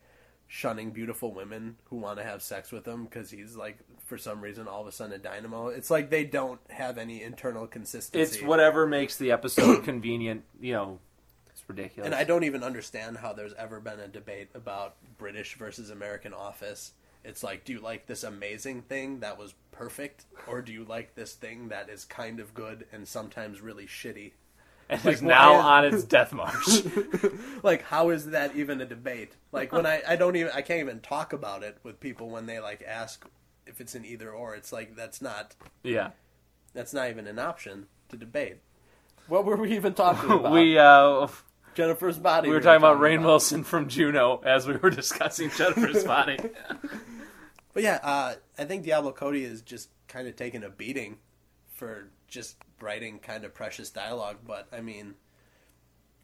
shunning 0.52 0.90
beautiful 0.90 1.32
women 1.32 1.76
who 1.84 1.96
want 1.96 2.18
to 2.18 2.24
have 2.24 2.42
sex 2.42 2.72
with 2.72 2.84
him 2.84 3.04
because 3.04 3.30
he's 3.30 3.54
like 3.54 3.78
for 4.04 4.18
some 4.18 4.40
reason 4.40 4.66
all 4.66 4.80
of 4.80 4.88
a 4.88 4.92
sudden 4.92 5.12
a 5.14 5.18
dynamo. 5.18 5.68
It's 5.68 5.90
like 5.90 6.10
they 6.10 6.24
don't 6.24 6.60
have 6.70 6.98
any 6.98 7.22
internal 7.22 7.68
consistency. 7.68 8.20
It's 8.20 8.42
whatever 8.42 8.86
makes 8.86 9.16
the 9.16 9.30
episode 9.30 9.84
convenient. 9.84 10.42
You 10.60 10.72
know, 10.72 10.98
it's 11.50 11.62
ridiculous. 11.68 12.06
And 12.06 12.14
I 12.14 12.24
don't 12.24 12.42
even 12.42 12.64
understand 12.64 13.18
how 13.18 13.32
there's 13.32 13.54
ever 13.54 13.78
been 13.78 14.00
a 14.00 14.08
debate 14.08 14.48
about 14.54 14.96
British 15.18 15.56
versus 15.56 15.90
American 15.90 16.34
Office. 16.34 16.94
It's 17.24 17.44
like, 17.44 17.64
do 17.64 17.74
you 17.74 17.80
like 17.80 18.06
this 18.06 18.24
amazing 18.24 18.82
thing 18.82 19.20
that 19.20 19.38
was 19.38 19.54
perfect, 19.80 20.26
or 20.46 20.60
do 20.60 20.74
you 20.74 20.84
like 20.84 21.14
this 21.14 21.32
thing 21.32 21.68
that 21.68 21.88
is 21.88 22.04
kind 22.04 22.38
of 22.38 22.52
good 22.52 22.84
and 22.92 23.08
sometimes 23.08 23.62
really 23.62 23.86
shitty? 23.86 24.32
and 24.90 25.02
like, 25.04 25.14
is 25.14 25.22
now 25.22 25.54
on 25.54 25.86
its 25.86 26.04
death 26.04 26.34
march. 26.34 26.84
like, 27.62 27.82
how 27.84 28.10
is 28.10 28.26
that 28.26 28.54
even 28.56 28.82
a 28.82 28.84
debate? 28.84 29.36
Like, 29.52 29.72
when 29.72 29.86
I, 29.86 30.02
I 30.06 30.16
don't 30.16 30.36
even, 30.36 30.52
I 30.52 30.60
can't 30.60 30.80
even 30.80 31.00
talk 31.00 31.32
about 31.32 31.62
it 31.62 31.78
with 31.82 31.98
people 31.98 32.28
when 32.28 32.44
they 32.44 32.60
like 32.60 32.82
ask 32.86 33.26
if 33.66 33.80
it's 33.80 33.94
an 33.94 34.04
either 34.04 34.30
or. 34.30 34.54
It's 34.54 34.70
like, 34.70 34.96
that's 34.96 35.22
not, 35.22 35.54
yeah, 35.82 36.10
that's 36.74 36.92
not 36.92 37.08
even 37.08 37.26
an 37.26 37.38
option 37.38 37.86
to 38.10 38.18
debate. 38.18 38.58
What 39.28 39.46
were 39.46 39.56
we 39.56 39.74
even 39.76 39.94
talking 39.94 40.30
about? 40.40 40.52
we 40.52 40.76
uh, 40.76 41.26
Jennifer's 41.74 42.18
body. 42.18 42.48
we 42.48 42.54
were 42.54 42.60
talking 42.60 42.82
about 42.82 42.98
Rainn 42.98 43.24
Wilson 43.24 43.64
from 43.64 43.88
Juno 43.88 44.42
as 44.44 44.66
we 44.66 44.76
were 44.76 44.90
discussing 44.90 45.48
Jennifer's 45.50 46.04
body. 46.04 46.38
But 47.72 47.82
yeah, 47.82 48.00
uh, 48.02 48.34
I 48.58 48.64
think 48.64 48.84
Diablo 48.84 49.12
Cody 49.12 49.44
is 49.44 49.62
just 49.62 49.90
kind 50.08 50.26
of 50.26 50.36
taking 50.36 50.64
a 50.64 50.70
beating 50.70 51.18
for 51.72 52.08
just 52.28 52.56
writing 52.80 53.18
kind 53.18 53.44
of 53.44 53.54
precious 53.54 53.90
dialogue. 53.90 54.38
But 54.44 54.68
I 54.72 54.80
mean, 54.80 55.14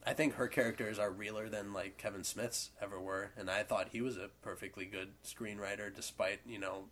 I 0.05 0.12
think 0.12 0.34
her 0.34 0.49
characters 0.49 0.99
are 0.99 1.11
realer 1.11 1.49
than 1.49 1.72
like 1.72 1.99
Kevin 1.99 2.24
Smith's 2.24 2.70
ever 2.80 3.01
were, 3.01 3.32
and 3.36 3.51
I 3.51 3.62
thought 3.62 3.88
he 3.90 4.01
was 4.01 4.16
a 4.16 4.30
perfectly 4.42 4.84
good 4.84 5.09
screenwriter, 5.24 5.94
despite 5.94 6.40
you 6.47 6.59
know 6.59 6.84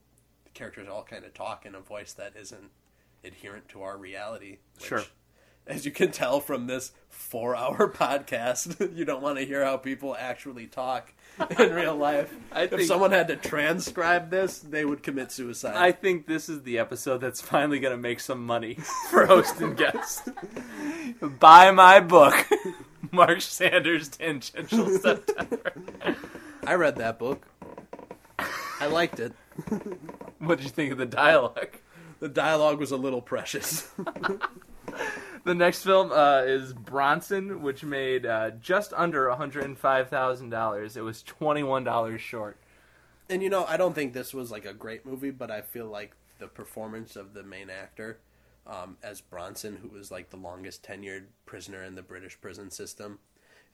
the 0.44 0.50
characters 0.50 0.88
all 0.88 1.04
kind 1.04 1.24
of 1.24 1.34
talk 1.34 1.66
in 1.66 1.74
a 1.74 1.80
voice 1.80 2.12
that 2.14 2.34
isn't 2.36 2.70
adherent 3.24 3.68
to 3.70 3.82
our 3.82 3.96
reality. 3.96 4.58
which, 4.76 4.88
Sure. 4.88 5.04
As 5.66 5.86
you 5.86 5.90
can 5.90 6.10
tell 6.10 6.40
from 6.40 6.66
this 6.66 6.92
four-hour 7.08 7.88
podcast, 7.94 8.94
you 8.96 9.04
don't 9.04 9.22
want 9.22 9.38
to 9.38 9.44
hear 9.44 9.64
how 9.64 9.76
people 9.76 10.14
actually 10.18 10.66
talk 10.66 11.12
in 11.58 11.72
real 11.72 11.96
life. 11.96 12.34
I 12.52 12.62
if 12.62 12.86
someone 12.86 13.12
had 13.12 13.28
to 13.28 13.36
transcribe 13.36 14.30
this, 14.30 14.58
they 14.58 14.84
would 14.84 15.02
commit 15.02 15.32
suicide. 15.32 15.74
I 15.76 15.92
think 15.92 16.26
this 16.26 16.48
is 16.48 16.62
the 16.62 16.78
episode 16.78 17.18
that's 17.18 17.40
finally 17.40 17.80
going 17.80 17.96
to 17.96 18.00
make 18.00 18.20
some 18.20 18.44
money 18.44 18.74
for 19.10 19.26
host 19.26 19.60
and 19.60 19.76
guest. 19.76 20.28
Buy 21.40 21.70
my 21.70 22.00
book, 22.00 22.46
Mark 23.10 23.40
Sanders' 23.40 24.08
Tangential 24.08 24.98
September. 24.98 25.72
I 26.66 26.74
read 26.74 26.96
that 26.96 27.18
book. 27.18 27.46
I 28.80 28.86
liked 28.86 29.18
it. 29.18 29.32
What 30.38 30.58
did 30.58 30.64
you 30.64 30.70
think 30.70 30.92
of 30.92 30.98
the 30.98 31.06
dialogue? 31.06 31.78
The 32.20 32.28
dialogue 32.28 32.78
was 32.78 32.90
a 32.90 32.96
little 32.96 33.22
precious. 33.22 33.90
The 35.44 35.54
next 35.54 35.82
film 35.84 36.10
uh, 36.10 36.42
is 36.46 36.72
Bronson, 36.72 37.60
which 37.60 37.84
made 37.84 38.24
uh, 38.24 38.52
just 38.62 38.94
under 38.94 39.26
$105,000. 39.26 40.96
It 40.96 41.02
was 41.02 41.22
$21 41.22 42.18
short. 42.18 42.56
and 43.28 43.42
you 43.42 43.50
know, 43.50 43.66
I 43.66 43.76
don't 43.76 43.94
think 43.94 44.14
this 44.14 44.32
was 44.32 44.50
like 44.50 44.64
a 44.64 44.72
great 44.72 45.04
movie, 45.04 45.30
but 45.30 45.50
I 45.50 45.60
feel 45.60 45.86
like 45.86 46.14
the 46.38 46.46
performance 46.48 47.14
of 47.14 47.34
the 47.34 47.42
main 47.42 47.68
actor 47.68 48.18
um, 48.66 48.96
as 49.02 49.20
Bronson, 49.20 49.76
who 49.76 49.88
was 49.88 50.10
like 50.10 50.30
the 50.30 50.38
longest 50.38 50.82
tenured 50.82 51.24
prisoner 51.44 51.82
in 51.82 51.94
the 51.94 52.02
British 52.02 52.40
prison 52.40 52.70
system, 52.70 53.18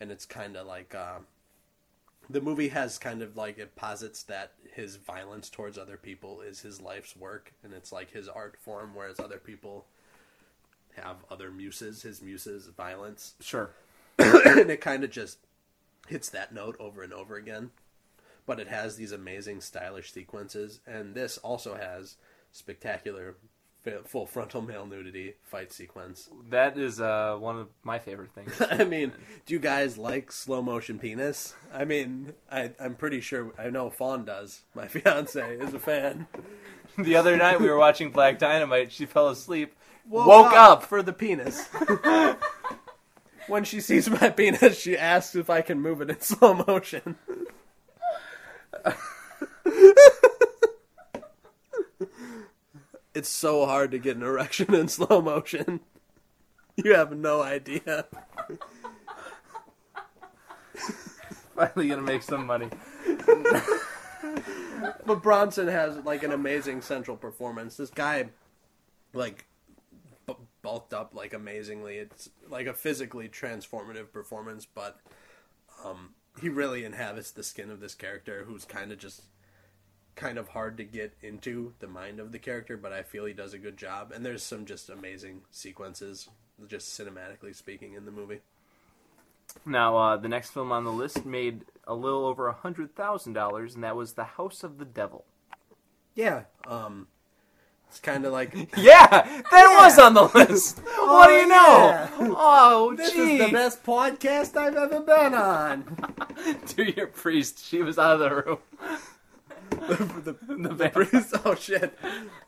and 0.01 0.11
it's 0.11 0.27
kind 0.27 0.57
of 0.57 0.66
like 0.66 0.93
uh, 0.95 1.18
the 2.29 2.41
movie 2.41 2.68
has 2.68 2.99
kind 2.99 3.23
of 3.23 3.37
like 3.37 3.59
it 3.59 3.77
posits 3.77 4.25
that 4.25 4.53
his 4.73 4.97
violence 4.97 5.49
towards 5.49 5.79
other 5.79 5.97
people 5.97 6.41
is 6.41 6.61
his 6.61 6.81
life's 6.81 7.16
work, 7.16 7.53
and 7.62 7.73
it's 7.73 7.93
like 7.93 8.11
his 8.11 8.29
art 8.29 8.57
form, 8.61 8.91
whereas 8.95 9.21
other 9.21 9.39
people 9.39 9.87
have 11.03 11.16
other 11.30 11.51
muses. 11.51 12.03
His 12.03 12.22
muses 12.22 12.66
violence, 12.66 13.34
Sure. 13.40 13.70
and 14.18 14.70
it 14.70 14.80
kind 14.80 15.05
of 15.05 15.11
just 15.11 15.38
hits 16.09 16.28
that 16.30 16.53
note 16.53 16.76
over 16.78 17.03
and 17.03 17.12
over 17.12 17.36
again. 17.36 17.70
But 18.46 18.59
it 18.61 18.68
has 18.68 18.96
these 18.96 19.12
amazing 19.12 19.61
stylish 19.61 20.12
sequences, 20.12 20.80
and 20.86 21.14
this 21.14 21.38
also 21.38 21.74
has 21.74 22.16
spectacular 22.53 23.36
full 24.05 24.26
frontal 24.26 24.62
male 24.62 24.87
nudity 24.87 25.35
fight 25.43 25.72
sequence. 25.72 26.28
That 26.51 26.76
is 26.76 27.01
uh, 27.01 27.37
one 27.39 27.59
of 27.59 27.68
my 27.83 27.99
favorite 27.99 28.33
things. 28.35 28.61
I 28.70 28.85
mean, 28.85 29.12
do 29.47 29.55
you 29.55 29.61
guys 29.61 29.97
like 29.99 30.33
slow 30.33 30.62
motion 30.62 30.99
penis? 30.99 31.55
I 31.72 31.85
mean, 31.85 32.35
I, 32.51 32.72
I'm 32.78 32.95
pretty 32.95 33.20
sure 33.20 33.53
I 33.59 33.70
know 33.70 33.91
Fawn 33.91 34.24
does. 34.24 34.62
My 34.74 34.89
fiance 34.89 35.57
is 35.57 35.74
a 35.74 35.78
fan. 35.78 36.26
the 36.99 37.16
other 37.16 37.37
night 37.37 37.61
we 37.61 37.68
were 37.68 37.78
watching 37.78 38.11
Black 38.11 38.39
Dynamite. 38.39 38.93
She 38.93 39.07
fell 39.07 39.28
asleep, 39.28 39.74
woke 40.09 40.53
up. 40.53 40.83
for 40.83 41.03
the 41.03 41.12
penis. 41.12 41.66
when 43.49 43.64
she 43.64 43.81
sees 43.81 44.11
my 44.11 44.31
penis, 44.31 44.78
she 44.78 44.97
asks 44.97 45.35
if 45.35 45.49
I 45.51 45.62
can 45.62 45.81
move 45.81 46.01
it 46.01 46.11
in 46.11 46.20
slow 46.20 46.55
motion. 46.66 47.16
It's 53.21 53.29
so 53.29 53.66
hard 53.66 53.91
to 53.91 53.99
get 53.99 54.16
an 54.16 54.23
erection 54.23 54.75
in 54.75 54.89
slow 54.97 55.21
motion. 55.21 55.81
You 56.77 56.95
have 56.95 57.14
no 57.14 57.43
idea. 57.43 58.07
Finally 61.55 61.89
gonna 61.89 62.01
make 62.01 62.23
some 62.23 62.47
money. 62.47 62.71
But 65.05 65.23
Bronson 65.23 65.68
has 65.68 65.99
like 65.99 66.23
an 66.23 66.33
amazing 66.33 66.81
central 66.81 67.18
performance. 67.18 67.77
This 67.77 67.91
guy, 67.91 68.31
like, 69.12 69.45
b- 70.27 70.37
bulked 70.62 70.95
up 70.95 71.14
like 71.14 71.35
amazingly. 71.35 71.99
It's 71.99 72.31
like 72.49 72.66
a 72.66 72.73
physically 72.73 73.29
transformative 73.29 74.12
performance, 74.12 74.64
but 74.64 74.99
um, 75.85 76.14
he 76.41 76.49
really 76.49 76.87
inhabits 76.87 77.33
the 77.33 77.43
skin 77.43 77.71
of 77.71 77.81
this 77.81 77.95
character, 77.95 78.45
who's 78.47 78.64
kind 78.64 78.91
of 78.91 78.99
just 78.99 79.25
kind 80.21 80.39
of 80.39 80.49
hard 80.49 80.77
to 80.77 80.85
get 80.85 81.14
into 81.23 81.73
the 81.81 81.87
mind 81.89 82.21
of 82.21 82.31
the 82.31 82.39
character. 82.39 82.77
But 82.77 82.93
I 82.93 83.03
feel 83.03 83.25
he 83.25 83.33
does 83.33 83.55
a 83.55 83.59
good 83.59 83.77
job, 83.77 84.12
and 84.14 84.25
there's 84.25 84.43
some 84.43 84.66
just 84.66 84.91
amazing 84.91 85.41
sequences, 85.51 86.29
just 86.68 86.89
cinematically 86.99 87.57
speaking, 87.57 87.95
in 87.95 88.05
the 88.05 88.12
movie. 88.12 88.41
Now, 89.66 89.97
uh, 89.97 90.16
the 90.16 90.29
next 90.29 90.51
film 90.51 90.71
on 90.71 90.85
the 90.85 90.93
list 90.93 91.25
made 91.25 91.64
a 91.87 91.95
little 91.95 92.25
over 92.27 92.47
a 92.47 92.53
hundred 92.53 92.95
thousand 92.95 93.33
dollars, 93.33 93.75
and 93.75 93.83
that 93.83 93.97
was 93.97 94.12
The 94.12 94.25
House 94.25 94.62
of 94.62 94.79
the 94.79 94.85
Devil. 94.85 95.25
Yeah, 96.14 96.43
um, 96.66 97.09
it's 97.89 97.99
kind 97.99 98.25
of 98.27 98.33
like 98.33 98.53
Yeah, 98.77 99.09
that 99.51 99.77
was 99.81 99.99
on 99.99 100.14
the 100.14 100.25
list. 100.25 100.79
what 100.99 101.29
do 101.29 101.33
you 101.35 101.49
know? 101.49 102.37
Oh, 102.39 102.95
This 102.97 103.12
gee. 103.12 103.39
is 103.39 103.47
the 103.47 103.53
best 103.53 103.83
podcast 103.83 104.57
I've 104.57 104.77
ever 104.77 105.01
been 105.01 105.35
on. 105.35 105.85
to 106.68 106.95
your 106.95 107.07
priest. 107.09 107.64
She 107.64 107.83
was 107.83 107.99
out 107.99 108.14
of 108.14 108.21
the 108.21 108.31
room. 108.43 108.59
the, 109.89 110.37
The 110.47 110.68
the 110.74 110.89
priest. 110.93 111.35
Oh 111.45 111.55
shit. 111.55 111.99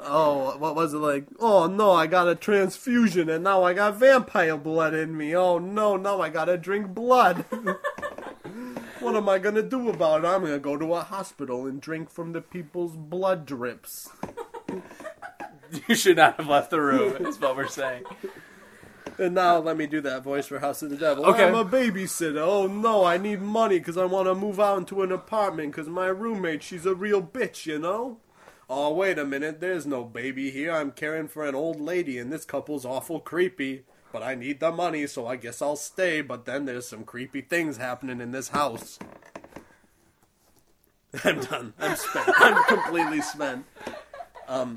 Oh, 0.00 0.56
what 0.58 0.74
was 0.74 0.92
it 0.94 0.98
like? 0.98 1.26
Oh 1.38 1.66
no, 1.66 1.92
I 1.92 2.06
got 2.06 2.28
a 2.28 2.34
transfusion 2.34 3.28
and 3.28 3.44
now 3.44 3.62
I 3.64 3.74
got 3.74 3.96
vampire 3.96 4.56
blood 4.56 4.94
in 4.94 5.16
me. 5.16 5.34
Oh 5.34 5.58
no, 5.58 5.96
now 5.96 6.20
I 6.20 6.28
gotta 6.28 6.58
drink 6.58 6.88
blood. 6.88 7.44
what 9.00 9.16
am 9.16 9.28
I 9.28 9.38
gonna 9.38 9.62
do 9.62 9.88
about 9.88 10.24
it? 10.24 10.28
I'm 10.28 10.42
gonna 10.42 10.58
go 10.58 10.76
to 10.76 10.94
a 10.94 11.02
hospital 11.02 11.66
and 11.66 11.80
drink 11.80 12.10
from 12.10 12.32
the 12.32 12.40
people's 12.40 12.96
blood 12.96 13.46
drips. 13.46 14.10
You 15.88 15.94
should 15.94 16.18
not 16.18 16.36
have 16.36 16.48
left 16.48 16.70
the 16.70 16.80
room. 16.80 17.26
Is 17.26 17.40
what 17.40 17.56
we're 17.56 17.66
saying. 17.66 18.04
And 19.18 19.34
now 19.34 19.58
let 19.58 19.76
me 19.76 19.86
do 19.86 20.00
that 20.00 20.22
voice 20.22 20.46
for 20.46 20.58
House 20.58 20.82
of 20.82 20.90
the 20.90 20.96
Devil. 20.96 21.26
Okay. 21.26 21.44
I'm 21.44 21.54
a 21.54 21.64
babysitter. 21.64 22.40
Oh 22.40 22.66
no, 22.66 23.04
I 23.04 23.18
need 23.18 23.42
money 23.42 23.78
because 23.78 23.96
I 23.96 24.04
want 24.06 24.26
to 24.26 24.34
move 24.34 24.58
out 24.58 24.78
into 24.78 25.02
an 25.02 25.12
apartment 25.12 25.72
because 25.72 25.88
my 25.88 26.06
roommate, 26.06 26.62
she's 26.62 26.86
a 26.86 26.94
real 26.94 27.22
bitch, 27.22 27.66
you 27.66 27.78
know? 27.78 28.18
Oh, 28.70 28.92
wait 28.94 29.18
a 29.18 29.24
minute. 29.24 29.60
There's 29.60 29.86
no 29.86 30.02
baby 30.02 30.50
here. 30.50 30.72
I'm 30.72 30.92
caring 30.92 31.28
for 31.28 31.44
an 31.44 31.54
old 31.54 31.78
lady 31.78 32.18
and 32.18 32.32
this 32.32 32.44
couple's 32.46 32.86
awful 32.86 33.20
creepy. 33.20 33.84
But 34.12 34.22
I 34.22 34.34
need 34.34 34.60
the 34.60 34.70
money, 34.70 35.06
so 35.06 35.26
I 35.26 35.36
guess 35.36 35.62
I'll 35.62 35.76
stay. 35.76 36.20
But 36.20 36.44
then 36.44 36.66
there's 36.66 36.86
some 36.88 37.04
creepy 37.04 37.40
things 37.40 37.78
happening 37.78 38.20
in 38.20 38.30
this 38.30 38.48
house. 38.48 38.98
I'm 41.24 41.40
done. 41.40 41.74
I'm 41.78 41.96
spent. 41.96 42.30
I'm 42.38 42.64
completely 42.64 43.20
spent. 43.22 43.64
Um, 44.48 44.76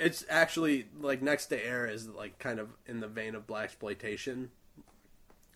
it's 0.00 0.24
actually 0.28 0.86
like 1.00 1.22
next 1.22 1.46
to 1.46 1.64
air 1.64 1.86
is 1.86 2.08
like 2.08 2.38
kind 2.38 2.58
of 2.58 2.70
in 2.86 3.00
the 3.00 3.08
vein 3.08 3.34
of 3.34 3.46
black 3.46 3.64
exploitation 3.64 4.50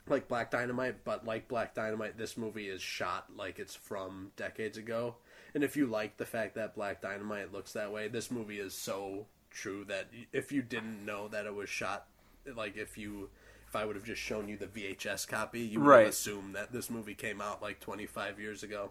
like 0.07 0.29
black 0.29 0.51
dynamite 0.51 1.03
but 1.05 1.25
like 1.25 1.49
black 1.49 1.75
dynamite 1.75 2.19
this 2.19 2.37
movie 2.37 2.69
is 2.69 2.83
shot 2.83 3.27
like 3.37 3.59
it's 3.59 3.75
from 3.75 4.31
decades 4.37 4.77
ago 4.77 5.17
and 5.55 5.65
if 5.65 5.77
you 5.77 5.87
like 5.87 6.17
the 6.19 6.27
fact 6.27 6.55
that 6.55 6.75
black 6.75 7.01
dynamite 7.01 7.53
looks 7.53 7.73
that 7.73 7.91
way 7.91 8.07
this 8.09 8.31
movie 8.31 8.59
is 8.59 8.75
so 8.75 9.27
true 9.51 9.85
that 9.87 10.07
if 10.33 10.53
you 10.53 10.61
didn't 10.61 11.05
know 11.07 11.29
that 11.29 11.47
it 11.47 11.55
was 11.55 11.69
shot 11.71 12.07
like 12.55 12.77
if 12.77 12.99
you 12.99 13.31
if 13.67 13.75
i 13.75 13.85
would 13.85 13.97
have 13.97 14.05
just 14.05 14.21
shown 14.21 14.47
you 14.49 14.59
the 14.59 14.67
vhs 14.67 15.27
copy 15.27 15.61
you 15.61 15.81
would 15.81 15.87
Right. 15.87 16.07
assume 16.09 16.53
that 16.53 16.71
this 16.73 16.91
movie 16.91 17.15
came 17.15 17.41
out 17.41 17.63
like 17.63 17.81
25 17.81 18.39
years 18.39 18.63
ago 18.63 18.91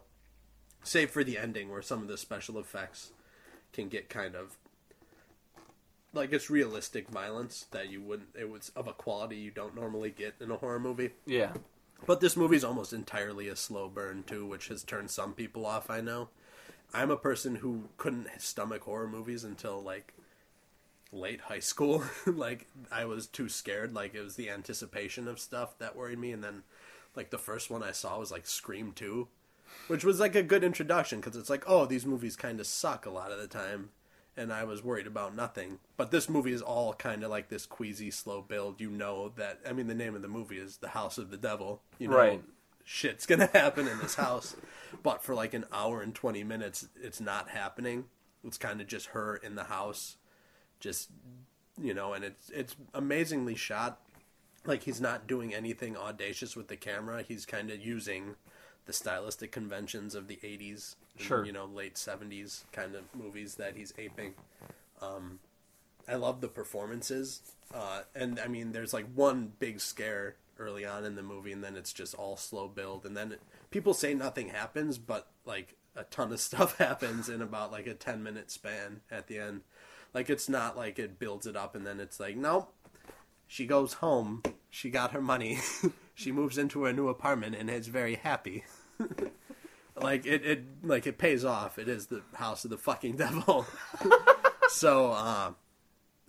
save 0.83 1.11
for 1.11 1.23
the 1.23 1.37
ending 1.37 1.69
where 1.69 1.81
some 1.83 2.01
of 2.01 2.07
the 2.07 2.17
special 2.17 2.57
effects 2.57 3.11
can 3.71 3.87
get 3.87 4.09
kind 4.09 4.35
of 4.35 4.57
like 6.13 6.31
it's 6.31 6.49
realistic 6.49 7.09
violence 7.09 7.65
that 7.71 7.89
you 7.89 8.01
wouldn't 8.01 8.29
it 8.39 8.49
was 8.49 8.71
of 8.75 8.87
a 8.87 8.93
quality 8.93 9.35
you 9.35 9.51
don't 9.51 9.75
normally 9.75 10.11
get 10.11 10.35
in 10.39 10.51
a 10.51 10.57
horror 10.57 10.79
movie. 10.79 11.11
Yeah. 11.25 11.53
but 12.05 12.21
this 12.21 12.37
movie's 12.37 12.63
almost 12.63 12.93
entirely 12.93 13.47
a 13.47 13.55
slow 13.55 13.89
burn 13.89 14.23
too 14.25 14.45
which 14.45 14.67
has 14.67 14.83
turned 14.83 15.09
some 15.11 15.33
people 15.33 15.65
off 15.65 15.89
i 15.89 16.01
know. 16.01 16.29
I'm 16.93 17.09
a 17.09 17.17
person 17.17 17.55
who 17.55 17.89
couldn't 17.97 18.27
stomach 18.37 18.83
horror 18.83 19.07
movies 19.07 19.43
until 19.43 19.81
like 19.81 20.13
late 21.11 21.41
high 21.41 21.59
school. 21.59 22.03
Like 22.27 22.67
i 22.91 23.05
was 23.05 23.27
too 23.27 23.49
scared. 23.49 23.93
Like 23.93 24.13
it 24.15 24.21
was 24.23 24.35
the 24.35 24.49
anticipation 24.49 25.27
of 25.27 25.39
stuff 25.39 25.77
that 25.79 25.95
worried 25.95 26.19
me. 26.19 26.31
And 26.31 26.43
then 26.43 26.63
like 27.15 27.29
the 27.29 27.37
first 27.37 27.69
one 27.69 27.83
i 27.83 27.91
saw 27.91 28.19
was 28.19 28.31
like 28.31 28.45
scream 28.47 28.91
2 28.95 29.27
which 29.87 30.03
was 30.03 30.19
like 30.19 30.35
a 30.35 30.43
good 30.43 30.63
introduction 30.63 31.19
because 31.19 31.35
it's 31.35 31.49
like 31.49 31.63
oh 31.67 31.85
these 31.85 32.05
movies 32.05 32.35
kind 32.35 32.59
of 32.59 32.67
suck 32.67 33.05
a 33.05 33.09
lot 33.09 33.31
of 33.31 33.39
the 33.39 33.47
time 33.47 33.89
and 34.35 34.51
i 34.51 34.63
was 34.63 34.83
worried 34.83 35.07
about 35.07 35.35
nothing. 35.35 35.79
But 35.97 36.11
this 36.11 36.27
movie 36.29 36.53
is 36.53 36.61
all 36.61 36.93
kind 36.93 37.23
of 37.23 37.29
like 37.29 37.49
this 37.49 37.65
queasy 37.65 38.11
slow 38.11 38.41
build. 38.41 38.81
You 38.81 38.89
know 38.89 39.31
that 39.35 39.59
i 39.67 39.73
mean 39.73 39.87
the 39.87 39.93
name 39.95 40.15
of 40.15 40.21
the 40.21 40.27
movie 40.27 40.57
is 40.57 40.77
the 40.77 40.89
house 40.89 41.17
of 41.17 41.29
the 41.31 41.37
devil. 41.37 41.81
You 41.99 42.07
know 42.09 42.17
Right. 42.17 42.43
shit's 42.83 43.25
gonna 43.25 43.47
happen 43.53 43.87
in 43.87 43.97
this 43.99 44.15
house. 44.15 44.55
But 45.01 45.23
for 45.23 45.33
like 45.35 45.53
an 45.53 45.65
hour 45.71 46.01
and 46.01 46.13
20 46.13 46.43
minutes 46.43 46.87
it's 47.01 47.21
not 47.21 47.49
happening. 47.49 48.05
It's 48.43 48.57
kind 48.57 48.81
of 48.81 48.87
just 48.87 49.07
her 49.07 49.35
in 49.37 49.55
the 49.55 49.65
house. 49.65 50.17
Just 50.79 51.09
you 51.81 51.93
know 51.93 52.13
and 52.13 52.23
it's 52.23 52.49
it's 52.49 52.75
amazingly 52.93 53.55
shot. 53.55 53.99
Like 54.65 54.83
he's 54.83 55.01
not 55.01 55.27
doing 55.27 55.53
anything 55.53 55.97
audacious 55.97 56.55
with 56.55 56.67
the 56.69 56.77
camera. 56.77 57.21
He's 57.21 57.45
kind 57.45 57.69
of 57.69 57.79
using 57.81 58.35
the 58.85 58.93
stylistic 58.93 59.51
conventions 59.51 60.13
of 60.15 60.27
the 60.27 60.37
80s, 60.43 60.95
and, 60.99 61.02
Sure. 61.17 61.45
you 61.45 61.51
know, 61.51 61.65
late 61.65 61.95
70s 61.95 62.63
kind 62.71 62.95
of 62.95 63.03
movies 63.13 63.55
that 63.55 63.75
he's 63.75 63.93
aping. 63.97 64.33
Um, 65.01 65.39
I 66.07 66.15
love 66.15 66.41
the 66.41 66.47
performances, 66.47 67.41
uh, 67.73 68.01
and 68.15 68.39
I 68.39 68.47
mean, 68.47 68.71
there's 68.71 68.93
like 68.93 69.05
one 69.13 69.53
big 69.59 69.79
scare 69.79 70.35
early 70.59 70.85
on 70.85 71.05
in 71.05 71.15
the 71.15 71.23
movie, 71.23 71.51
and 71.51 71.63
then 71.63 71.75
it's 71.75 71.93
just 71.93 72.13
all 72.15 72.35
slow 72.35 72.67
build, 72.67 73.05
and 73.05 73.15
then 73.15 73.33
it, 73.33 73.41
people 73.69 73.93
say 73.93 74.13
nothing 74.13 74.49
happens, 74.49 74.97
but 74.97 75.27
like 75.45 75.75
a 75.95 76.03
ton 76.05 76.31
of 76.31 76.39
stuff 76.39 76.77
happens 76.77 77.29
in 77.29 77.41
about 77.41 77.71
like 77.71 77.87
a 77.87 77.93
10 77.93 78.23
minute 78.23 78.51
span 78.51 79.01
at 79.11 79.27
the 79.27 79.39
end. 79.39 79.61
Like 80.13 80.29
it's 80.29 80.49
not 80.49 80.77
like 80.77 80.99
it 80.99 81.19
builds 81.19 81.47
it 81.47 81.55
up 81.55 81.75
and 81.75 81.85
then 81.85 81.99
it's 81.99 82.19
like, 82.19 82.37
nope. 82.37 82.73
She 83.47 83.65
goes 83.65 83.93
home. 83.93 84.41
She 84.69 84.89
got 84.89 85.11
her 85.11 85.21
money. 85.21 85.59
she 86.15 86.31
moves 86.31 86.57
into 86.57 86.83
her 86.83 86.93
new 86.93 87.07
apartment 87.07 87.55
and 87.55 87.69
is 87.69 87.87
very 87.87 88.15
happy. 88.15 88.63
like 90.01 90.25
it, 90.25 90.45
it 90.45 90.63
like 90.83 91.05
it 91.07 91.17
pays 91.17 91.45
off. 91.45 91.77
It 91.77 91.87
is 91.87 92.07
the 92.07 92.21
house 92.33 92.63
of 92.65 92.71
the 92.71 92.77
fucking 92.77 93.15
devil. 93.17 93.65
so 94.69 95.11
uh, 95.11 95.51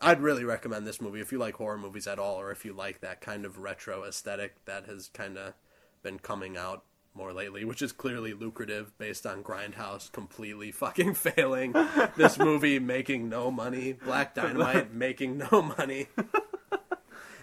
I'd 0.00 0.20
really 0.20 0.44
recommend 0.44 0.86
this 0.86 1.00
movie 1.00 1.20
if 1.20 1.32
you 1.32 1.38
like 1.38 1.54
horror 1.54 1.78
movies 1.78 2.06
at 2.06 2.18
all, 2.18 2.40
or 2.40 2.50
if 2.50 2.64
you 2.64 2.72
like 2.72 3.00
that 3.00 3.20
kind 3.20 3.44
of 3.44 3.58
retro 3.58 4.04
aesthetic 4.04 4.64
that 4.66 4.86
has 4.86 5.08
kind 5.08 5.38
of 5.38 5.54
been 6.02 6.18
coming 6.18 6.56
out 6.56 6.84
more 7.16 7.32
lately, 7.32 7.64
which 7.64 7.80
is 7.80 7.92
clearly 7.92 8.34
lucrative 8.34 8.92
based 8.98 9.24
on 9.24 9.42
Grindhouse 9.44 10.10
completely 10.10 10.72
fucking 10.72 11.14
failing. 11.14 11.72
this 12.16 12.38
movie 12.38 12.78
making 12.80 13.28
no 13.28 13.50
money. 13.52 13.92
Black 13.92 14.34
Dynamite 14.34 14.92
making 14.92 15.38
no 15.38 15.62
money. 15.62 16.08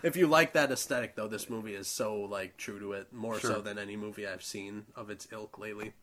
if 0.03 0.17
you 0.17 0.27
like 0.27 0.51
that 0.53 0.71
aesthetic, 0.71 1.15
though, 1.15 1.29
this 1.29 1.49
movie 1.49 1.73
is 1.73 1.87
so 1.87 2.15
like 2.17 2.57
true 2.57 2.79
to 2.79 2.91
it, 2.91 3.13
more 3.13 3.39
Sure. 3.39 3.49
so 3.51 3.61
than 3.61 3.79
any 3.79 3.95
movie 3.95 4.27
I've 4.27 4.43
seen 4.43 4.87
of 4.95 5.09
its 5.09 5.25
ilk 5.31 5.57
lately. 5.57 5.93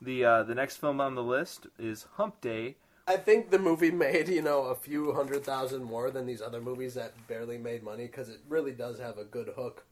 The 0.00 0.24
uh, 0.24 0.42
the 0.44 0.54
next 0.54 0.76
film 0.76 1.00
on 1.00 1.14
the 1.14 1.22
list 1.22 1.66
is 1.78 2.06
Hump 2.14 2.40
Day. 2.40 2.76
I 3.06 3.16
think 3.16 3.50
the 3.50 3.58
movie 3.58 3.90
made 3.90 4.28
you 4.28 4.42
know 4.42 4.64
a 4.64 4.74
few 4.74 5.12
hundred 5.12 5.44
thousand 5.44 5.84
more 5.84 6.10
than 6.10 6.26
these 6.26 6.40
other 6.40 6.60
movies 6.60 6.94
that 6.94 7.26
barely 7.28 7.58
made 7.58 7.82
money 7.82 8.06
because 8.06 8.28
it 8.28 8.40
really 8.48 8.72
does 8.72 8.98
have 8.98 9.18
a 9.18 9.24
good 9.24 9.48
hook. 9.56 9.84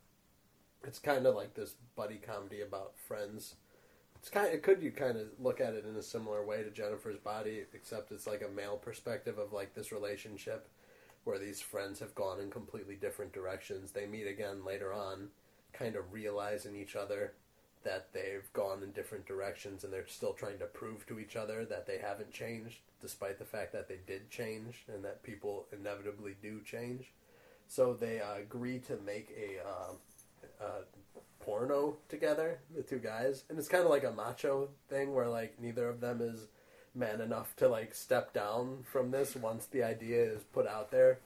It's 0.85 0.99
kind 0.99 1.27
of 1.27 1.35
like 1.35 1.55
this 1.55 1.75
buddy 1.97 2.17
comedy 2.17 2.63
about 2.63 2.93
friends. 2.97 3.57
It's 4.17 4.31
kind. 4.31 4.53
It 4.53 4.63
could 4.63 4.83
you 4.83 4.93
kind 4.93 5.19
of 5.19 5.27
look 5.39 5.61
at 5.61 5.75
it 5.75 5.85
in 5.85 5.97
a 5.97 6.03
similar 6.03 6.45
way 6.45 6.63
to 6.63 6.71
Jennifer's 6.71 7.19
Body, 7.19 7.65
except 7.75 8.11
it's 8.11 8.27
like 8.27 8.43
a 8.43 8.55
male 8.55 8.77
perspective 8.77 9.39
of 9.39 9.53
like 9.53 9.75
this 9.75 9.93
relationship 9.93 10.69
where 11.25 11.39
these 11.39 11.61
friends 11.61 12.01
have 12.01 12.15
gone 12.15 12.41
in 12.41 12.51
completely 12.51 12.95
different 12.95 13.33
directions. 13.33 13.91
They 13.91 14.07
meet 14.07 14.27
again 14.27 14.65
later 14.65 14.95
on, 14.95 15.29
kind 15.75 15.97
of 15.97 16.15
realizing 16.15 16.75
each 16.75 16.97
other 16.97 17.35
that 17.85 18.13
they've 18.13 18.53
gone 18.53 18.83
in 18.83 18.91
different 18.93 19.27
directions 19.27 19.85
and 19.85 19.93
they're 19.93 20.07
still 20.07 20.33
trying 20.33 20.59
to 20.59 20.67
prove 20.67 21.07
to 21.07 21.19
each 21.19 21.37
other 21.37 21.65
that 21.65 21.87
they 21.87 21.99
haven't 21.99 22.33
changed, 22.33 22.79
despite 23.01 23.39
the 23.39 23.45
fact 23.45 23.73
that 23.73 23.89
they 23.89 23.99
did 24.07 24.31
change 24.31 24.85
and 24.93 25.05
that 25.05 25.23
people 25.23 25.67
inevitably 25.73 26.37
do 26.43 26.61
change. 26.63 27.13
So 27.69 27.95
they 27.95 28.21
uh, 28.21 28.37
agree 28.37 28.79
to 28.81 28.99
make 29.05 29.31
a 29.37 29.67
uh, 29.67 30.65
uh, 30.65 30.83
porno 31.41 31.97
together, 32.09 32.61
the 32.75 32.83
two 32.83 32.99
guys, 32.99 33.45
and 33.49 33.59
it's 33.59 33.69
kind 33.69 33.85
of 33.85 33.91
like 33.91 34.05
a 34.05 34.13
macho 34.13 34.69
thing 34.89 35.15
where 35.15 35.29
like 35.29 35.61
neither 35.61 35.89
of 35.89 36.01
them 36.01 36.21
is 36.21 36.47
man 36.95 37.21
enough 37.21 37.55
to 37.57 37.69
like 37.69 37.95
step 37.95 38.33
down 38.33 38.85
from 38.91 39.11
this 39.11 39.37
once 39.37 39.67
the 39.67 39.83
idea 39.83 40.23
is 40.23 40.43
put 40.43 40.67
out 40.67 40.91
there. 40.91 41.21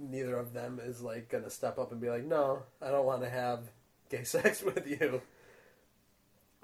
Neither 0.00 0.36
of 0.36 0.52
them 0.52 0.80
is 0.82 1.02
like 1.02 1.28
gonna 1.28 1.50
step 1.50 1.78
up 1.78 1.92
and 1.92 2.00
be 2.00 2.08
like, 2.08 2.24
"No, 2.24 2.62
I 2.80 2.90
don't 2.90 3.04
want 3.04 3.22
to 3.22 3.28
have 3.28 3.70
gay 4.08 4.24
sex 4.24 4.62
with 4.62 4.86
you." 4.86 5.20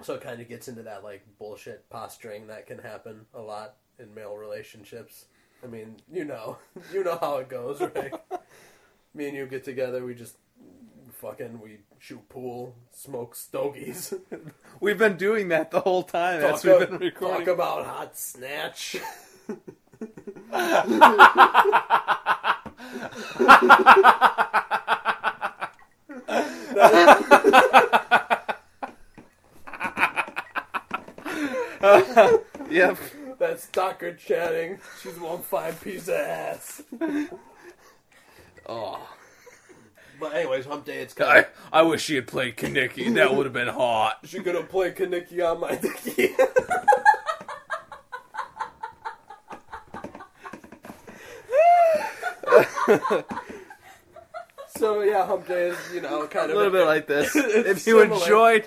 So 0.02 0.14
it 0.14 0.20
kind 0.20 0.40
of 0.40 0.48
gets 0.48 0.68
into 0.68 0.82
that 0.82 1.02
like 1.02 1.24
bullshit 1.38 1.88
posturing 1.90 2.46
that 2.48 2.66
can 2.66 2.78
happen 2.78 3.26
a 3.34 3.40
lot 3.40 3.76
in 3.98 4.14
male 4.14 4.36
relationships. 4.36 5.26
I 5.64 5.68
mean, 5.68 5.96
you 6.12 6.24
know, 6.24 6.58
you 6.92 7.02
know 7.02 7.18
how 7.20 7.38
it 7.38 7.48
goes, 7.48 7.80
right? 7.80 8.12
Me 9.14 9.28
and 9.28 9.36
you 9.36 9.46
get 9.46 9.64
together, 9.64 10.04
we 10.04 10.14
just 10.14 10.36
fucking 11.12 11.60
we 11.60 11.78
shoot 11.98 12.28
pool, 12.28 12.74
smoke 12.92 13.34
stogies, 13.34 14.12
We've 14.80 14.98
been 14.98 15.16
doing 15.16 15.48
that 15.48 15.70
the 15.70 15.80
whole 15.80 16.02
time. 16.02 16.42
That's 16.42 16.62
talk, 16.62 16.80
we've 16.80 16.90
been 16.90 16.98
recording. 16.98 17.46
talk 17.46 17.54
about 17.54 17.86
hot 17.86 18.18
snatch. 18.18 18.96
Yep. 32.70 32.98
That's 33.38 33.64
Stockard 33.64 34.18
Channing. 34.18 34.78
She's 35.02 35.18
one 35.20 35.42
fine 35.42 35.74
piece 35.74 36.08
of 36.08 36.14
ass. 36.14 36.82
Oh. 38.68 39.08
But 40.18 40.34
anyways, 40.34 40.64
hump 40.64 40.84
day. 40.84 40.98
It's 41.02 41.14
kind 41.14 41.46
I, 41.72 41.80
I 41.80 41.82
wish 41.82 42.02
she 42.02 42.16
had 42.16 42.26
played 42.26 42.56
Kenickie. 42.56 43.14
That 43.14 43.34
would 43.34 43.46
have 43.46 43.52
been 43.52 43.68
hot. 43.68 44.18
she 44.24 44.40
gonna 44.40 44.62
play 44.62 44.90
Kenickie 44.90 45.48
on 45.48 45.60
my 45.60 45.76
dicky. 45.76 46.34
so 54.76 55.00
yeah, 55.02 55.26
hump 55.26 55.46
day 55.46 55.68
is 55.68 55.78
you 55.94 56.00
know 56.00 56.26
kind 56.26 56.50
of 56.50 56.56
A 56.56 56.60
of 56.60 56.72
little 56.72 56.72
bit 56.72 56.86
like 56.86 57.06
this. 57.06 57.34
If 57.36 57.86
you 57.86 58.00
similar. 58.00 58.20
enjoyed 58.22 58.64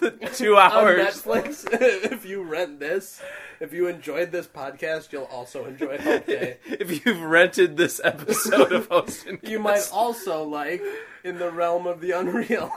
the 0.00 0.30
two 0.34 0.56
on 0.56 0.72
hours, 0.72 1.22
Netflix. 1.22 1.66
if 1.72 2.24
you 2.26 2.42
rent 2.42 2.80
this, 2.80 3.20
if 3.60 3.72
you 3.72 3.86
enjoyed 3.88 4.30
this 4.32 4.46
podcast, 4.46 5.12
you'll 5.12 5.24
also 5.24 5.64
enjoy 5.66 5.98
hump 5.98 6.26
day. 6.26 6.58
if 6.66 7.04
you've 7.04 7.20
rented 7.20 7.76
this 7.76 8.00
episode 8.04 8.72
of 8.72 8.88
Host 8.88 9.26
and 9.26 9.38
You 9.42 9.58
might 9.58 9.88
also 9.92 10.42
like 10.44 10.82
in 11.24 11.38
the 11.38 11.50
realm 11.50 11.86
of 11.86 12.00
the 12.00 12.12
unreal. 12.12 12.70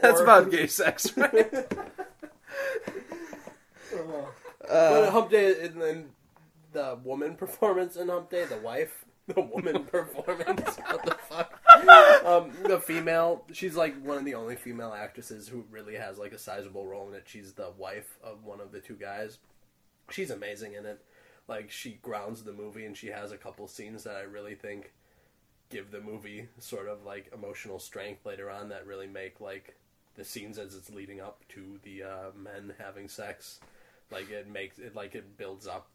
That's 0.00 0.20
or- 0.20 0.24
about 0.24 0.50
gay 0.50 0.66
sex, 0.66 1.16
right? 1.16 1.52
Uh, 4.68 5.00
but 5.00 5.10
Hump 5.10 5.30
Day 5.30 5.64
and 5.64 5.82
then 5.82 6.10
the 6.72 6.98
woman 7.02 7.34
performance 7.36 7.96
in 7.96 8.08
Hump 8.08 8.30
Day, 8.30 8.44
the 8.44 8.58
wife, 8.58 9.04
the 9.26 9.40
woman 9.40 9.84
performance. 9.90 10.76
What 10.76 11.04
the 11.04 11.16
fuck? 11.28 11.60
Um, 12.24 12.52
the 12.64 12.78
female, 12.78 13.44
she's 13.52 13.76
like 13.76 14.00
one 14.02 14.18
of 14.18 14.24
the 14.24 14.34
only 14.34 14.56
female 14.56 14.92
actresses 14.92 15.48
who 15.48 15.64
really 15.70 15.94
has 15.96 16.18
like 16.18 16.32
a 16.32 16.38
sizable 16.38 16.86
role 16.86 17.08
in 17.08 17.14
it. 17.14 17.24
She's 17.26 17.52
the 17.52 17.72
wife 17.76 18.18
of 18.22 18.44
one 18.44 18.60
of 18.60 18.72
the 18.72 18.80
two 18.80 18.96
guys. 18.96 19.38
She's 20.10 20.30
amazing 20.30 20.74
in 20.74 20.86
it. 20.86 21.04
Like 21.48 21.70
she 21.70 21.98
grounds 22.02 22.42
the 22.42 22.52
movie, 22.52 22.84
and 22.84 22.96
she 22.96 23.08
has 23.08 23.32
a 23.32 23.36
couple 23.36 23.66
scenes 23.66 24.04
that 24.04 24.16
I 24.16 24.22
really 24.22 24.54
think 24.54 24.92
give 25.70 25.90
the 25.90 26.00
movie 26.00 26.48
sort 26.58 26.88
of 26.88 27.04
like 27.04 27.32
emotional 27.32 27.78
strength 27.78 28.26
later 28.26 28.50
on 28.50 28.68
that 28.68 28.86
really 28.86 29.06
make 29.06 29.40
like 29.40 29.76
the 30.16 30.24
scenes 30.24 30.58
as 30.58 30.74
it's 30.74 30.90
leading 30.90 31.20
up 31.20 31.44
to 31.48 31.78
the 31.82 32.02
uh, 32.02 32.30
men 32.36 32.74
having 32.78 33.08
sex 33.08 33.60
like 34.10 34.28
it 34.30 34.48
makes 34.48 34.78
it 34.78 34.94
like 34.94 35.14
it 35.14 35.38
builds 35.38 35.66
up 35.66 35.88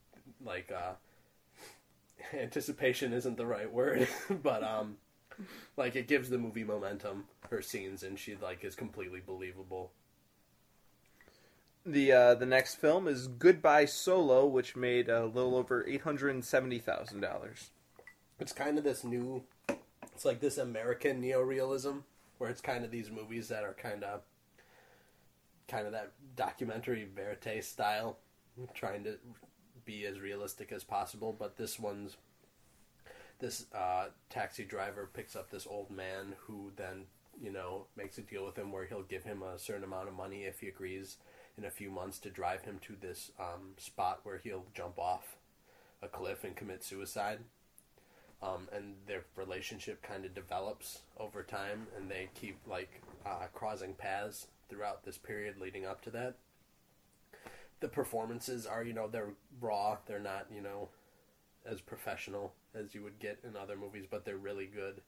like 0.43 0.71
uh 0.71 0.93
anticipation 2.33 3.13
isn't 3.13 3.37
the 3.37 3.45
right 3.45 3.71
word 3.71 4.07
but 4.43 4.63
um 4.63 4.97
like 5.77 5.95
it 5.95 6.07
gives 6.07 6.29
the 6.29 6.37
movie 6.37 6.63
momentum 6.63 7.25
her 7.49 7.61
scenes 7.61 8.03
and 8.03 8.17
she 8.19 8.35
like 8.35 8.63
is 8.63 8.75
completely 8.75 9.21
believable 9.25 9.91
The 11.85 12.11
uh, 12.11 12.35
the 12.35 12.45
next 12.45 12.75
film 12.75 13.07
is 13.07 13.27
Goodbye 13.27 13.85
Solo, 13.85 14.45
which 14.45 14.75
made 14.75 15.07
a 15.09 15.25
little 15.25 15.55
over 15.55 15.85
eight 15.87 16.01
hundred 16.01 16.31
and 16.33 16.43
seventy 16.43 16.79
thousand 16.79 17.21
dollars. 17.21 17.69
it's 18.39 18.53
kind 18.53 18.77
of 18.77 18.83
this 18.83 19.03
new 19.03 19.43
it's 20.13 20.25
like 20.25 20.39
this 20.39 20.57
american 20.57 21.21
neorealism 21.21 22.03
where 22.37 22.49
it's 22.49 22.61
kind 22.61 22.83
of 22.83 22.91
these 22.91 23.11
movies 23.11 23.47
that 23.49 23.63
are 23.63 23.73
kind 23.73 24.03
of 24.03 24.21
kind 25.67 25.85
of 25.85 25.93
that 25.93 26.11
documentary 26.35 27.07
verite 27.15 27.63
style 27.63 28.17
trying 28.73 29.03
to 29.03 29.17
be 29.85 30.05
as 30.05 30.19
realistic 30.19 30.71
as 30.71 30.83
possible 30.83 31.35
but 31.37 31.57
this 31.57 31.79
one's 31.79 32.17
this 33.39 33.65
uh, 33.75 34.05
taxi 34.29 34.63
driver 34.63 35.09
picks 35.13 35.35
up 35.35 35.49
this 35.49 35.67
old 35.67 35.91
man 35.91 36.35
who 36.47 36.71
then 36.75 37.03
you 37.41 37.51
know 37.51 37.85
makes 37.97 38.17
a 38.17 38.21
deal 38.21 38.45
with 38.45 38.57
him 38.57 38.71
where 38.71 38.85
he'll 38.85 39.03
give 39.03 39.23
him 39.23 39.43
a 39.43 39.59
certain 39.59 39.83
amount 39.83 40.07
of 40.07 40.13
money 40.13 40.43
if 40.43 40.61
he 40.61 40.67
agrees 40.67 41.17
in 41.57 41.65
a 41.65 41.69
few 41.69 41.89
months 41.89 42.17
to 42.19 42.29
drive 42.29 42.63
him 42.63 42.79
to 42.81 42.95
this 42.99 43.31
um, 43.39 43.73
spot 43.77 44.19
where 44.23 44.41
he'll 44.43 44.65
jump 44.73 44.97
off 44.97 45.35
a 46.01 46.07
cliff 46.07 46.43
and 46.43 46.55
commit 46.55 46.83
suicide 46.83 47.39
um, 48.41 48.67
and 48.73 48.95
their 49.07 49.23
relationship 49.35 50.01
kind 50.01 50.25
of 50.25 50.33
develops 50.35 50.99
over 51.17 51.43
time, 51.43 51.87
and 51.97 52.09
they 52.09 52.29
keep 52.35 52.57
like 52.67 53.01
uh, 53.25 53.45
crossing 53.53 53.93
paths 53.93 54.47
throughout 54.69 55.03
this 55.03 55.17
period 55.17 55.55
leading 55.59 55.85
up 55.85 56.01
to 56.03 56.09
that. 56.11 56.35
The 57.79 57.87
performances 57.87 58.65
are, 58.65 58.83
you 58.83 58.93
know, 58.93 59.07
they're 59.07 59.33
raw. 59.59 59.97
They're 60.05 60.19
not, 60.19 60.47
you 60.53 60.61
know, 60.61 60.89
as 61.65 61.81
professional 61.81 62.53
as 62.73 62.93
you 62.93 63.01
would 63.03 63.19
get 63.19 63.39
in 63.43 63.55
other 63.55 63.75
movies, 63.75 64.05
but 64.09 64.25
they're 64.25 64.37
really 64.37 64.67
good. 64.67 65.01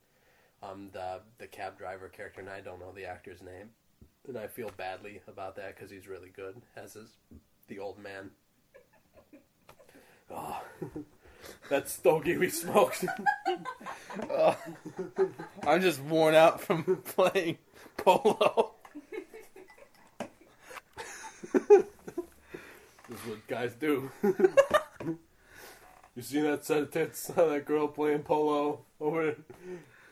Um, 0.63 0.89
the 0.91 1.21
the 1.37 1.47
cab 1.47 1.77
driver 1.77 2.09
character, 2.09 2.41
and 2.41 2.49
I 2.49 2.61
don't 2.61 2.79
know 2.79 2.91
the 2.91 3.05
actor's 3.05 3.41
name, 3.41 3.69
and 4.27 4.37
I 4.37 4.47
feel 4.47 4.71
badly 4.75 5.21
about 5.27 5.55
that 5.57 5.75
because 5.75 5.91
he's 5.91 6.07
really 6.07 6.29
good. 6.35 6.61
As 6.75 6.95
is 6.95 7.09
the 7.67 7.79
old 7.79 7.99
man. 7.99 8.31
Oh, 10.31 10.61
that 11.69 11.89
stogie 11.89 12.37
we 12.37 12.49
smoked. 12.49 13.05
I'm 15.65 15.81
just 15.81 16.01
worn 16.01 16.35
out 16.35 16.59
from 16.59 16.83
playing 17.05 17.59
polo. 17.97 18.73
This 23.09 23.19
is 23.21 23.27
what 23.27 23.47
guys 23.47 23.73
do. 23.73 24.11
you 24.23 26.21
see 26.21 26.41
that 26.41 26.65
set 26.65 26.83
of 26.83 26.91
tits 26.91 27.29
on 27.37 27.49
that 27.49 27.65
girl 27.65 27.87
playing 27.87 28.23
polo 28.23 28.81
over 28.99 29.35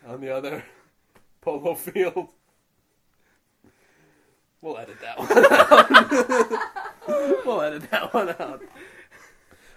on 0.07 0.21
the 0.21 0.33
other 0.33 0.63
polo 1.41 1.75
field? 1.75 2.29
We'll 4.61 4.77
edit 4.77 4.97
that 5.01 5.19
one 5.19 5.29
out. 7.09 7.45
we'll 7.45 7.61
edit 7.61 7.91
that 7.91 8.13
one 8.13 8.29
out. 8.29 8.63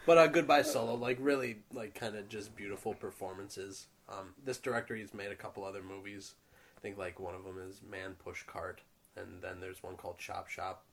But 0.07 0.17
uh, 0.17 0.27
Goodbye 0.29 0.63
Solo, 0.63 0.95
like 0.95 1.19
really, 1.21 1.59
like 1.75 1.95
kind 1.95 2.17
of 2.17 2.31
just 2.31 2.57
beautiful 2.57 2.95
performances. 2.95 3.89
Um, 4.09 4.33
this 4.43 4.57
director, 4.57 4.95
he's 4.97 5.13
made 5.13 5.31
a 5.31 5.37
couple 5.37 5.65
other 5.65 5.83
movies. 5.83 6.35
I 6.79 6.81
think 6.81 6.97
like 6.97 7.21
one 7.21 7.35
of 7.35 7.45
them 7.45 7.59
is 7.69 7.83
Man 7.87 8.15
Push 8.25 8.45
Cart, 8.45 8.81
and 9.17 9.43
then 9.43 9.61
there's 9.61 9.83
one 9.83 9.97
called 9.97 10.17
Chop 10.19 10.49
Shop, 10.49 10.85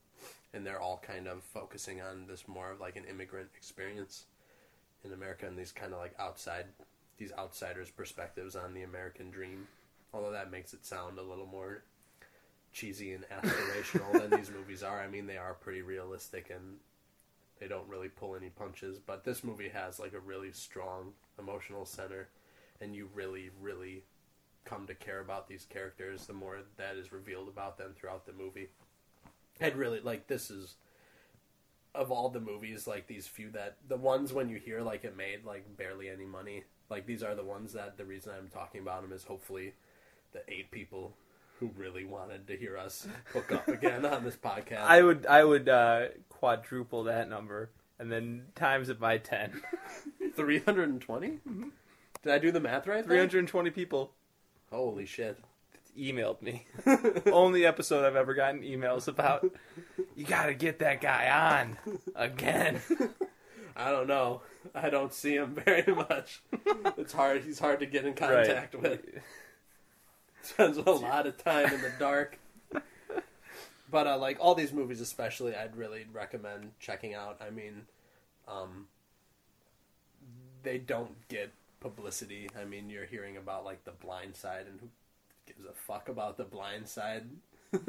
and 0.55 0.65
they're 0.65 0.81
all 0.81 1.01
kind 1.05 1.27
of 1.27 1.43
focusing 1.43 2.01
on 2.01 2.25
this 2.27 2.47
more 2.47 2.71
of 2.71 2.79
like 2.79 2.95
an 2.95 3.03
immigrant 3.05 3.49
experience 3.57 4.25
in 5.03 5.11
America 5.11 5.45
and 5.45 5.57
these 5.57 5.73
kind 5.73 5.93
of 5.93 5.99
like 5.99 6.15
outside, 6.17 6.65
these 7.17 7.33
outsiders' 7.37 7.91
perspectives 7.91 8.55
on 8.55 8.73
the 8.73 8.83
American 8.83 9.29
dream. 9.29 9.67
Although 10.13 10.31
that 10.31 10.51
makes 10.51 10.73
it 10.73 10.85
sound 10.85 11.19
a 11.19 11.23
little 11.23 11.45
more 11.45 11.83
cheesy 12.71 13.13
and 13.13 13.25
aspirational 13.29 14.13
than 14.13 14.39
these 14.39 14.49
movies 14.57 14.81
are. 14.81 15.01
I 15.01 15.07
mean, 15.07 15.27
they 15.27 15.37
are 15.37 15.53
pretty 15.53 15.81
realistic 15.81 16.49
and 16.49 16.77
they 17.59 17.67
don't 17.67 17.87
really 17.87 18.09
pull 18.09 18.35
any 18.35 18.49
punches. 18.49 18.97
But 18.97 19.25
this 19.25 19.43
movie 19.43 19.69
has 19.69 19.99
like 19.99 20.13
a 20.13 20.19
really 20.19 20.53
strong 20.53 21.11
emotional 21.37 21.85
center, 21.85 22.29
and 22.79 22.95
you 22.95 23.09
really, 23.13 23.49
really 23.61 24.03
come 24.63 24.87
to 24.87 24.95
care 24.95 25.19
about 25.19 25.47
these 25.47 25.65
characters 25.65 26.25
the 26.25 26.33
more 26.33 26.59
that 26.77 26.95
is 26.95 27.11
revealed 27.11 27.49
about 27.49 27.77
them 27.77 27.93
throughout 27.95 28.25
the 28.25 28.33
movie. 28.33 28.69
I'd 29.61 29.75
really 29.75 29.99
like 29.99 30.27
this 30.27 30.49
is 30.51 30.75
of 31.93 32.11
all 32.11 32.29
the 32.29 32.39
movies 32.39 32.87
like 32.87 33.07
these 33.07 33.25
few 33.25 33.49
that 33.51 33.77
the 33.87 33.95
ones 33.95 34.33
when 34.33 34.49
you 34.49 34.57
hear 34.57 34.81
like 34.81 35.05
it 35.05 35.15
made 35.15 35.45
like 35.45 35.77
barely 35.77 36.09
any 36.09 36.25
money 36.25 36.63
like 36.89 37.05
these 37.05 37.23
are 37.23 37.35
the 37.35 37.43
ones 37.43 37.73
that 37.73 37.97
the 37.97 38.05
reason 38.05 38.33
I'm 38.37 38.49
talking 38.49 38.81
about 38.81 39.01
them 39.01 39.13
is 39.13 39.23
hopefully 39.23 39.73
the 40.33 40.41
eight 40.47 40.71
people 40.71 41.15
who 41.59 41.71
really 41.77 42.03
wanted 42.03 42.47
to 42.47 42.57
hear 42.57 42.77
us 42.77 43.07
hook 43.31 43.51
up 43.51 43.67
again 43.69 44.05
on 44.05 44.25
this 44.25 44.35
podcast. 44.35 44.81
I 44.81 45.01
would 45.01 45.25
I 45.25 45.43
would 45.43 45.69
uh, 45.69 46.07
quadruple 46.29 47.03
that 47.05 47.29
number 47.29 47.69
and 47.97 48.11
then 48.11 48.47
times 48.55 48.89
it 48.89 48.99
by 48.99 49.17
ten. 49.17 49.61
320? 50.35 51.39
Did 52.23 52.33
I 52.33 52.39
do 52.39 52.51
the 52.51 52.59
math 52.59 52.87
right? 52.87 53.05
Three 53.05 53.17
hundred 53.17 53.39
and 53.39 53.47
twenty 53.47 53.69
hundred 53.69 53.69
and 53.69 53.71
twenty 53.71 53.71
people 53.71 54.11
Holy 54.71 55.05
shit. 55.05 55.39
Emailed 55.97 56.41
me. 56.41 56.67
Only 57.31 57.65
episode 57.65 58.05
I've 58.05 58.15
ever 58.15 58.33
gotten 58.33 58.61
emails 58.61 59.07
about. 59.07 59.45
You 60.15 60.25
got 60.25 60.47
to 60.47 60.53
get 60.53 60.79
that 60.79 61.01
guy 61.01 61.29
on 61.29 61.99
again. 62.15 62.81
I 63.75 63.91
don't 63.91 64.07
know. 64.07 64.41
I 64.73 64.89
don't 64.89 65.13
see 65.13 65.35
him 65.35 65.53
very 65.65 65.93
much. 65.93 66.41
It's 66.97 67.13
hard. 67.13 67.43
He's 67.43 67.59
hard 67.59 67.79
to 67.81 67.85
get 67.85 68.05
in 68.05 68.13
contact 68.13 68.75
with. 68.75 69.01
Spends 70.41 70.77
a 70.77 70.89
lot 70.89 71.27
of 71.27 71.43
time 71.43 71.73
in 71.73 71.81
the 71.81 71.91
dark. 71.99 72.39
But 73.89 74.07
uh, 74.07 74.17
like 74.17 74.37
all 74.39 74.55
these 74.55 74.73
movies, 74.73 74.99
especially, 74.99 75.55
I'd 75.55 75.75
really 75.75 76.05
recommend 76.11 76.71
checking 76.79 77.13
out. 77.13 77.41
I 77.45 77.49
mean, 77.49 77.83
um, 78.47 78.87
they 80.63 80.77
don't 80.77 81.27
get 81.27 81.51
publicity. 81.79 82.49
I 82.59 82.65
mean, 82.65 82.89
you're 82.89 83.05
hearing 83.05 83.37
about 83.37 83.63
like 83.63 83.85
the 83.85 83.91
Blind 83.91 84.35
Side, 84.35 84.65
and 84.67 84.79
who 84.81 84.87
gives 85.45 85.65
a 85.65 85.73
fuck 85.73 86.09
about 86.09 86.37
the 86.37 86.43
Blind 86.43 86.87
Side? 86.87 87.25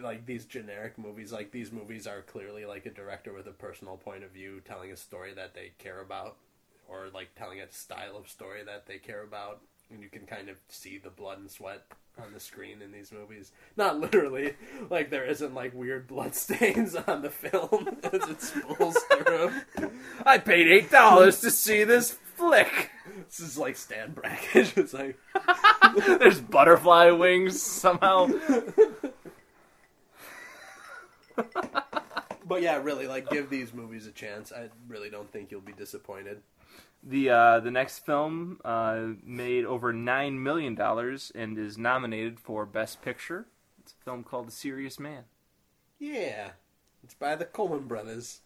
like 0.00 0.26
these 0.26 0.44
generic 0.44 0.98
movies, 0.98 1.32
like 1.32 1.50
these 1.50 1.72
movies 1.72 2.06
are 2.06 2.22
clearly 2.22 2.64
like 2.64 2.86
a 2.86 2.90
director 2.90 3.32
with 3.32 3.46
a 3.46 3.52
personal 3.52 3.96
point 3.96 4.24
of 4.24 4.30
view, 4.30 4.60
telling 4.64 4.90
a 4.90 4.96
story 4.96 5.32
that 5.34 5.54
they 5.54 5.72
care 5.78 6.00
about, 6.00 6.36
or 6.88 7.08
like 7.12 7.34
telling 7.34 7.60
a 7.60 7.70
style 7.70 8.16
of 8.16 8.28
story 8.28 8.62
that 8.64 8.86
they 8.86 8.98
care 8.98 9.22
about, 9.22 9.60
and 9.90 10.02
you 10.02 10.08
can 10.08 10.26
kind 10.26 10.48
of 10.48 10.56
see 10.68 10.98
the 10.98 11.10
blood 11.10 11.38
and 11.38 11.50
sweat 11.50 11.84
on 12.22 12.32
the 12.32 12.40
screen 12.40 12.82
in 12.82 12.92
these 12.92 13.12
movies. 13.12 13.52
Not 13.76 13.98
literally, 13.98 14.54
like 14.90 15.10
there 15.10 15.24
isn't 15.24 15.54
like 15.54 15.74
weird 15.74 16.06
blood 16.06 16.34
stains 16.34 16.94
on 16.94 17.22
the 17.22 17.30
film 17.30 17.96
as 18.04 18.28
it 18.28 18.42
spools 18.42 18.96
through. 19.10 19.52
I 20.26 20.38
paid 20.38 20.68
eight 20.68 20.90
dollars 20.90 21.40
to 21.40 21.50
see 21.50 21.84
this 21.84 22.12
flick. 22.36 22.90
This 23.32 23.48
is 23.48 23.56
like 23.56 23.76
Stan 23.76 24.12
Brakhage. 24.12 24.74
It's 24.76 24.92
like 24.92 25.18
There's 26.20 26.40
butterfly 26.40 27.10
wings 27.10 27.60
somehow. 27.60 28.28
But 32.44 32.60
yeah, 32.60 32.82
really, 32.82 33.06
like 33.06 33.30
give 33.30 33.48
these 33.48 33.72
movies 33.72 34.06
a 34.06 34.10
chance. 34.10 34.52
I 34.52 34.68
really 34.86 35.08
don't 35.08 35.30
think 35.32 35.50
you'll 35.50 35.62
be 35.62 35.72
disappointed. 35.72 36.42
The 37.02 37.30
uh, 37.30 37.60
the 37.60 37.70
next 37.70 38.04
film 38.04 38.60
uh, 38.62 39.12
made 39.24 39.64
over 39.64 39.92
nine 39.92 40.42
million 40.42 40.74
dollars 40.74 41.32
and 41.34 41.56
is 41.56 41.78
nominated 41.78 42.38
for 42.38 42.66
Best 42.66 43.00
Picture. 43.00 43.46
It's 43.80 43.94
a 43.98 44.04
film 44.04 44.22
called 44.22 44.48
The 44.48 44.52
Serious 44.52 45.00
Man. 45.00 45.22
Yeah, 45.98 46.50
it's 47.02 47.14
by 47.14 47.36
the 47.36 47.46
Coen 47.46 47.88
Brothers. 47.88 48.40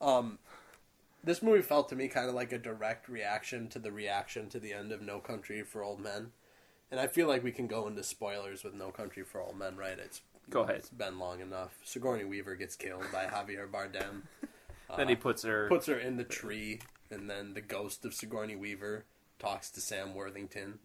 Um, 0.00 0.40
this 1.24 1.42
movie 1.42 1.62
felt 1.62 1.88
to 1.88 1.96
me 1.96 2.08
kind 2.08 2.28
of 2.28 2.34
like 2.34 2.52
a 2.52 2.58
direct 2.58 3.08
reaction 3.08 3.68
to 3.68 3.78
the 3.78 3.92
reaction 3.92 4.48
to 4.50 4.60
the 4.60 4.72
end 4.72 4.92
of 4.92 5.02
No 5.02 5.18
Country 5.18 5.62
for 5.62 5.82
Old 5.82 6.00
Men, 6.00 6.32
and 6.90 7.00
I 7.00 7.06
feel 7.06 7.28
like 7.28 7.44
we 7.44 7.52
can 7.52 7.66
go 7.66 7.86
into 7.86 8.02
spoilers 8.02 8.64
with 8.64 8.74
No 8.74 8.90
Country 8.90 9.22
for 9.22 9.40
Old 9.40 9.58
Men, 9.58 9.76
right? 9.76 9.98
It's 9.98 10.22
Go 10.50 10.62
ahead. 10.62 10.76
It's 10.76 10.90
been 10.90 11.18
long 11.18 11.40
enough. 11.40 11.78
Sigourney 11.84 12.24
Weaver 12.24 12.56
gets 12.56 12.76
killed 12.76 13.04
by 13.12 13.24
Javier 13.26 13.70
Bardem. 13.70 14.22
then 14.96 15.08
he 15.08 15.14
uh, 15.14 15.18
puts 15.18 15.42
her. 15.44 15.68
puts 15.68 15.86
her 15.86 15.98
in 15.98 16.16
the 16.16 16.24
tree, 16.24 16.80
and 17.10 17.28
then 17.30 17.54
the 17.54 17.60
ghost 17.60 18.04
of 18.04 18.14
Sigourney 18.14 18.56
Weaver 18.56 19.04
talks 19.38 19.70
to 19.70 19.80
Sam 19.80 20.14
Worthington, 20.14 20.80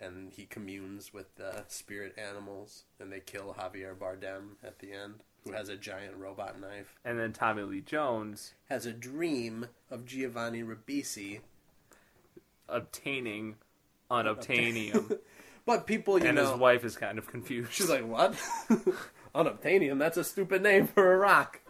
and 0.00 0.32
he 0.32 0.46
communes 0.46 1.12
with 1.12 1.34
the 1.36 1.64
spirit 1.68 2.14
animals, 2.18 2.84
and 2.98 3.12
they 3.12 3.20
kill 3.20 3.56
Javier 3.58 3.94
Bardem 3.94 4.56
at 4.64 4.78
the 4.78 4.92
end, 4.92 5.22
who 5.44 5.52
has 5.52 5.68
a 5.68 5.76
giant 5.76 6.16
robot 6.16 6.60
knife. 6.60 6.98
and 7.04 7.18
then 7.18 7.32
Tommy 7.32 7.62
Lee 7.62 7.80
Jones 7.80 8.54
Has 8.68 8.86
a 8.86 8.92
dream 8.92 9.66
of 9.90 10.04
Giovanni 10.06 10.62
Ribisi, 10.62 11.40
obtaining 12.68 13.56
unobtainium, 14.10 15.18
but 15.66 15.86
people, 15.86 16.18
you 16.18 16.26
and 16.26 16.36
know, 16.36 16.50
his 16.52 16.58
wife 16.60 16.84
is 16.84 16.96
kind 16.96 17.18
of 17.18 17.26
confused. 17.26 17.72
She's 17.72 17.90
like, 17.90 18.06
what? 18.06 18.34
Unobtainium? 19.34 19.98
That's 19.98 20.16
a 20.16 20.24
stupid 20.24 20.62
name 20.62 20.86
for 20.86 21.12
a 21.12 21.16
rock. 21.16 21.60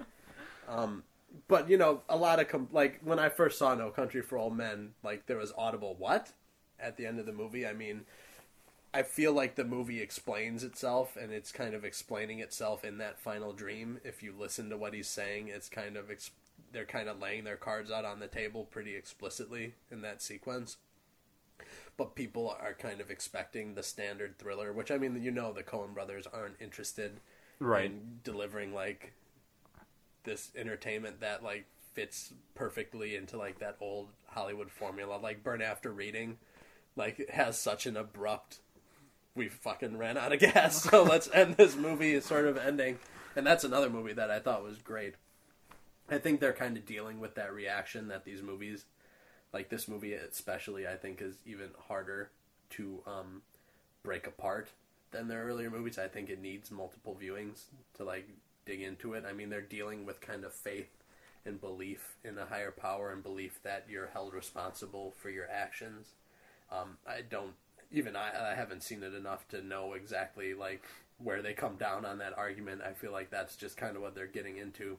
Um, 0.68 1.02
but 1.48 1.68
you 1.68 1.76
know, 1.76 2.02
a 2.08 2.16
lot 2.16 2.40
of 2.40 2.48
com- 2.48 2.68
like 2.72 3.00
when 3.02 3.18
I 3.18 3.28
first 3.28 3.58
saw 3.58 3.74
No 3.74 3.90
Country 3.90 4.22
for 4.22 4.38
Old 4.38 4.56
Men, 4.56 4.92
like 5.02 5.26
there 5.26 5.36
was 5.36 5.52
audible 5.58 5.94
what 5.98 6.32
at 6.78 6.96
the 6.96 7.06
end 7.06 7.18
of 7.18 7.26
the 7.26 7.32
movie. 7.32 7.66
I 7.66 7.72
mean, 7.74 8.02
I 8.92 9.02
feel 9.02 9.32
like 9.32 9.54
the 9.54 9.64
movie 9.64 10.00
explains 10.00 10.64
itself, 10.64 11.16
and 11.16 11.32
it's 11.32 11.52
kind 11.52 11.74
of 11.74 11.84
explaining 11.84 12.40
itself 12.40 12.84
in 12.84 12.98
that 12.98 13.20
final 13.20 13.52
dream. 13.52 14.00
If 14.04 14.22
you 14.22 14.34
listen 14.36 14.68
to 14.70 14.76
what 14.76 14.94
he's 14.94 15.08
saying, 15.08 15.48
it's 15.48 15.68
kind 15.68 15.96
of 15.96 16.10
ex- 16.10 16.32
they're 16.72 16.84
kind 16.84 17.08
of 17.08 17.20
laying 17.20 17.44
their 17.44 17.56
cards 17.56 17.90
out 17.90 18.04
on 18.04 18.20
the 18.20 18.26
table 18.26 18.64
pretty 18.64 18.96
explicitly 18.96 19.74
in 19.90 20.02
that 20.02 20.22
sequence 20.22 20.76
but 21.96 22.14
people 22.14 22.56
are 22.60 22.72
kind 22.72 23.00
of 23.00 23.10
expecting 23.10 23.74
the 23.74 23.82
standard 23.82 24.38
thriller, 24.38 24.72
which 24.72 24.90
I 24.90 24.96
mean, 24.96 25.22
you 25.22 25.30
know, 25.30 25.52
the 25.52 25.62
Coen 25.62 25.92
brothers 25.92 26.26
aren't 26.26 26.60
interested 26.60 27.20
right. 27.58 27.84
in 27.84 28.20
delivering 28.24 28.72
like 28.72 29.12
this 30.24 30.50
entertainment 30.56 31.20
that 31.20 31.42
like 31.42 31.66
fits 31.92 32.32
perfectly 32.54 33.16
into 33.16 33.36
like 33.36 33.58
that 33.58 33.76
old 33.80 34.08
Hollywood 34.28 34.70
formula. 34.70 35.18
Like 35.22 35.44
Burn 35.44 35.60
After 35.60 35.92
Reading, 35.92 36.38
like 36.96 37.20
it 37.20 37.30
has 37.30 37.58
such 37.58 37.86
an 37.86 37.96
abrupt. 37.96 38.60
We 39.34 39.48
fucking 39.48 39.96
ran 39.96 40.16
out 40.16 40.32
of 40.32 40.40
gas, 40.54 40.82
so 40.82 41.02
let's 41.02 41.30
end 41.32 41.56
this 41.56 41.76
movie. 41.76 42.20
Sort 42.20 42.46
of 42.46 42.56
ending, 42.56 42.98
and 43.36 43.46
that's 43.46 43.64
another 43.64 43.90
movie 43.90 44.12
that 44.12 44.30
I 44.30 44.40
thought 44.40 44.62
was 44.62 44.78
great. 44.78 45.14
I 46.10 46.18
think 46.18 46.40
they're 46.40 46.52
kind 46.52 46.76
of 46.76 46.84
dealing 46.84 47.20
with 47.20 47.36
that 47.36 47.52
reaction 47.52 48.08
that 48.08 48.24
these 48.24 48.42
movies 48.42 48.84
like 49.52 49.68
this 49.68 49.88
movie 49.88 50.14
especially 50.14 50.86
i 50.86 50.94
think 50.94 51.20
is 51.20 51.40
even 51.44 51.70
harder 51.88 52.30
to 52.68 53.00
um, 53.04 53.42
break 54.04 54.28
apart 54.28 54.70
than 55.10 55.26
their 55.26 55.42
earlier 55.42 55.70
movies 55.70 55.98
i 55.98 56.06
think 56.06 56.30
it 56.30 56.40
needs 56.40 56.70
multiple 56.70 57.18
viewings 57.20 57.62
to 57.94 58.04
like 58.04 58.28
dig 58.64 58.80
into 58.80 59.14
it 59.14 59.24
i 59.28 59.32
mean 59.32 59.50
they're 59.50 59.60
dealing 59.60 60.06
with 60.06 60.20
kind 60.20 60.44
of 60.44 60.52
faith 60.52 61.00
and 61.44 61.60
belief 61.60 62.16
in 62.24 62.38
a 62.38 62.46
higher 62.46 62.70
power 62.70 63.12
and 63.12 63.22
belief 63.22 63.60
that 63.62 63.86
you're 63.88 64.10
held 64.12 64.34
responsible 64.34 65.14
for 65.16 65.30
your 65.30 65.48
actions. 65.50 66.14
Um, 66.70 66.98
I 67.06 67.22
don't 67.28 67.54
even 67.90 68.16
I, 68.16 68.52
I 68.52 68.54
haven't 68.54 68.82
seen 68.82 69.02
it 69.02 69.14
enough 69.14 69.46
to 69.48 69.62
know 69.62 69.94
exactly 69.94 70.54
like 70.54 70.84
where 71.18 71.42
they 71.42 71.52
come 71.52 71.76
down 71.76 72.04
on 72.04 72.18
that 72.18 72.36
argument. 72.38 72.82
I 72.82 72.92
feel 72.92 73.12
like 73.12 73.30
that's 73.30 73.56
just 73.56 73.76
kind 73.76 73.96
of 73.96 74.02
what 74.02 74.14
they're 74.14 74.26
getting 74.26 74.56
into, 74.56 74.96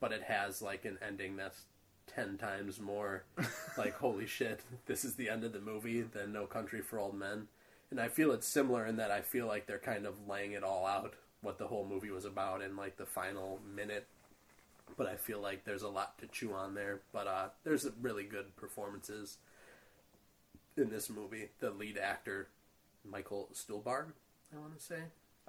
but 0.00 0.12
it 0.12 0.22
has 0.22 0.62
like 0.62 0.84
an 0.84 0.98
ending 1.06 1.36
that's 1.36 1.64
ten 2.06 2.36
times 2.36 2.80
more 2.80 3.24
like 3.78 3.94
holy 3.94 4.26
shit, 4.26 4.60
this 4.86 5.04
is 5.04 5.14
the 5.14 5.30
end 5.30 5.44
of 5.44 5.52
the 5.52 5.60
movie 5.60 6.02
than 6.02 6.32
No 6.32 6.46
Country 6.46 6.80
for 6.80 6.98
Old 6.98 7.18
Men. 7.18 7.48
And 7.90 8.00
I 8.00 8.08
feel 8.08 8.32
it's 8.32 8.48
similar 8.48 8.86
in 8.86 8.96
that 8.96 9.10
I 9.10 9.20
feel 9.20 9.46
like 9.46 9.66
they're 9.66 9.78
kind 9.78 10.06
of 10.06 10.26
laying 10.26 10.52
it 10.52 10.64
all 10.64 10.86
out 10.86 11.14
what 11.42 11.58
the 11.58 11.66
whole 11.66 11.86
movie 11.86 12.10
was 12.10 12.24
about 12.24 12.62
in 12.62 12.76
like 12.76 12.96
the 12.96 13.04
final 13.04 13.60
minute. 13.74 14.06
But 14.96 15.06
I 15.06 15.16
feel 15.16 15.40
like 15.40 15.64
there's 15.64 15.82
a 15.82 15.88
lot 15.88 16.18
to 16.18 16.26
chew 16.26 16.54
on 16.54 16.74
there. 16.74 17.00
But 17.12 17.26
uh, 17.26 17.48
there's 17.64 17.86
really 18.00 18.24
good 18.24 18.56
performances 18.56 19.36
in 20.76 20.90
this 20.90 21.10
movie. 21.10 21.48
The 21.60 21.70
lead 21.70 21.98
actor, 21.98 22.48
Michael 23.08 23.48
Stuhlbarg, 23.54 24.06
I 24.54 24.58
want 24.58 24.76
to 24.78 24.82
say. 24.84 25.00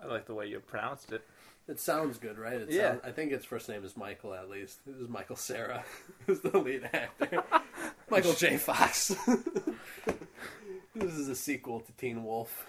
I 0.01 0.07
like 0.07 0.25
the 0.25 0.33
way 0.33 0.47
you 0.47 0.59
pronounced 0.59 1.11
it. 1.11 1.23
It 1.67 1.79
sounds 1.79 2.17
good, 2.17 2.37
right? 2.37 2.59
It 2.61 2.71
Yeah. 2.71 2.89
sound- 2.91 3.01
I 3.05 3.11
think 3.11 3.31
its 3.31 3.45
first 3.45 3.69
name 3.69 3.85
is 3.85 3.95
Michael, 3.95 4.33
at 4.33 4.49
least. 4.49 4.79
This 4.85 4.97
is 4.97 5.07
Michael 5.07 5.35
Cera, 5.37 5.85
who's 6.25 6.41
the 6.41 6.57
lead 6.57 6.89
actor. 6.91 7.43
Michael 8.09 8.33
J. 8.33 8.57
Fox. 8.57 9.15
this 10.95 11.13
is 11.13 11.27
a 11.29 11.35
sequel 11.35 11.79
to 11.81 11.91
Teen 11.93 12.23
Wolf. 12.23 12.67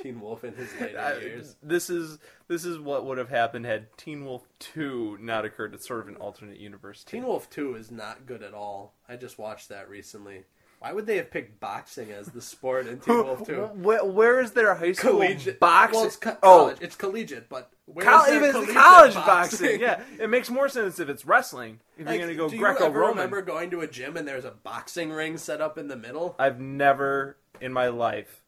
Teen 0.00 0.20
Wolf 0.20 0.42
in 0.44 0.54
his 0.54 0.68
later 0.80 0.98
I- 0.98 1.18
years. 1.18 1.56
this 1.62 1.88
is 1.88 2.18
this 2.48 2.64
is 2.64 2.78
what 2.78 3.06
would 3.06 3.16
have 3.16 3.28
happened 3.30 3.64
had 3.64 3.96
Teen 3.96 4.24
Wolf 4.24 4.46
Two 4.58 5.16
not 5.20 5.44
occurred. 5.44 5.72
It's 5.72 5.86
sort 5.86 6.00
of 6.00 6.08
an 6.08 6.16
alternate 6.16 6.58
universe. 6.58 7.04
Teen 7.04 7.24
Wolf 7.24 7.48
2 7.48 7.76
is 7.76 7.90
not 7.90 8.26
good 8.26 8.42
at 8.42 8.54
all. 8.54 8.94
I 9.08 9.16
just 9.16 9.38
watched 9.38 9.68
that 9.68 9.88
recently. 9.88 10.44
Why 10.84 10.92
would 10.92 11.06
they 11.06 11.16
have 11.16 11.30
picked 11.30 11.60
boxing 11.60 12.12
as 12.12 12.26
the 12.26 12.42
sport 12.42 12.86
in 12.86 13.00
Teen 13.00 13.16
Wolf 13.24 13.46
2? 13.46 13.54
Where, 13.76 14.04
where 14.04 14.40
is 14.42 14.50
their 14.50 14.74
high 14.74 14.92
school 14.92 15.12
Collegiate 15.12 15.58
boxing? 15.58 15.96
Well, 15.98 16.06
it's 16.06 16.16
co- 16.16 16.36
oh, 16.42 16.58
college. 16.58 16.76
It's 16.82 16.94
collegiate, 16.94 17.48
but 17.48 17.70
where's 17.86 18.06
Col- 18.06 18.26
their 18.26 18.36
even 18.36 18.50
collegiate 18.52 18.76
college 18.76 19.14
boxing. 19.14 19.80
Yeah, 19.84 20.02
it 20.20 20.28
makes 20.28 20.50
more 20.50 20.68
sense 20.68 20.98
if 21.00 21.08
it's 21.08 21.24
wrestling. 21.24 21.80
If 21.96 22.04
Like, 22.06 22.18
you're 22.18 22.26
gonna 22.26 22.36
go 22.36 22.50
do 22.50 22.56
you 22.56 22.66
ever 22.66 22.76
Greco-Roman. 22.76 23.16
remember 23.16 23.40
going 23.40 23.70
to 23.70 23.80
a 23.80 23.86
gym 23.86 24.18
and 24.18 24.28
there's 24.28 24.44
a 24.44 24.50
boxing 24.50 25.10
ring 25.10 25.38
set 25.38 25.62
up 25.62 25.78
in 25.78 25.88
the 25.88 25.96
middle? 25.96 26.36
I've 26.38 26.60
never 26.60 27.38
in 27.62 27.72
my 27.72 27.88
life 27.88 28.42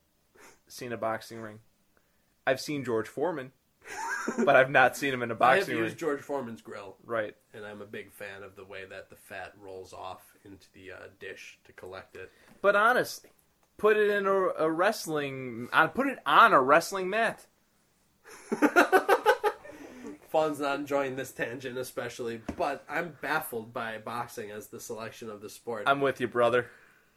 seen 0.68 0.92
a 0.92 0.98
boxing 0.98 1.40
ring. 1.40 1.60
I've 2.46 2.60
seen 2.60 2.84
George 2.84 3.08
Foreman, 3.08 3.52
but 4.44 4.56
I've 4.56 4.70
not 4.70 4.96
seen 4.96 5.12
him 5.14 5.22
in 5.22 5.30
a 5.30 5.34
I 5.34 5.56
have 5.56 5.58
boxing 5.60 5.74
ring. 5.76 5.84
used 5.84 5.98
George 5.98 6.20
Foreman's 6.20 6.60
grill, 6.62 6.96
Right. 7.04 7.34
and 7.54 7.64
I'm 7.64 7.80
a 7.82 7.86
big 7.86 8.12
fan 8.12 8.42
of 8.42 8.56
the 8.56 8.64
way 8.64 8.84
that 8.88 9.08
the 9.10 9.16
fat 9.16 9.52
rolls 9.60 9.92
off 9.92 10.22
into 10.44 10.66
the 10.74 10.92
uh, 10.92 11.06
dish 11.20 11.58
to 11.64 11.72
collect 11.72 12.16
it. 12.16 12.30
But 12.62 12.74
honestly, 12.76 13.30
put 13.76 13.96
it 13.96 14.10
in 14.10 14.26
a, 14.26 14.32
a 14.58 14.70
wrestling. 14.70 15.68
Uh, 15.72 15.86
put 15.88 16.06
it 16.08 16.18
on 16.26 16.52
a 16.52 16.60
wrestling 16.60 17.08
mat. 17.10 17.46
Fawn's 20.28 20.58
not 20.60 20.78
enjoying 20.80 21.16
this 21.16 21.30
tangent, 21.30 21.78
especially, 21.78 22.40
but 22.56 22.84
I'm 22.88 23.16
baffled 23.22 23.72
by 23.72 23.98
boxing 23.98 24.50
as 24.50 24.66
the 24.66 24.80
selection 24.80 25.30
of 25.30 25.40
the 25.40 25.48
sport. 25.48 25.84
I'm 25.86 26.00
with 26.00 26.20
you, 26.20 26.26
brother. 26.28 26.66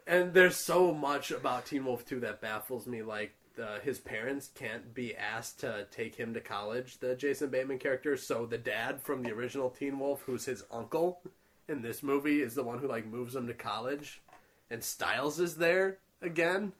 and 0.07 0.33
there's 0.33 0.55
so 0.55 0.93
much 0.93 1.31
about 1.31 1.65
Teen 1.65 1.85
Wolf 1.85 2.05
2 2.05 2.19
that 2.21 2.39
baffles 2.39 2.85
me. 2.87 3.01
Like, 3.01 3.33
the, 3.59 3.81
his 3.83 3.99
parents 3.99 4.49
can't 4.55 4.93
be 4.93 5.13
asked 5.17 5.59
to 5.59 5.85
take 5.91 6.15
him 6.15 6.33
to 6.33 6.39
college, 6.39 6.99
the 6.99 7.13
Jason 7.13 7.49
Bateman 7.49 7.77
character. 7.77 8.15
So 8.15 8.45
the 8.45 8.57
dad 8.57 9.01
from 9.01 9.21
the 9.21 9.31
original 9.31 9.69
Teen 9.69 9.99
Wolf, 9.99 10.23
who's 10.25 10.45
his 10.45 10.63
uncle 10.71 11.19
in 11.67 11.81
this 11.81 12.01
movie, 12.01 12.41
is 12.41 12.55
the 12.55 12.63
one 12.63 12.79
who, 12.79 12.87
like, 12.87 13.05
moves 13.05 13.35
him 13.35 13.47
to 13.47 13.53
college. 13.53 14.21
And 14.69 14.81
Stiles 14.81 15.41
is 15.41 15.57
there 15.57 15.97
again. 16.21 16.71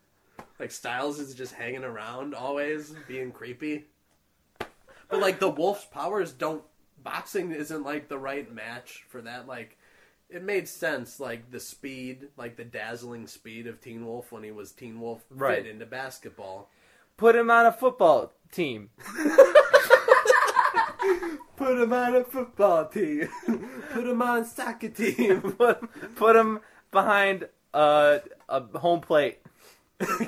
Like, 0.58 0.72
Stiles 0.72 1.20
is 1.20 1.36
just 1.36 1.54
hanging 1.54 1.84
around 1.84 2.34
always, 2.34 2.94
being 3.10 3.34
creepy. 3.34 3.88
But, 5.10 5.20
like, 5.20 5.40
the 5.40 5.50
Wolf's 5.50 5.86
powers 5.86 6.32
don't. 6.32 6.64
Boxing 7.04 7.52
isn't, 7.52 7.84
like, 7.84 8.08
the 8.08 8.18
right 8.18 8.50
match 8.54 9.06
for 9.10 9.22
that. 9.24 9.48
Like, 9.48 9.78
it 10.30 10.44
made 10.44 10.68
sense, 10.68 11.20
like 11.20 11.52
the 11.52 11.60
speed, 11.60 12.28
like 12.38 12.56
the 12.56 12.64
dazzling 12.64 13.28
speed 13.28 13.68
of 13.68 13.82
Teen 13.82 14.06
Wolf 14.06 14.32
when 14.32 14.44
he 14.44 14.52
was 14.52 14.72
Teen 14.72 15.00
Wolf 15.02 15.24
Right. 15.30 15.64
fit 15.64 15.68
into 15.72 15.86
basketball. 15.86 16.70
Put 17.18 17.36
him 17.36 17.50
on 17.52 17.66
a 17.66 17.72
football 17.72 18.32
team. 18.52 18.90
Put 21.58 21.82
him 21.82 21.92
on 21.92 22.16
a 22.16 22.24
football 22.24 22.86
team. 22.88 23.28
Put 23.92 24.08
him 24.08 24.22
on 24.22 24.46
soccer 24.46 24.88
team. 24.90 25.42
Put 25.58 26.16
put 26.16 26.36
him 26.36 26.60
behind 26.92 27.50
a 27.74 28.22
a 28.48 28.62
home 28.80 29.02
plate. 29.02 29.40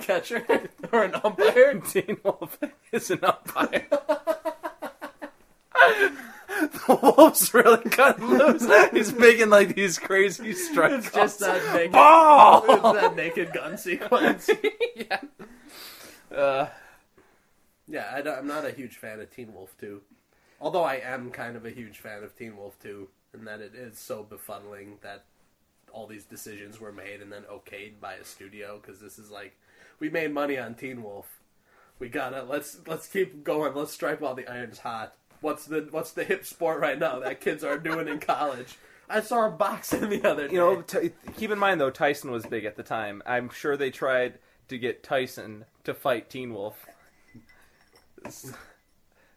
Catcher 0.01 0.45
or 0.91 1.03
an 1.03 1.15
umpire. 1.23 1.79
Teen 1.79 2.17
Wolf 2.23 2.59
is 2.91 3.09
an 3.11 3.23
umpire. 3.23 3.87
the 6.87 6.99
Wolf's 7.01 7.53
really 7.53 7.83
cutting 7.89 8.25
loose. 8.25 8.65
He's 8.91 9.13
making 9.13 9.49
like 9.49 9.75
these 9.75 9.97
crazy 9.97 10.53
strikes. 10.53 11.07
It's 11.07 11.15
just 11.15 11.39
that 11.39 11.73
naked, 11.73 11.91
ball. 11.91 12.63
it's 12.69 13.01
that 13.01 13.15
naked 13.15 13.53
gun 13.53 13.77
sequence. 13.77 14.49
yeah. 14.95 15.19
Uh, 16.35 16.67
Yeah, 17.87 18.11
I 18.13 18.21
don't, 18.21 18.37
I'm 18.37 18.47
not 18.47 18.65
a 18.65 18.71
huge 18.71 18.97
fan 18.97 19.19
of 19.19 19.29
Teen 19.29 19.53
Wolf 19.53 19.75
2. 19.79 20.01
Although 20.61 20.83
I 20.83 20.95
am 20.95 21.31
kind 21.31 21.55
of 21.55 21.65
a 21.65 21.71
huge 21.71 21.97
fan 21.99 22.23
of 22.23 22.37
Teen 22.37 22.55
Wolf 22.55 22.77
2, 22.83 23.07
in 23.33 23.45
that 23.45 23.61
it 23.61 23.73
is 23.75 23.97
so 23.97 24.23
befuddling 24.29 25.01
that 25.01 25.25
all 25.91 26.07
these 26.07 26.23
decisions 26.23 26.79
were 26.79 26.91
made 26.93 27.21
and 27.21 27.31
then 27.31 27.43
okayed 27.51 27.99
by 27.99 28.13
a 28.13 28.23
studio. 28.23 28.79
Because 28.81 29.01
this 29.01 29.17
is 29.17 29.31
like, 29.31 29.57
we 29.99 30.09
made 30.09 30.33
money 30.33 30.57
on 30.57 30.75
Teen 30.75 31.03
Wolf. 31.03 31.39
We 31.99 32.09
gotta 32.09 32.43
let's 32.43 32.79
let's 32.87 33.07
keep 33.07 33.43
going. 33.43 33.75
Let's 33.75 33.91
strike 33.93 34.21
while 34.21 34.33
the 34.33 34.47
iron's 34.47 34.79
hot. 34.79 35.15
What's 35.41 35.65
the 35.65 35.87
what's 35.91 36.11
the 36.11 36.23
hip 36.23 36.45
sport 36.45 36.79
right 36.79 36.97
now 36.97 37.19
that 37.19 37.41
kids 37.41 37.63
are 37.63 37.77
doing 37.77 38.07
in 38.07 38.19
college? 38.19 38.77
I 39.09 39.19
saw 39.21 39.47
a 39.47 39.49
boxing 39.51 40.07
the 40.09 40.23
other 40.29 40.47
day. 40.47 40.53
you 40.53 40.59
know, 40.59 40.81
t- 40.83 41.11
keep 41.37 41.51
in 41.51 41.59
mind 41.59 41.81
though, 41.81 41.89
Tyson 41.89 42.31
was 42.31 42.45
big 42.45 42.63
at 42.63 42.77
the 42.77 42.83
time. 42.83 43.21
I'm 43.25 43.49
sure 43.49 43.75
they 43.75 43.91
tried 43.91 44.39
to 44.69 44.77
get 44.77 45.03
Tyson 45.03 45.65
to 45.83 45.93
fight 45.93 46.29
Teen 46.29 46.53
Wolf. 46.53 46.85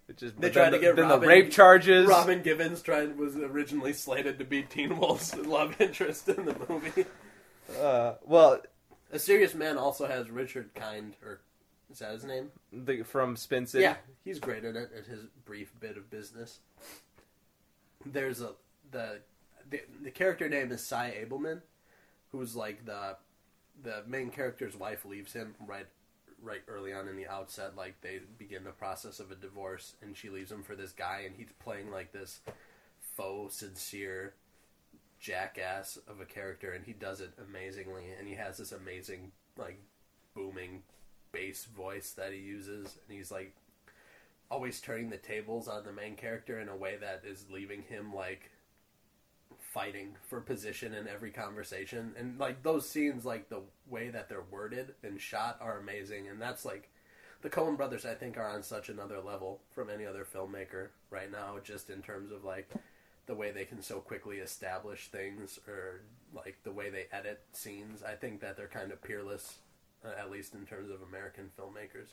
It 0.07 0.18
just 0.18 0.38
They 0.40 0.50
tried 0.50 0.64
then 0.64 0.72
to 0.72 0.78
the- 0.78 0.84
get 0.84 0.96
then 0.96 1.05
Robin- 1.09 1.20
the 1.22 1.26
rape 1.26 1.50
charges. 1.50 2.07
Robin 2.07 2.42
Givens 2.42 2.82
tried 2.82 3.16
was 3.16 3.36
originally 3.36 3.94
slated 3.94 4.38
to 4.38 4.44
be 4.44 4.62
Teen 4.62 4.98
Wolf's 4.98 5.34
love 5.36 5.80
interest 5.80 6.28
in 6.28 6.44
the 6.44 6.55
movie. 6.68 7.07
Uh, 7.80 8.14
well, 8.24 8.61
A 9.12 9.18
Serious 9.18 9.55
Man 9.55 9.78
also 9.78 10.07
has 10.07 10.30
Richard 10.30 10.74
Kind, 10.74 11.14
or 11.24 11.40
is 11.91 11.99
that 11.99 12.12
his 12.12 12.24
name? 12.24 12.51
the, 12.72 13.03
from 13.03 13.37
Spin 13.37 13.66
City. 13.66 13.85
Yeah, 13.85 13.97
he's 14.24 14.39
great 14.39 14.64
in 14.64 14.76
it. 14.76 14.91
In 14.97 15.05
his 15.05 15.24
brief 15.45 15.72
bit 15.80 15.97
of 15.97 16.11
business. 16.11 16.61
There's 18.05 18.41
a 18.41 18.53
the 18.91 19.20
the, 19.68 19.80
the 20.03 20.11
character 20.11 20.49
name 20.49 20.72
is 20.72 20.85
Sy 20.85 21.24
Ableman, 21.24 21.61
who's 22.32 22.55
like 22.57 22.85
the 22.85 23.16
the 23.82 24.03
main 24.07 24.30
character's 24.30 24.76
wife 24.76 25.05
leaves 25.05 25.32
him 25.32 25.55
right 25.66 25.87
right 26.43 26.62
early 26.68 26.93
on 26.93 27.09
in 27.09 27.16
the 27.16 27.26
outset. 27.26 27.76
Like 27.76 28.01
they 28.01 28.20
begin 28.39 28.64
the 28.64 28.70
process 28.70 29.20
of 29.20 29.30
a 29.30 29.35
divorce, 29.35 29.95
and 30.03 30.16
she 30.16 30.30
leaves 30.30 30.53
him 30.53 30.62
for 30.62 30.76
this 30.76 30.93
guy, 30.93 31.22
and 31.26 31.35
he's 31.37 31.49
playing 31.62 31.91
like 31.91 32.12
this 32.12 32.41
faux 33.16 33.57
sincere 33.57 34.35
jackass 35.20 35.99
of 36.07 36.20
a 36.20 36.24
character, 36.24 36.72
and 36.72 36.85
he 36.85 36.93
does 36.93 37.20
it 37.20 37.32
amazingly. 37.49 38.05
And 38.18 38.28
he 38.28 38.35
has 38.35 38.59
this 38.59 38.72
amazing 38.72 39.32
like 39.57 39.80
booming 40.35 40.82
bass 41.35 41.64
voice 41.64 42.12
that 42.12 42.32
he 42.32 42.39
uses, 42.39 42.99
and 43.07 43.18
he's 43.18 43.30
like 43.30 43.55
always 44.51 44.80
turning 44.80 45.11
the 45.11 45.16
tables 45.16 45.68
on 45.68 45.85
the 45.85 45.93
main 45.93 46.14
character 46.14 46.61
in 46.61 46.68
a 46.68 46.76
way 46.76 46.97
that 47.01 47.22
is 47.26 47.47
leaving 47.51 47.82
him 47.82 48.14
like 48.14 48.51
fighting 49.59 50.14
for 50.28 50.41
position 50.41 50.95
in 50.95 51.09
every 51.09 51.32
conversation. 51.32 52.14
And 52.16 52.39
like 52.39 52.62
those 52.62 52.89
scenes 52.89 53.24
like 53.24 53.49
the 53.49 53.62
way 53.91 54.11
that 54.11 54.28
they're 54.28 54.45
worded 54.51 54.95
and 55.03 55.20
shot 55.20 55.59
are 55.61 55.78
amazing. 55.78 56.28
And 56.28 56.41
that's 56.41 56.64
like 56.64 56.89
the 57.43 57.51
Coen 57.51 57.76
brothers 57.76 58.07
I 58.07 58.14
think 58.14 58.37
are 58.37 58.49
on 58.49 58.62
such 58.62 58.89
another 58.89 59.20
level 59.20 59.61
from 59.74 59.91
any 59.91 60.07
other 60.07 60.24
filmmaker 60.24 60.89
right 61.11 61.30
now 61.30 61.57
just 61.62 61.91
in 61.91 62.03
terms 62.03 62.30
of 62.30 62.45
like 62.45 62.70
the 63.26 63.35
way 63.35 63.51
they 63.51 63.64
can 63.64 63.82
so 63.82 63.99
quickly 63.99 64.37
establish 64.37 65.09
things 65.09 65.59
or 65.66 66.03
like 66.32 66.59
the 66.62 66.72
way 66.72 66.91
they 66.91 67.07
edit 67.11 67.41
scenes. 67.53 68.03
I 68.03 68.14
think 68.14 68.41
that 68.41 68.57
they're 68.57 68.68
kind 68.68 68.93
of 68.93 69.03
peerless 69.03 69.59
uh, 70.05 70.11
at 70.18 70.30
least 70.30 70.55
in 70.55 70.66
terms 70.66 70.90
of 70.90 71.02
American 71.02 71.50
filmmakers 71.59 72.09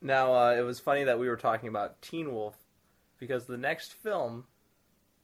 Now, 0.00 0.34
uh, 0.34 0.54
it 0.56 0.62
was 0.62 0.80
funny 0.80 1.04
that 1.04 1.18
we 1.18 1.28
were 1.28 1.36
talking 1.36 1.68
about 1.68 2.00
Teen 2.02 2.32
Wolf 2.32 2.56
because 3.18 3.46
the 3.46 3.56
next 3.56 3.94
film 3.94 4.44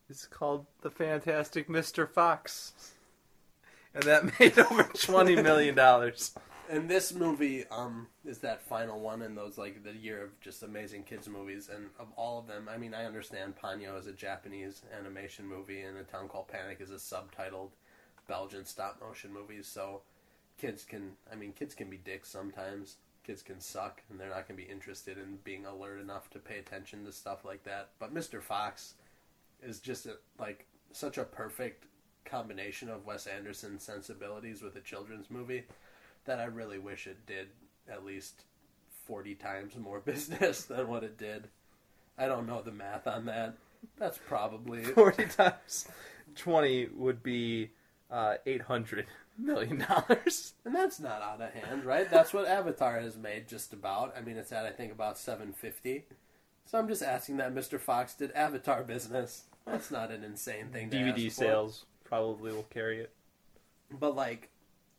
is 0.08 0.26
called 0.26 0.66
The 0.82 0.90
Fantastic 0.90 1.68
Mr. 1.68 2.08
Fox. 2.08 2.72
And 3.94 4.02
that 4.04 4.24
made 4.40 4.58
over 4.58 4.84
$20 4.84 5.42
million. 5.42 5.78
And 6.68 6.88
this 6.88 7.14
movie 7.14 7.64
um, 7.70 8.08
is 8.24 8.38
that 8.38 8.62
final 8.62 8.98
one 8.98 9.22
in 9.22 9.34
those 9.34 9.58
like 9.58 9.84
the 9.84 9.92
year 9.92 10.24
of 10.24 10.40
just 10.40 10.62
amazing 10.62 11.04
kids 11.04 11.28
movies, 11.28 11.68
and 11.72 11.90
of 11.98 12.08
all 12.16 12.38
of 12.38 12.46
them, 12.46 12.68
I 12.72 12.78
mean, 12.78 12.94
I 12.94 13.04
understand 13.04 13.54
Ponyo 13.62 13.98
is 13.98 14.06
a 14.06 14.12
Japanese 14.12 14.82
animation 14.98 15.46
movie, 15.46 15.82
and 15.82 15.98
A 15.98 16.04
Town 16.04 16.26
Called 16.26 16.48
Panic 16.48 16.78
is 16.80 16.90
a 16.90 16.94
subtitled 16.94 17.70
Belgian 18.26 18.64
stop 18.64 18.98
motion 19.00 19.32
movie. 19.32 19.62
So 19.62 20.00
kids 20.58 20.84
can, 20.84 21.12
I 21.30 21.36
mean, 21.36 21.52
kids 21.52 21.74
can 21.74 21.90
be 21.90 21.96
dicks 21.96 22.30
sometimes. 22.30 22.96
Kids 23.24 23.42
can 23.42 23.58
suck, 23.58 24.02
and 24.10 24.20
they're 24.20 24.28
not 24.28 24.46
going 24.46 24.60
to 24.60 24.66
be 24.66 24.70
interested 24.70 25.16
in 25.16 25.38
being 25.44 25.64
alert 25.64 25.98
enough 25.98 26.28
to 26.30 26.38
pay 26.38 26.58
attention 26.58 27.04
to 27.04 27.12
stuff 27.12 27.44
like 27.44 27.64
that. 27.64 27.90
But 27.98 28.14
Mr. 28.14 28.42
Fox 28.42 28.94
is 29.62 29.80
just 29.80 30.06
a, 30.06 30.16
like 30.38 30.66
such 30.92 31.16
a 31.16 31.24
perfect 31.24 31.86
combination 32.24 32.88
of 32.88 33.06
Wes 33.06 33.26
Anderson's 33.26 33.82
sensibilities 33.82 34.62
with 34.62 34.76
a 34.76 34.80
children's 34.80 35.30
movie 35.30 35.64
that 36.26 36.38
I 36.38 36.44
really 36.44 36.78
wish 36.78 37.06
it 37.06 37.26
did 37.26 37.48
at 37.90 38.04
least 38.04 38.42
40 39.06 39.34
times 39.34 39.76
more 39.76 40.00
business 40.04 40.64
than 40.64 40.88
what 40.88 41.04
it 41.04 41.18
did. 41.18 41.48
I 42.18 42.26
don't 42.26 42.46
know 42.46 42.62
the 42.62 42.72
math 42.72 43.06
on 43.06 43.26
that. 43.26 43.54
That's 43.98 44.18
probably 44.18 44.82
40 44.84 45.26
times 45.26 45.88
20 46.36 46.88
would 46.94 47.22
be 47.22 47.70
uh, 48.10 48.36
800 48.46 49.06
million 49.38 49.84
dollars. 49.88 50.54
and 50.64 50.74
that's 50.74 51.00
not 51.00 51.22
out 51.22 51.40
of 51.40 51.50
hand, 51.50 51.84
right? 51.84 52.10
That's 52.10 52.32
what 52.32 52.46
Avatar 52.46 53.00
has 53.00 53.16
made 53.16 53.48
just 53.48 53.72
about. 53.72 54.14
I 54.16 54.20
mean, 54.20 54.36
it's 54.36 54.52
at 54.52 54.64
I 54.64 54.70
think 54.70 54.92
about 54.92 55.18
750. 55.18 56.04
So 56.66 56.78
I'm 56.78 56.88
just 56.88 57.02
asking 57.02 57.36
that 57.38 57.54
Mr. 57.54 57.78
Fox 57.78 58.14
did 58.14 58.32
Avatar 58.32 58.82
business. 58.84 59.44
That's 59.66 59.90
not 59.90 60.10
an 60.10 60.24
insane 60.24 60.68
thing 60.72 60.90
to 60.90 60.96
DVD 60.96 61.26
ask 61.26 61.36
for. 61.36 61.44
sales 61.44 61.84
probably 62.04 62.52
will 62.52 62.64
carry 62.64 63.00
it. 63.00 63.12
But 63.90 64.16
like, 64.16 64.50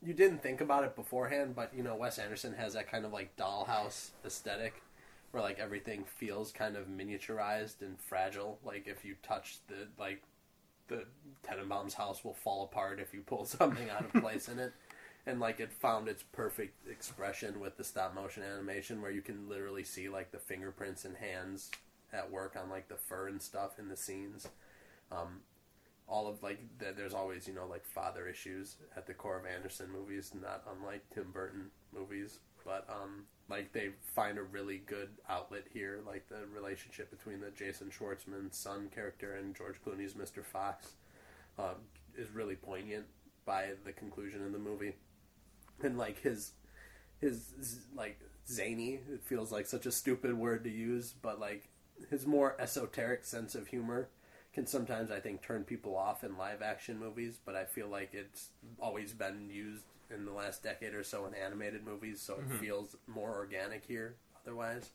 you 0.02 0.14
didn't 0.14 0.42
think 0.42 0.60
about 0.60 0.84
it 0.84 0.94
beforehand, 0.94 1.54
but 1.54 1.72
you 1.74 1.82
know, 1.82 1.96
Wes 1.96 2.18
Anderson 2.18 2.54
has 2.54 2.74
that 2.74 2.90
kind 2.90 3.04
of 3.04 3.12
like 3.12 3.36
dollhouse 3.36 4.10
aesthetic, 4.24 4.82
where 5.30 5.42
like 5.42 5.58
everything 5.58 6.04
feels 6.04 6.52
kind 6.52 6.76
of 6.76 6.86
miniaturized 6.86 7.80
and 7.80 7.98
fragile. 7.98 8.58
Like 8.64 8.86
if 8.86 9.04
you 9.04 9.16
touch 9.22 9.58
the 9.68 9.88
like, 9.98 10.22
the 10.88 11.04
Tenenbaum's 11.46 11.94
house 11.94 12.24
will 12.24 12.34
fall 12.34 12.64
apart 12.64 13.00
if 13.00 13.12
you 13.14 13.20
pull 13.20 13.44
something 13.44 13.90
out 13.90 14.04
of 14.04 14.22
place 14.22 14.48
in 14.48 14.58
it. 14.58 14.72
And 15.28 15.40
like 15.40 15.58
it 15.58 15.72
found 15.72 16.08
its 16.08 16.22
perfect 16.22 16.88
expression 16.88 17.58
with 17.58 17.76
the 17.76 17.84
stop 17.84 18.14
motion 18.14 18.44
animation, 18.44 19.02
where 19.02 19.10
you 19.10 19.22
can 19.22 19.48
literally 19.48 19.82
see 19.82 20.08
like 20.08 20.30
the 20.30 20.38
fingerprints 20.38 21.04
and 21.04 21.16
hands 21.16 21.70
at 22.12 22.30
work 22.30 22.56
on 22.60 22.70
like 22.70 22.88
the 22.88 22.96
fur 22.96 23.26
and 23.28 23.42
stuff 23.42 23.78
in 23.78 23.88
the 23.88 23.96
scenes. 23.96 24.48
Um, 25.10 25.40
all 26.08 26.28
of 26.28 26.42
like 26.42 26.60
th- 26.78 26.94
there's 26.96 27.14
always 27.14 27.48
you 27.48 27.54
know 27.54 27.66
like 27.66 27.84
father 27.84 28.28
issues 28.28 28.76
at 28.96 29.06
the 29.08 29.14
core 29.14 29.38
of 29.38 29.46
Anderson 29.46 29.90
movies, 29.90 30.32
not 30.40 30.62
unlike 30.76 31.02
Tim 31.12 31.32
Burton 31.32 31.70
movies. 31.92 32.38
But 32.64 32.86
um, 32.88 33.24
like 33.48 33.72
they 33.72 33.90
find 34.14 34.38
a 34.38 34.42
really 34.42 34.78
good 34.78 35.10
outlet 35.28 35.64
here, 35.72 36.00
like 36.06 36.28
the 36.28 36.46
relationship 36.52 37.10
between 37.10 37.40
the 37.40 37.50
Jason 37.50 37.90
Schwartzman 37.90 38.52
son 38.52 38.88
character 38.92 39.34
and 39.34 39.54
George 39.54 39.76
Clooney's 39.84 40.14
Mr. 40.14 40.44
Fox 40.44 40.92
um, 41.58 41.76
is 42.16 42.30
really 42.30 42.56
poignant 42.56 43.06
by 43.44 43.70
the 43.84 43.92
conclusion 43.92 44.44
of 44.44 44.52
the 44.52 44.58
movie, 44.58 44.96
and 45.82 45.96
like 45.96 46.20
his 46.22 46.52
his 47.20 47.80
like 47.94 48.18
zany. 48.48 49.00
It 49.12 49.24
feels 49.24 49.52
like 49.52 49.66
such 49.66 49.86
a 49.86 49.92
stupid 49.92 50.36
word 50.36 50.64
to 50.64 50.70
use, 50.70 51.14
but 51.22 51.38
like 51.40 51.68
his 52.10 52.26
more 52.26 52.56
esoteric 52.58 53.24
sense 53.24 53.54
of 53.54 53.68
humor 53.68 54.08
can 54.52 54.66
sometimes 54.66 55.10
I 55.10 55.20
think 55.20 55.42
turn 55.42 55.64
people 55.64 55.96
off 55.96 56.24
in 56.24 56.36
live 56.36 56.62
action 56.62 56.98
movies, 56.98 57.38
but 57.44 57.54
I 57.54 57.64
feel 57.64 57.88
like 57.88 58.10
it's 58.12 58.48
always 58.80 59.12
been 59.12 59.50
used 59.50 59.84
in 60.14 60.24
the 60.24 60.32
last 60.32 60.62
decade 60.62 60.94
or 60.94 61.04
so 61.04 61.26
in 61.26 61.34
animated 61.34 61.84
movies, 61.84 62.20
so 62.20 62.34
it 62.34 62.48
mm-hmm. 62.48 62.58
feels 62.58 62.96
more 63.06 63.34
organic 63.34 63.84
here. 63.86 64.16
Otherwise, 64.44 64.90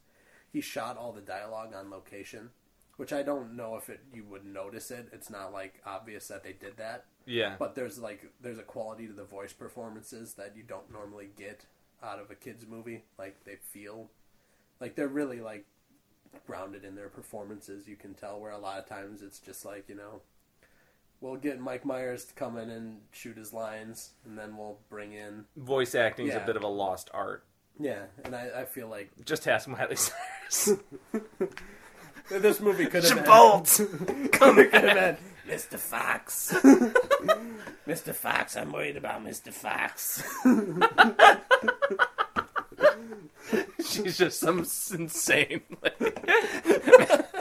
he 0.51 0.61
shot 0.61 0.97
all 0.97 1.11
the 1.11 1.21
dialogue 1.21 1.73
on 1.73 1.89
location, 1.89 2.49
which 2.97 3.13
I 3.13 3.23
don't 3.23 3.55
know 3.55 3.75
if 3.75 3.89
it 3.89 4.01
you 4.13 4.23
would 4.25 4.45
notice 4.45 4.91
it. 4.91 5.09
It's 5.11 5.29
not 5.29 5.53
like 5.53 5.81
obvious 5.85 6.27
that 6.27 6.43
they 6.43 6.53
did 6.53 6.77
that, 6.77 7.05
Yeah. 7.25 7.55
but 7.57 7.75
there's 7.75 7.99
like 7.99 8.31
there's 8.41 8.59
a 8.59 8.63
quality 8.63 9.07
to 9.07 9.13
the 9.13 9.23
voice 9.23 9.53
performances 9.53 10.33
that 10.35 10.55
you 10.55 10.63
don't 10.63 10.91
normally 10.91 11.29
get 11.37 11.65
out 12.03 12.19
of 12.19 12.31
a 12.31 12.35
kids 12.35 12.65
movie. 12.67 13.03
Like 13.17 13.43
they 13.43 13.55
feel 13.55 14.09
like 14.79 14.95
they're 14.95 15.07
really 15.07 15.41
like 15.41 15.65
grounded 16.45 16.83
in 16.83 16.95
their 16.95 17.09
performances. 17.09 17.87
You 17.87 17.95
can 17.95 18.13
tell 18.13 18.39
where 18.39 18.51
a 18.51 18.57
lot 18.57 18.79
of 18.79 18.87
times 18.87 19.21
it's 19.21 19.39
just 19.39 19.65
like 19.65 19.87
you 19.87 19.95
know, 19.95 20.21
we'll 21.21 21.37
get 21.37 21.59
Mike 21.59 21.85
Myers 21.85 22.25
to 22.25 22.33
come 22.33 22.57
in 22.57 22.69
and 22.69 22.97
shoot 23.11 23.37
his 23.37 23.53
lines, 23.53 24.11
and 24.25 24.37
then 24.37 24.57
we'll 24.57 24.79
bring 24.89 25.13
in 25.13 25.45
Voice 25.55 25.95
acting 25.95 26.27
is 26.27 26.33
Yeah. 26.33 26.43
a 26.43 26.45
bit 26.45 26.55
of 26.57 26.63
a 26.63 26.67
lost 26.67 27.09
art. 27.13 27.45
yeah. 27.79 28.03
And 28.25 28.35
I, 28.35 28.49
I 28.61 28.65
feel 28.65 28.87
like 28.89 29.11
Just 29.25 29.47
ask 29.47 29.67
Miley 29.67 29.95
Cyrus. 29.95 30.79
this 32.29 32.59
movie 32.59 32.85
could 32.87 33.03
have 33.05 33.15
been! 33.23 34.27
Come 34.29 34.55
could 34.55 34.73
have 34.73 34.73
been 34.73 35.17
Mr. 35.47 35.77
Fox. 35.77 36.53
Mr. 37.87 38.13
Fox, 38.13 38.55
I'm 38.55 38.71
worried 38.71 38.95
about 38.97 39.23
Mr. 39.25 39.51
Fox. 39.51 40.23
She's 43.83 44.17
just 44.17 44.39
some 44.39 44.59
insane. 44.59 45.61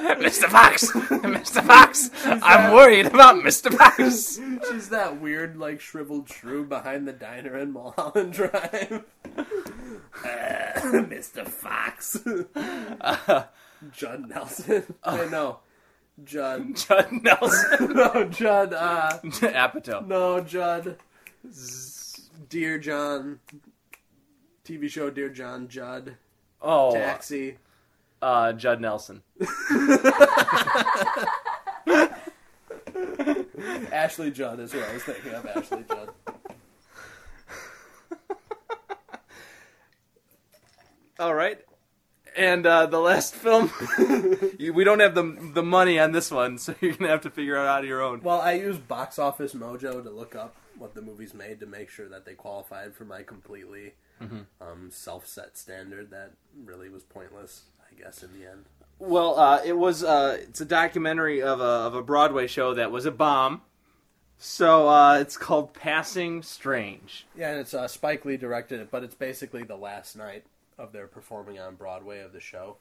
Mr. 0.21 0.49
Fox! 0.49 0.91
Mr. 0.93 1.63
Fox! 1.65 2.11
I'm 2.25 2.73
worried 2.73 3.07
about 3.07 3.37
Mr. 3.37 3.73
Fox! 3.79 4.41
She's 4.71 4.89
that 4.89 5.21
weird, 5.21 5.57
like, 5.59 5.81
shriveled 5.81 6.29
shrew 6.31 6.65
behind 6.65 7.07
the 7.07 7.13
diner 7.13 7.59
in 7.59 7.73
Mulholland 7.73 8.33
Drive. 8.33 9.05
Uh, 9.37 10.81
Mr. 11.05 11.47
Fox. 11.47 12.19
Judd 13.93 14.29
Nelson. 14.29 14.95
I 15.05 15.27
know. 15.27 15.59
Judd. 16.25 16.77
Judd 16.77 17.13
Nelson. 17.13 17.93
No, 17.93 18.25
Judd. 18.25 18.73
Uh, 18.73 19.19
Apatow. 19.23 20.07
no, 20.07 20.41
Judd. 20.41 20.97
Dear 22.49 22.79
John. 22.79 23.41
TV 24.65 24.89
show 24.89 25.11
Dear 25.11 25.29
John 25.29 25.69
Judd. 25.69 26.17
Oh, 26.63 26.93
Taxi. 26.93 27.59
Uh, 28.23 28.53
Judd 28.53 28.81
Nelson. 28.81 29.23
Ashley 33.93 34.31
Judd 34.31 34.61
is 34.61 34.73
who 34.73 34.81
I 34.81 34.93
was 34.95 35.03
thinking 35.03 35.33
of. 35.35 35.47
Ashley 35.47 35.85
Judd. 35.89 36.11
All 41.19 41.35
right. 41.35 41.59
And 42.37 42.65
uh, 42.65 42.87
the 42.87 42.99
last 43.01 43.35
film, 43.35 43.71
you- 44.59 44.73
we 44.73 44.85
don't 44.85 45.01
have 45.01 45.15
the 45.15 45.37
the 45.53 45.63
money 45.65 45.99
on 45.99 46.13
this 46.13 46.31
one, 46.31 46.59
so 46.59 46.75
you're 46.81 46.93
gonna 46.95 47.11
have 47.11 47.23
to 47.23 47.31
figure 47.31 47.57
it 47.57 47.67
out 47.67 47.81
on 47.83 47.87
your 47.89 48.01
own. 48.03 48.21
Well, 48.23 48.41
I 48.41 48.53
used 48.53 48.87
Box 48.87 49.19
Office 49.19 49.53
Mojo 49.53 50.03
to 50.03 50.11
look 50.11 50.37
up 50.37 50.55
what 50.79 50.95
the 50.95 51.03
movies 51.03 51.35
made 51.35 51.59
to 51.61 51.67
make 51.67 51.91
sure 51.91 52.09
that 52.09 52.25
they 52.25 52.35
qualified 52.35 52.95
for 52.95 53.05
my 53.05 53.23
completely 53.23 53.95
um, 54.61 54.91
self-set 54.91 55.59
standard. 55.59 56.11
That 56.13 56.33
really 56.65 56.89
was 56.89 57.03
pointless, 57.03 57.63
I 57.91 58.03
guess, 58.03 58.23
in 58.23 58.33
the 58.39 58.49
end. 58.49 58.65
Well, 58.99 59.39
uh, 59.39 59.61
it 59.65 59.77
was 59.77 60.05
uh, 60.05 60.39
it's 60.41 60.61
a 60.61 60.67
documentary 60.67 61.43
of 61.43 61.61
a 61.61 61.65
of 61.65 61.95
a 61.95 62.03
Broadway 62.03 62.47
show 62.47 62.75
that 62.75 62.93
was 62.93 63.07
a 63.07 63.11
bomb. 63.11 63.63
So 64.39 64.89
uh, 64.89 65.19
it's 65.19 65.37
called 65.37 65.75
Passing 65.75 66.43
Strange. 66.43 67.27
Yeah, 67.37 67.51
and 67.51 67.61
it's 67.61 67.75
uh, 67.75 67.89
Spike 67.89 68.25
Lee 68.25 68.37
directed 68.37 68.81
it, 68.81 68.91
but 68.91 69.03
it's 69.05 69.15
basically 69.15 69.65
the 69.65 69.77
last 69.77 70.17
night 70.17 70.45
of 70.79 70.93
their 70.93 71.07
performing 71.07 71.59
on 71.59 71.75
Broadway 71.75 72.21
of 72.21 72.33
the 72.33 72.41
show. 72.41 72.77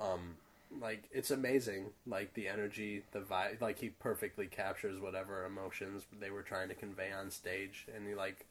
Um, 0.00 0.36
like 0.80 1.04
it's 1.10 1.30
amazing, 1.30 1.86
like 2.06 2.34
the 2.34 2.48
energy, 2.48 3.02
the 3.12 3.20
vibe. 3.20 3.60
Like 3.60 3.78
he 3.78 3.88
perfectly 3.88 4.46
captures 4.46 5.00
whatever 5.00 5.44
emotions 5.44 6.04
they 6.20 6.30
were 6.30 6.42
trying 6.42 6.68
to 6.68 6.74
convey 6.74 7.12
on 7.12 7.30
stage, 7.30 7.86
and 7.94 8.06
he 8.06 8.14
like. 8.14 8.46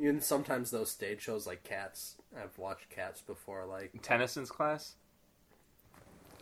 Even 0.00 0.20
sometimes 0.20 0.70
those 0.70 0.90
stage 0.90 1.20
shows 1.20 1.46
like 1.46 1.62
Cats, 1.62 2.16
I've 2.36 2.56
watched 2.58 2.88
Cats 2.90 3.20
before. 3.20 3.66
Like 3.66 3.92
Tennyson's 4.02 4.50
class. 4.50 4.94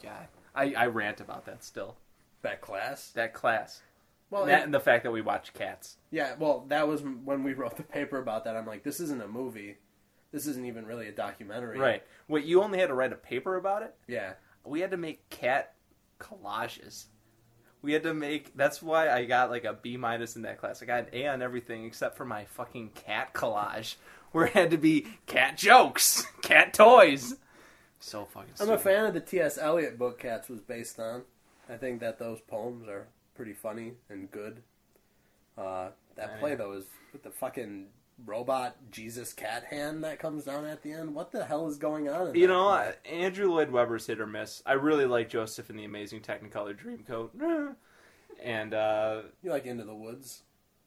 Yeah, 0.02 0.26
I, 0.54 0.72
I 0.74 0.86
rant 0.86 1.20
about 1.20 1.44
that 1.46 1.64
still. 1.64 1.96
that 2.42 2.61
class. 2.61 3.11
That 3.11 3.34
class. 3.34 3.82
Well, 4.30 4.46
that 4.46 4.54
and- 4.54 4.64
and 4.66 4.74
the 4.74 4.80
fact 4.80 5.02
that 5.04 5.11
we 5.11 5.22
watch 5.22 5.52
Cats. 5.54 5.96
Yeah, 6.11 6.34
well, 6.38 6.64
that 6.68 6.86
was 6.86 7.02
when 7.02 7.42
we 7.42 7.52
wrote 7.54 7.76
the 7.76 7.82
paper 7.82 8.18
about 8.18 8.44
that. 8.44 8.56
I'm 8.56 8.66
like, 8.66 8.84
this 8.84 9.00
isn't 9.00 9.22
a 9.22 9.26
movie. 9.28 9.78
This 10.30 10.46
isn't 10.46 10.66
even 10.66 10.86
really 10.86 11.09
a 11.09 11.12
documentary. 11.12 11.78
Right. 11.78 12.02
Wait, 12.28 12.44
you 12.44 12.62
only 12.62 12.78
had 12.78 12.88
to 12.88 12.94
write 12.94 13.12
a 13.12 13.16
paper 13.16 13.56
about 13.56 13.82
it? 13.82 13.94
Yeah. 14.06 14.34
we 14.64 14.80
had 14.80 14.90
to 14.90 14.96
make 14.98 15.28
cat 15.30 15.74
collages. 16.20 17.06
We 17.83 17.93
had 17.93 18.03
to 18.03 18.14
make. 18.14 18.57
That's 18.57 18.83
why 18.83 19.09
I 19.11 19.24
got 19.24 19.51
like 19.51 19.64
a 19.64 19.72
B 19.72 19.97
minus 19.97 20.37
in 20.37 20.43
that 20.43 20.59
class. 20.59 20.83
I 20.83 20.87
got 20.87 21.01
an 21.01 21.07
A 21.12 21.26
on 21.29 21.43
everything 21.43 21.85
except 21.85 22.16
for 22.16 22.24
my 22.24 22.45
fucking 22.45 22.91
cat 22.91 23.33
collage, 23.35 23.97
where 24.33 24.47
it 24.47 24.53
had 24.53 24.70
to 24.72 24.79
be 24.79 25.07
cat 25.26 25.57
jokes, 25.57 26.26
cat 26.43 26.74
toys. 26.74 27.35
So 28.01 28.24
fucking. 28.26 28.55
I'm 28.61 28.70
a 28.70 28.79
fan 28.79 29.07
of 29.07 29.14
the 29.14 29.20
T.S. 29.20 29.59
Eliot 29.59 29.99
book 29.99 30.20
Cats 30.20 30.49
was 30.49 30.61
based 30.61 30.99
on. 31.01 31.22
I 31.68 31.76
think 31.76 32.01
that 32.01 32.18
those 32.18 32.41
poems 32.41 32.89
are 32.89 33.09
pretty 33.35 33.53
funny 33.53 33.93
and 34.09 34.31
good. 34.31 34.62
Uh, 35.57 35.89
that 36.16 36.39
play, 36.41 36.55
though, 36.55 36.72
is 36.72 36.85
with 37.12 37.22
the 37.22 37.31
fucking 37.31 37.87
robot 38.24 38.76
Jesus 38.90 39.32
cat 39.32 39.64
hand 39.70 40.02
that 40.04 40.18
comes 40.18 40.44
down 40.44 40.64
at 40.64 40.82
the 40.82 40.92
end. 40.92 41.14
What 41.14 41.30
the 41.32 41.44
hell 41.44 41.68
is 41.68 41.76
going 41.78 42.08
on? 42.08 42.28
In 42.28 42.34
You 42.34 42.48
know. 42.48 42.68
I- 42.68 42.94
Andrew 43.04 43.50
Lloyd 43.50 43.70
Webber's 43.70 44.06
hit 44.06 44.20
or 44.20 44.26
miss. 44.26 44.62
I 44.66 44.72
really 44.72 45.06
like 45.06 45.28
Joseph 45.28 45.70
in 45.70 45.76
the 45.76 45.84
Amazing 45.84 46.20
Technicolor 46.20 46.76
Dreamcoat, 46.76 47.74
and 48.42 48.74
uh, 48.74 49.22
you 49.42 49.50
like 49.50 49.66
Into 49.66 49.84
the 49.84 49.94
Woods? 49.94 50.42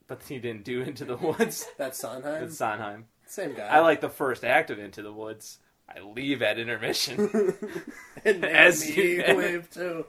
but 0.08 0.22
he 0.28 0.40
didn't 0.40 0.66
do 0.66 0.82
Into 0.82 1.06
the 1.06 1.16
Woods. 1.16 1.66
That's 1.78 1.98
Sondheim. 1.98 2.44
It's 2.44 2.58
Sondheim. 2.58 3.06
Same 3.28 3.54
guy. 3.54 3.68
I 3.68 3.80
like 3.80 4.02
the 4.02 4.10
first 4.10 4.44
act 4.44 4.70
of 4.70 4.78
Into 4.78 5.02
the 5.02 5.14
Woods. 5.14 5.60
I 5.88 6.02
leave 6.02 6.42
at 6.42 6.58
intermission, 6.60 7.54
and 8.26 8.44
as 8.46 8.96
you- 8.96 9.24
wave 9.28 9.70
too. 9.70 10.06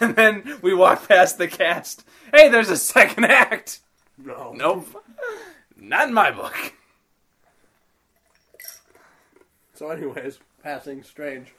and 0.00 0.14
then 0.16 0.58
we 0.62 0.72
walk 0.74 1.06
past 1.08 1.38
the 1.38 1.46
cast. 1.48 2.04
Hey, 2.34 2.48
there's 2.48 2.70
a 2.70 2.76
second 2.76 3.24
act. 3.26 3.80
No, 4.18 4.52
Nope, 4.56 4.86
not 5.80 6.08
in 6.08 6.14
my 6.14 6.30
book. 6.30 6.54
So, 9.74 9.90
anyways, 9.90 10.38
passing 10.62 11.02
strange. 11.02 11.52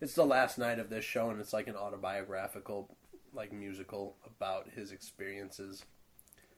It's 0.00 0.14
the 0.14 0.24
last 0.24 0.58
night 0.58 0.78
of 0.80 0.90
this 0.90 1.04
show, 1.04 1.30
and 1.30 1.38
it's 1.40 1.52
like 1.52 1.68
an 1.68 1.76
autobiographical, 1.76 2.88
like 3.32 3.52
musical 3.52 4.16
about 4.26 4.68
his 4.74 4.90
experiences. 4.90 5.84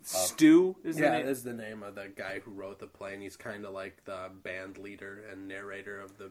Um, 0.01 0.20
Stew 0.20 0.77
is 0.83 0.97
the 0.97 1.03
Yeah, 1.03 1.18
name? 1.18 1.29
is 1.29 1.43
the 1.43 1.53
name 1.53 1.83
of 1.83 1.95
the 1.95 2.09
guy 2.14 2.41
who 2.43 2.53
wrote 2.53 2.79
the 2.79 2.87
play, 2.87 3.12
and 3.14 3.22
he's 3.22 3.37
kind 3.37 3.64
of 3.66 3.72
like 3.72 4.05
the 4.07 4.31
band 4.43 4.79
leader 4.79 5.25
and 5.31 5.47
narrator 5.47 6.01
of 6.01 6.16
the. 6.16 6.31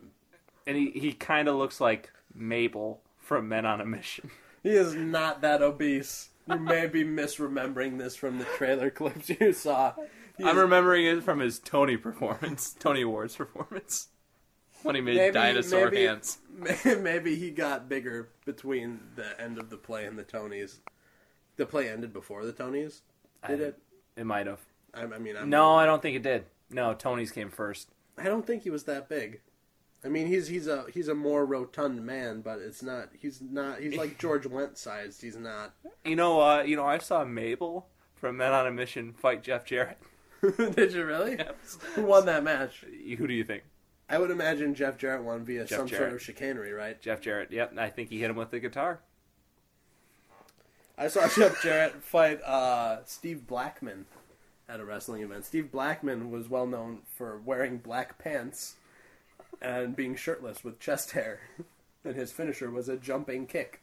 and 0.65 0.75
he 0.77 0.89
he 0.91 1.13
kind 1.13 1.47
of 1.47 1.55
looks 1.55 1.79
like 1.79 2.11
Mabel 2.33 3.01
from 3.19 3.47
Men 3.47 3.65
on 3.65 3.79
a 3.79 3.85
Mission. 3.85 4.31
He 4.63 4.69
is 4.71 4.95
not 4.95 5.41
that 5.41 5.61
obese. 5.61 6.29
You 6.47 6.59
may 6.59 6.87
be 6.87 7.03
misremembering 7.03 7.97
this 7.97 8.15
from 8.15 8.37
the 8.37 8.45
trailer 8.57 8.89
clips 8.89 9.29
you 9.29 9.53
saw. 9.53 9.93
He 10.37 10.43
I'm 10.43 10.57
is- 10.57 10.63
remembering 10.63 11.05
it 11.05 11.23
from 11.23 11.39
his 11.39 11.59
Tony 11.59 11.95
performance, 11.97 12.75
Tony 12.79 13.01
Awards 13.01 13.35
performance, 13.35 14.07
when 14.81 14.95
he 14.95 15.01
made 15.01 15.15
Maybe- 15.17 15.33
dinosaur 15.33 15.85
maybe- 15.91 16.05
hands. 16.05 16.39
Maybe 16.85 17.35
he 17.35 17.49
got 17.51 17.87
bigger 17.89 18.29
between 18.45 18.99
the 19.15 19.39
end 19.41 19.57
of 19.57 19.69
the 19.69 19.77
play 19.77 20.05
and 20.05 20.17
the 20.19 20.23
Tonys. 20.23 20.79
The 21.55 21.65
play 21.65 21.89
ended 21.89 22.11
before 22.13 22.45
the 22.45 22.53
Tonys. 22.53 23.01
Did 23.47 23.61
I- 23.61 23.65
it? 23.65 23.79
It 24.17 24.25
might 24.25 24.47
have. 24.47 24.59
I, 24.93 25.03
I 25.03 25.17
mean, 25.19 25.35
I'm, 25.37 25.49
No, 25.49 25.73
I 25.75 25.85
don't 25.85 26.01
think 26.01 26.15
it 26.15 26.23
did. 26.23 26.45
No, 26.69 26.93
Tony's 26.93 27.31
came 27.31 27.49
first. 27.49 27.89
I 28.17 28.25
don't 28.25 28.45
think 28.45 28.63
he 28.63 28.69
was 28.69 28.83
that 28.83 29.09
big. 29.09 29.41
I 30.05 30.09
mean, 30.09 30.27
he's 30.27 30.47
he's 30.47 30.67
a 30.67 30.85
he's 30.93 31.07
a 31.07 31.15
more 31.15 31.45
rotund 31.45 32.05
man, 32.05 32.41
but 32.41 32.59
it's 32.59 32.83
not. 32.83 33.09
He's 33.17 33.41
not. 33.41 33.79
He's 33.79 33.95
like 33.95 34.17
George 34.19 34.43
Wendt 34.43 34.77
sized. 34.77 35.21
He's 35.21 35.37
not. 35.37 35.73
You 36.03 36.15
know, 36.15 36.41
uh, 36.41 36.61
you 36.63 36.75
know, 36.75 36.85
I 36.85 36.97
saw 36.97 37.23
Mabel 37.23 37.87
from 38.15 38.37
Men 38.37 38.51
on 38.51 38.67
a 38.67 38.71
Mission 38.71 39.13
fight 39.13 39.43
Jeff 39.43 39.65
Jarrett. 39.65 39.97
Did 40.75 40.91
you 40.91 41.05
really? 41.05 41.37
Who 41.95 42.03
won 42.03 42.25
that 42.25 42.43
match? 42.43 42.83
Who 43.17 43.27
do 43.27 43.33
you 43.33 43.45
think? 43.45 43.63
I 44.09 44.17
would 44.17 44.29
imagine 44.29 44.75
Jeff 44.75 44.97
Jarrett 44.97 45.23
won 45.23 45.45
via 45.45 45.65
Jeff 45.65 45.79
some 45.79 45.87
sort 45.87 46.11
of 46.11 46.21
chicanery, 46.21 46.73
right? 46.73 47.01
Jeff 47.01 47.21
Jarrett. 47.21 47.51
Yep, 47.51 47.77
I 47.77 47.89
think 47.89 48.09
he 48.09 48.19
hit 48.19 48.29
him 48.29 48.35
with 48.35 48.51
the 48.51 48.59
guitar. 48.59 48.99
I 50.97 51.07
saw 51.07 51.27
Jeff 51.29 51.61
Jarrett 51.63 52.03
fight 52.03 52.41
uh, 52.43 53.03
Steve 53.05 53.47
Blackman 53.47 54.05
at 54.67 54.81
a 54.81 54.85
wrestling 54.85 55.23
event. 55.23 55.45
Steve 55.45 55.71
Blackman 55.71 56.29
was 56.29 56.49
well 56.49 56.67
known 56.67 56.99
for 57.07 57.39
wearing 57.43 57.77
black 57.77 58.19
pants 58.19 58.75
and 59.61 59.95
being 59.95 60.15
shirtless 60.15 60.63
with 60.63 60.79
chest 60.79 61.11
hair, 61.11 61.41
and 62.05 62.15
his 62.15 62.31
finisher 62.31 62.69
was 62.71 62.89
a 62.89 62.97
jumping 62.97 63.45
kick. 63.47 63.81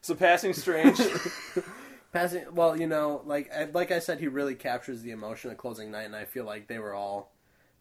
So 0.00 0.14
passing 0.14 0.52
strange. 0.52 1.00
Passing, 2.12 2.44
well, 2.54 2.78
you 2.78 2.86
know, 2.86 3.22
like 3.24 3.50
I- 3.50 3.64
like 3.72 3.90
I 3.90 3.98
said, 3.98 4.20
he 4.20 4.28
really 4.28 4.54
captures 4.54 5.00
the 5.00 5.12
emotion 5.12 5.50
of 5.50 5.56
closing 5.56 5.90
night, 5.90 6.02
and 6.04 6.14
I 6.16 6.26
feel 6.26 6.44
like 6.44 6.66
they 6.66 6.78
were 6.78 6.92
all. 6.94 7.32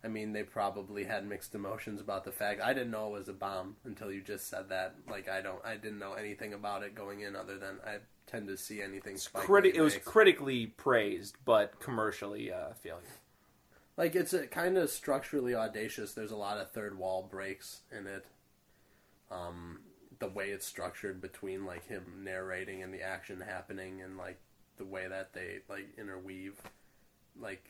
I 0.06 0.08
mean, 0.08 0.32
they 0.32 0.44
probably 0.44 1.04
had 1.04 1.28
mixed 1.28 1.54
emotions 1.54 2.00
about 2.00 2.24
the 2.24 2.32
fact. 2.32 2.62
I 2.62 2.74
didn't 2.74 2.92
know 2.92 3.08
it 3.08 3.20
was 3.20 3.28
a 3.28 3.34
bomb 3.34 3.76
until 3.84 4.10
you 4.12 4.22
just 4.22 4.48
said 4.48 4.70
that. 4.70 4.96
Like 5.10 5.28
I 5.28 5.42
don't, 5.42 5.60
I 5.66 5.76
didn't 5.76 6.00
know 6.00 6.14
anything 6.14 6.54
about 6.54 6.84
it 6.84 6.96
going 6.96 7.20
in, 7.22 7.36
other 7.36 7.58
than 7.58 7.80
I 7.86 7.98
tend 8.26 8.48
to 8.48 8.56
see 8.56 8.82
anything. 8.82 9.18
Spike 9.18 9.44
Criti- 9.44 9.74
it 9.76 9.82
was 9.82 9.98
critically 9.98 10.68
praised, 10.68 11.36
but 11.44 11.78
commercially 11.82 12.54
uh, 12.54 12.70
failure. 12.82 13.02
Like 14.02 14.16
it's 14.16 14.34
kind 14.50 14.80
of 14.80 14.90
structurally 14.90 15.54
audacious. 15.54 16.16
There's 16.16 16.32
a 16.32 16.36
lot 16.36 16.58
of 16.58 16.72
third 16.72 16.98
wall 16.98 17.28
breaks 17.30 17.82
in 17.96 18.08
it. 18.08 18.26
Um, 19.30 19.82
the 20.18 20.28
way 20.28 20.50
it's 20.50 20.66
structured 20.66 21.22
between 21.22 21.68
like 21.68 21.88
him 21.88 22.04
narrating 22.24 22.82
and 22.82 22.92
the 22.92 23.04
action 23.04 23.40
happening, 23.40 24.02
and 24.02 24.18
like 24.18 24.40
the 24.78 24.86
way 24.86 25.08
that 25.08 25.34
they 25.34 25.60
like 25.70 25.88
interweave, 26.00 26.56
like 27.40 27.64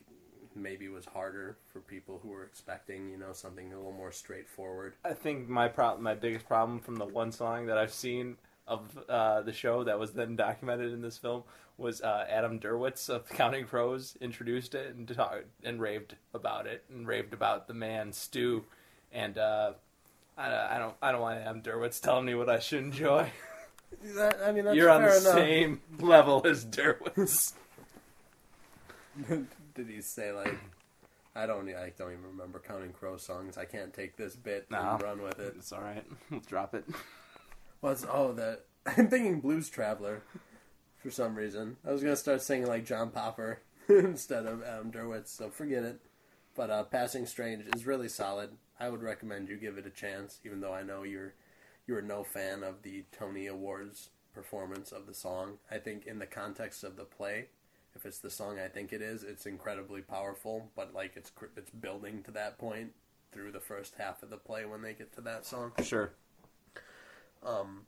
maybe 0.54 0.88
was 0.88 1.04
harder 1.04 1.58
for 1.70 1.80
people 1.80 2.18
who 2.22 2.30
were 2.30 2.44
expecting 2.44 3.10
you 3.10 3.18
know 3.18 3.34
something 3.34 3.70
a 3.70 3.76
little 3.76 3.92
more 3.92 4.10
straightforward. 4.10 4.94
I 5.04 5.12
think 5.12 5.50
my 5.50 5.68
problem, 5.68 6.02
my 6.02 6.14
biggest 6.14 6.48
problem 6.48 6.80
from 6.80 6.96
the 6.96 7.04
one 7.04 7.30
song 7.30 7.66
that 7.66 7.76
I've 7.76 7.92
seen 7.92 8.38
of 8.66 8.98
uh, 9.08 9.42
the 9.42 9.52
show 9.52 9.84
that 9.84 9.98
was 9.98 10.12
then 10.12 10.36
documented 10.36 10.92
in 10.92 11.02
this 11.02 11.18
film 11.18 11.42
was 11.78 12.00
uh, 12.00 12.26
Adam 12.28 12.60
Duritz 12.60 13.08
of 13.08 13.28
Counting 13.30 13.64
Crows 13.66 14.16
introduced 14.20 14.74
it 14.74 14.94
and 14.94 15.08
talked 15.08 15.44
and 15.64 15.80
raved 15.80 16.14
about 16.34 16.66
it 16.66 16.84
and 16.90 17.06
raved 17.06 17.32
about 17.34 17.66
the 17.68 17.74
man 17.74 18.12
Stew, 18.12 18.64
and 19.12 19.36
uh, 19.38 19.72
I, 20.38 20.76
I 20.76 20.78
don't 20.78 20.94
I 21.02 21.12
don't 21.12 21.20
want 21.20 21.40
Adam 21.40 21.62
Duritz 21.62 22.00
telling 22.00 22.24
me 22.24 22.34
what 22.34 22.48
I 22.48 22.58
should 22.58 22.82
enjoy. 22.84 23.30
That, 24.16 24.38
I 24.42 24.52
mean, 24.52 24.64
that's 24.64 24.74
You're 24.74 24.88
on 24.88 25.02
the 25.02 25.08
enough. 25.08 25.34
same 25.34 25.82
level 26.00 26.40
as 26.46 26.64
Duritz. 26.64 27.52
Did 29.28 29.88
he 29.88 30.00
say 30.00 30.32
like? 30.32 30.54
I 31.36 31.44
don't. 31.46 31.68
I 31.68 31.92
don't 31.98 32.12
even 32.12 32.24
remember 32.24 32.58
Counting 32.66 32.92
Crow 32.92 33.18
songs. 33.18 33.58
I 33.58 33.66
can't 33.66 33.92
take 33.92 34.16
this 34.16 34.34
bit 34.34 34.66
No. 34.70 34.78
and 34.78 35.02
run 35.02 35.22
with 35.22 35.38
it. 35.38 35.54
it's 35.58 35.72
all 35.72 35.82
right. 35.82 36.04
We'll 36.30 36.40
drop 36.40 36.74
it. 36.74 36.84
Was 37.82 38.06
oh 38.10 38.32
the 38.32 38.60
I'm 38.86 39.08
thinking 39.08 39.40
Blues 39.40 39.68
Traveler 39.68 40.22
for 41.02 41.10
some 41.10 41.34
reason. 41.34 41.76
I 41.86 41.92
was 41.92 42.02
gonna 42.02 42.16
start 42.16 42.40
singing 42.40 42.68
like 42.68 42.86
John 42.86 43.10
Popper 43.10 43.60
instead 43.88 44.46
of 44.46 44.62
Adam 44.62 44.90
Duritz, 44.92 45.28
so 45.28 45.50
forget 45.50 45.82
it. 45.82 46.00
But 46.54 46.70
uh, 46.70 46.84
Passing 46.84 47.26
Strange 47.26 47.64
is 47.74 47.86
really 47.86 48.08
solid. 48.08 48.50
I 48.78 48.88
would 48.88 49.02
recommend 49.02 49.48
you 49.48 49.56
give 49.56 49.78
it 49.78 49.86
a 49.86 49.90
chance, 49.90 50.38
even 50.44 50.60
though 50.60 50.72
I 50.72 50.82
know 50.82 51.02
you're 51.02 51.34
you're 51.86 52.02
no 52.02 52.22
fan 52.22 52.62
of 52.62 52.82
the 52.82 53.04
Tony 53.10 53.46
Awards 53.48 54.10
performance 54.32 54.92
of 54.92 55.06
the 55.06 55.14
song. 55.14 55.58
I 55.70 55.78
think 55.78 56.06
in 56.06 56.18
the 56.20 56.26
context 56.26 56.84
of 56.84 56.96
the 56.96 57.04
play, 57.04 57.48
if 57.96 58.06
it's 58.06 58.18
the 58.18 58.30
song 58.30 58.58
I 58.58 58.68
think 58.68 58.92
it 58.92 59.02
is, 59.02 59.24
it's 59.24 59.46
incredibly 59.46 60.02
powerful. 60.02 60.70
But 60.76 60.94
like 60.94 61.16
it's 61.16 61.32
it's 61.56 61.70
building 61.70 62.22
to 62.24 62.30
that 62.30 62.58
point 62.58 62.92
through 63.32 63.50
the 63.50 63.60
first 63.60 63.94
half 63.98 64.22
of 64.22 64.30
the 64.30 64.36
play 64.36 64.64
when 64.66 64.82
they 64.82 64.92
get 64.92 65.12
to 65.14 65.20
that 65.22 65.46
song 65.46 65.72
Sure. 65.82 66.12
Um, 67.44 67.86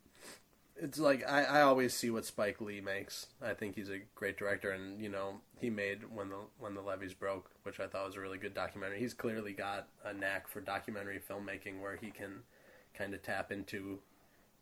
it's 0.77 0.99
like 0.99 1.27
I, 1.27 1.43
I 1.43 1.61
always 1.61 1.93
see 1.93 2.09
what 2.09 2.25
Spike 2.25 2.59
Lee 2.59 2.81
makes. 2.81 3.27
I 3.41 3.53
think 3.53 3.75
he's 3.75 3.89
a 3.89 4.01
great 4.13 4.37
director, 4.37 4.71
and 4.71 5.01
you 5.01 5.09
know 5.09 5.41
he 5.59 5.69
made 5.69 5.99
when 6.13 6.29
the 6.29 6.39
when 6.59 6.73
the 6.73 6.81
levees 6.81 7.13
broke, 7.13 7.49
which 7.63 7.79
I 7.79 7.87
thought 7.87 8.05
was 8.05 8.15
a 8.15 8.21
really 8.21 8.37
good 8.37 8.53
documentary. 8.53 8.99
He's 8.99 9.13
clearly 9.13 9.53
got 9.53 9.87
a 10.03 10.13
knack 10.13 10.47
for 10.47 10.61
documentary 10.61 11.19
filmmaking, 11.19 11.81
where 11.81 11.95
he 11.95 12.11
can 12.11 12.41
kind 12.93 13.13
of 13.13 13.23
tap 13.23 13.51
into 13.51 13.99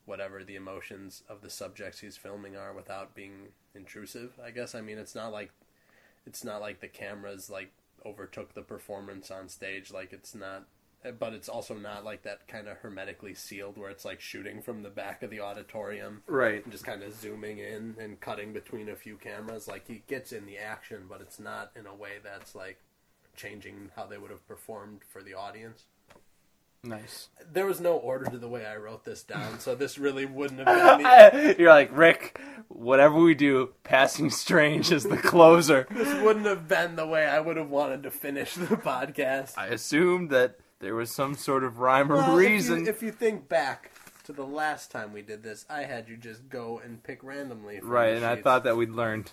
whatever 0.06 0.44
the 0.44 0.56
emotions 0.56 1.24
of 1.30 1.42
the 1.42 1.50
subjects 1.50 2.00
he's 2.00 2.18
filming 2.18 2.58
are 2.58 2.74
without 2.74 3.16
being 3.16 3.48
intrusive. 3.74 4.34
I 4.44 4.52
guess 4.52 4.76
I 4.76 4.82
mean 4.82 4.98
it's 4.98 5.16
not 5.16 5.32
like 5.32 5.52
it's 6.26 6.44
not 6.44 6.62
like 6.62 6.80
the 6.80 6.88
cameras 6.88 7.50
like 7.50 7.72
overtook 8.06 8.54
the 8.54 8.62
performance 8.62 9.32
on 9.32 9.50
stage. 9.50 9.92
Like 9.92 10.14
it's 10.14 10.36
not 10.36 10.66
but 11.20 11.34
it's 11.34 11.50
also 11.50 11.76
not 11.76 12.04
like 12.06 12.24
that 12.24 12.48
kind 12.48 12.68
of 12.68 12.78
hermetically 12.78 13.34
sealed 13.34 13.78
where 13.78 13.90
it's 13.90 14.06
like 14.06 14.22
shooting 14.22 14.62
from 14.62 14.84
the 14.84 14.90
back 14.90 15.24
of 15.24 15.30
the 15.30 15.40
auditorium 15.42 16.24
Right. 16.28 16.64
and 16.64 16.72
just 16.72 16.86
kind 16.86 17.04
of 17.04 17.14
zooming 17.14 17.58
in 17.60 17.96
and 18.00 18.20
cutting 18.20 18.54
between 18.54 18.90
a 18.90 18.96
few 18.96 19.18
cameras. 19.18 19.68
Like 19.68 19.88
he 19.88 20.04
gets 20.08 20.32
in 20.32 20.46
the 20.46 20.58
action, 20.58 21.04
but 21.10 21.22
it's 21.22 21.40
not 21.40 21.72
in 21.76 21.86
a 21.86 21.94
way 21.96 22.14
that's 22.24 22.56
like 22.56 22.80
changing 23.36 23.90
how 23.96 24.06
they 24.06 24.18
would 24.18 24.32
have 24.32 24.48
performed 24.48 25.02
for 25.10 25.22
the 25.24 25.34
audience. 25.34 25.86
Nice. 26.86 27.30
There 27.50 27.66
was 27.66 27.80
no 27.80 27.94
order 27.94 28.26
to 28.30 28.38
the 28.38 28.50
way 28.50 28.66
I 28.66 28.76
wrote 28.76 29.06
this 29.06 29.24
down, 29.24 29.62
so 29.62 29.74
this 29.74 29.98
really 29.98 30.26
wouldn't 30.26 30.68
have 30.68 31.32
been 31.32 31.48
me. 31.48 31.56
You're 31.58 31.72
like 31.72 31.96
Rick. 31.98 32.42
Whatever 32.68 33.16
we 33.22 33.36
do, 33.36 33.70
passing 33.84 34.30
strange 34.30 34.92
is 34.92 35.04
the 35.04 35.16
closer. 35.16 35.88
This 35.90 36.22
wouldn't 36.22 36.46
have 36.46 36.68
been 36.68 36.98
the 36.98 37.08
way 37.08 37.26
I 37.26 37.40
would 37.40 37.56
have 37.56 37.70
wanted 37.70 38.04
to 38.04 38.12
finish 38.12 38.56
the 38.56 38.66
podcast. 38.76 39.58
I 39.58 39.68
assumed 39.68 40.30
that 40.32 40.58
there 40.84 40.96
was 40.96 41.10
some 41.12 41.34
sort 41.36 41.64
of 41.64 41.80
rhyme 41.80 42.12
or 42.12 42.16
Well, 42.18 42.24
if 42.38 42.44
you- 42.44 42.50
reason. 42.50 42.88
If 42.88 43.02
you, 43.02 43.12
think 43.12 43.48
back 43.50 43.92
to 44.26 44.34
the 44.34 44.46
last 44.46 44.92
time 44.92 45.14
we 45.14 45.22
did 45.22 45.42
this, 45.44 45.66
I 45.70 45.84
had 45.84 46.08
you 46.10 46.18
just 46.18 46.50
go 46.50 46.80
and 46.84 47.02
pick 47.04 47.24
randomly. 47.24 47.80
From 47.80 47.90
right, 47.90 48.16
and 48.16 48.26
I 48.26 48.36
thought 48.42 48.64
that 48.66 48.78
we'd 48.78 48.90
learned. 48.92 49.32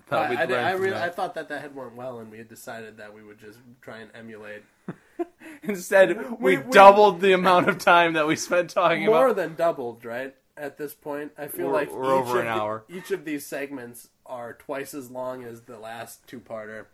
I 0.00 0.02
thought 0.10 0.26
I, 0.26 0.30
we'd 0.30 0.38
I, 0.38 0.44
learned 0.44 0.66
I 0.66 0.72
really, 0.72 0.90
that. 0.90 1.02
I 1.02 1.08
thought 1.10 1.34
that 1.34 1.48
that 1.48 1.60
had 1.62 1.74
went 1.74 1.94
well, 1.96 2.18
and 2.20 2.30
we 2.30 2.38
had 2.38 2.48
decided 2.48 2.96
that 2.98 3.12
we 3.14 3.22
would 3.22 3.38
just 3.38 3.58
try 3.80 3.98
and 3.98 4.10
emulate 4.14 4.62
Instead, 5.62 6.16
we, 6.40 6.56
we- 6.56 6.62
we- 6.62 6.70
doubled 6.72 7.20
the 7.20 7.32
amount 7.32 7.68
of 7.68 7.78
time 7.78 8.14
that 8.14 8.26
we 8.26 8.36
spent 8.36 8.70
talking 8.70 9.06
more 9.06 9.26
about. 9.28 9.36
than 9.36 9.54
doubled, 9.54 10.04
right? 10.04 10.34
at 10.54 10.76
this 10.76 10.92
point. 10.92 11.32
I 11.38 11.46
feel 11.48 11.66
We're- 11.68 11.72
like 11.78 11.92
we're 11.92 12.04
each 12.04 12.10
over 12.10 12.30
of 12.40 12.44
an 12.44 12.44
the- 12.44 12.50
hour. 12.52 12.84
each 12.90 13.10
of 13.10 13.24
these 13.24 13.46
segments 13.46 14.08
are 14.26 14.52
twice 14.52 14.92
as 14.92 15.10
long 15.10 15.44
as 15.44 15.62
the 15.62 15.78
last 15.78 16.26
two-parter. 16.28 16.84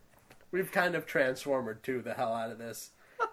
We've 0.53 0.71
kind 0.71 0.95
of 0.95 1.07
transformed 1.07 1.83
to 1.83 2.01
the 2.01 2.15
hell 2.15 2.33
out 2.33 2.51
of 2.53 2.59
this, 2.59 2.91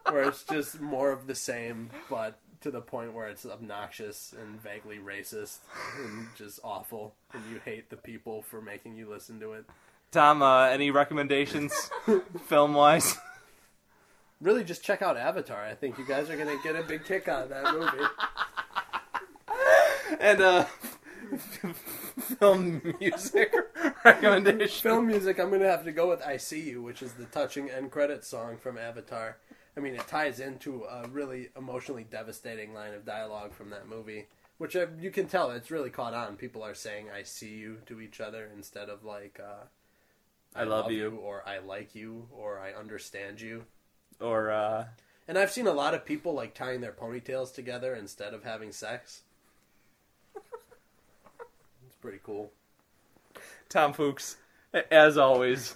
where 0.10 0.24
it's 0.24 0.44
just 0.44 0.80
more 0.82 1.12
of 1.12 1.28
the 1.28 1.36
same, 1.36 1.90
but 2.10 2.40
to 2.62 2.72
the 2.72 2.82
point 2.82 3.14
where 3.14 3.28
it's 3.28 3.46
obnoxious 3.46 4.34
and 4.42 4.60
vaguely 4.62 4.98
racist 4.98 5.60
and 6.04 6.28
just 6.36 6.60
awful, 6.64 7.14
and 7.34 7.44
you 7.52 7.60
hate 7.64 7.90
the 7.90 7.98
people 7.98 8.42
for 8.42 8.62
making 8.62 8.96
you 8.96 9.10
listen 9.10 9.40
to 9.40 9.54
it. 9.54 9.66
Tom, 10.12 10.42
uh, 10.42 10.66
any 10.68 10.92
recommendations, 10.92 11.92
film 12.48 12.74
wise? 12.74 13.16
Really, 14.42 14.64
just 14.64 14.84
check 14.84 15.02
out 15.02 15.18
Avatar. 15.18 15.64
I 15.64 15.76
think 15.76 15.98
you 15.98 16.06
guys 16.08 16.30
are 16.30 16.38
gonna 16.38 16.58
get 16.64 16.76
a 16.76 16.84
big 16.84 17.06
kick 17.06 17.28
out 17.28 17.44
of 17.44 17.50
that 17.50 17.74
movie. 17.74 18.06
and 20.20 20.42
uh, 20.42 20.66
film 22.40 22.96
music 23.00 23.54
recommendation. 24.04 24.82
Film 24.90 25.08
music, 25.08 25.40
I'm 25.40 25.50
gonna 25.52 25.70
have 25.70 25.84
to 25.86 25.92
go 25.92 26.10
with 26.10 26.22
"I 26.22 26.38
See 26.38 26.62
You," 26.62 26.82
which 26.82 27.02
is 27.02 27.14
the 27.14 27.26
touching 27.26 27.70
end 27.70 27.92
credit 27.92 28.24
song 28.26 28.58
from 28.58 28.78
Avatar. 28.78 29.38
I 29.78 29.82
mean, 29.82 29.95
it 29.95 30.07
ties 30.07 30.39
into 30.39 30.84
a 30.86 31.07
really 31.09 31.49
emotionally 31.57 32.05
devastating 32.09 32.73
line 32.73 32.93
of 32.93 33.05
dialogue 33.05 33.53
from 33.53 33.69
that 33.71 33.88
movie, 33.89 34.28
which 34.57 34.76
uh, 34.76 34.88
you 34.99 35.11
can 35.11 35.28
tell 35.28 35.51
it's 35.51 35.71
really 35.71 35.89
caught 35.89 36.13
on. 36.13 36.38
People 36.38 36.63
are 36.63 36.73
saying 36.76 37.07
"I 37.13 37.23
see 37.23 37.55
you" 37.55 37.80
to 37.88 37.99
each 37.99 38.21
other 38.21 38.49
instead 38.55 38.89
of 38.89 39.03
like 39.03 39.39
uh, 39.43 39.65
I 40.55 40.63
love 40.63 40.91
you. 40.91 41.17
or 41.21 41.43
"I 41.45 41.59
like 41.59 41.93
you" 41.93 42.28
or 42.32 42.59
"I 42.59 42.71
understand 42.71 43.41
you." 43.41 43.65
Or 44.21 44.49
uh, 44.49 44.86
And 45.28 45.38
I've 45.38 45.51
seen 45.51 45.67
a 45.67 45.73
lot 45.73 45.93
of 45.93 46.05
people 46.05 46.34
like 46.34 46.53
tying 46.53 46.80
their 46.80 46.93
ponytails 46.93 47.53
together 47.53 47.93
instead 47.95 48.34
of 48.34 48.43
having 48.45 48.71
sex. 48.71 49.23
it's 50.36 51.95
pretty 52.01 52.19
cool. 52.23 52.51
Tom 53.67 53.91
Fuchs, 53.91 54.38
as 54.89 55.17
always, 55.17 55.76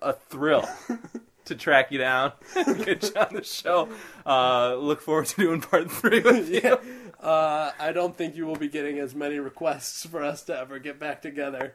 a 0.00 0.14
thrill 0.14 0.66
to 1.46 1.54
track 1.54 1.90
you 1.90 1.98
down 1.98 2.32
get 2.54 3.02
you 3.04 3.20
on 3.20 3.34
the 3.34 3.42
show. 3.44 3.88
Uh, 4.24 4.74
look 4.76 5.00
forward 5.00 5.26
to 5.26 5.36
doing 5.36 5.60
part 5.60 5.90
three 5.90 6.20
with 6.20 6.48
you. 6.50 6.60
yeah. 6.62 6.76
Uh, 7.20 7.72
I 7.80 7.92
don't 7.92 8.16
think 8.16 8.36
you 8.36 8.46
will 8.46 8.56
be 8.56 8.68
getting 8.68 8.98
as 8.98 9.14
many 9.14 9.38
requests 9.38 10.04
for 10.06 10.22
us 10.22 10.42
to 10.44 10.56
ever 10.58 10.78
get 10.78 10.98
back 11.00 11.22
together. 11.22 11.74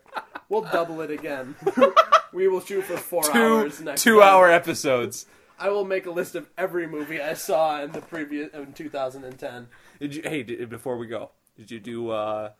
We'll 0.50 0.62
double 0.62 1.02
it 1.02 1.10
again. 1.12 1.56
we 2.34 2.48
will 2.48 2.62
shoot 2.62 2.84
for 2.84 2.98
four 2.98 3.24
Two 3.24 3.32
hours 3.34 3.82
next 3.82 4.04
two 4.04 4.20
time. 4.20 4.30
hour 4.30 4.50
episodes. 4.52 5.26
I 5.60 5.70
will 5.70 5.86
make 5.86 6.06
a 6.06 6.12
list 6.12 6.36
of 6.36 6.50
every 6.58 6.88
movie 6.88 7.22
I 7.22 7.34
saw 7.34 7.82
in 7.84 7.92
the 7.92 8.02
previous 8.02 8.54
in 8.54 8.74
2010. 8.74 9.68
Did 10.00 10.16
you? 10.16 10.22
Hey, 10.24 10.44
did, 10.44 10.70
before 10.70 10.98
we 10.98 11.08
go, 11.08 11.32
did 11.58 11.70
you 11.72 11.80
do 11.80 12.10
uh, 12.10 12.52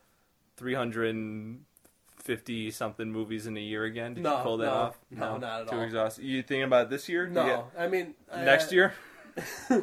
three 0.58 0.74
hundred 0.76 1.10
and 1.16 1.62
fifty 2.22 2.72
something 2.72 3.12
movies 3.12 3.48
in 3.48 3.58
a 3.58 3.62
year 3.62 3.84
again? 3.86 4.14
Did 4.16 4.24
No, 4.24 4.38
you 4.38 4.44
pull 4.44 4.58
that 4.58 4.66
no, 4.66 4.72
off? 4.72 5.00
no, 5.12 5.38
not 5.38 5.62
at 5.62 5.70
Too 5.70 5.76
all. 5.78 5.82
exhausted. 5.84 6.24
You 6.26 6.42
thinking 6.44 6.64
about 6.64 6.84
it 6.88 6.90
this 6.90 7.10
year? 7.10 7.28
No, 7.28 7.46
get- 7.46 7.66
I 7.84 7.88
mean 7.88 8.14
I- 8.32 8.44
next 8.44 8.72
year. 8.72 8.94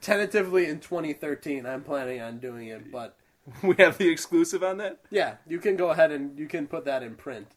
tentatively 0.00 0.66
in 0.66 0.80
2013. 0.80 1.66
I'm 1.66 1.82
planning 1.82 2.20
on 2.20 2.38
doing 2.38 2.68
it, 2.68 2.90
but 2.90 3.16
We 3.62 3.74
have 3.78 3.98
the 3.98 4.08
exclusive 4.08 4.62
on 4.62 4.78
that. 4.78 4.98
yeah, 5.10 5.36
you 5.46 5.58
can 5.58 5.76
go 5.76 5.90
ahead 5.90 6.10
and 6.12 6.38
you 6.38 6.46
can 6.46 6.66
put 6.66 6.84
that 6.86 7.02
in 7.02 7.14
print. 7.14 7.48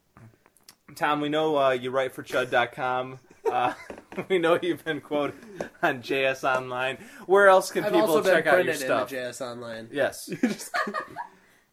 Tom, 0.96 1.22
we 1.22 1.30
know 1.30 1.58
uh, 1.58 1.70
you 1.72 1.92
write 1.92 2.14
for 2.14 2.24
Chud.com. 2.24 3.20
Uh, 3.50 3.74
we 4.30 4.38
know 4.40 4.58
you've 4.62 4.84
been 4.84 5.00
quoted 5.02 5.36
on 5.84 6.02
JS 6.02 6.44
Online. 6.44 6.98
Where 7.26 7.48
else 7.48 7.72
can 7.72 7.84
I've 7.86 7.92
people 7.94 8.08
also 8.10 8.24
been 8.24 8.34
check 8.36 8.48
out 8.48 8.56
your 8.56 8.64
printed 8.66 8.82
stuff? 8.82 9.12
in 9.12 9.18
the 9.18 9.24
JS 9.24 9.42
Online. 9.42 9.90
Yes. 9.92 10.30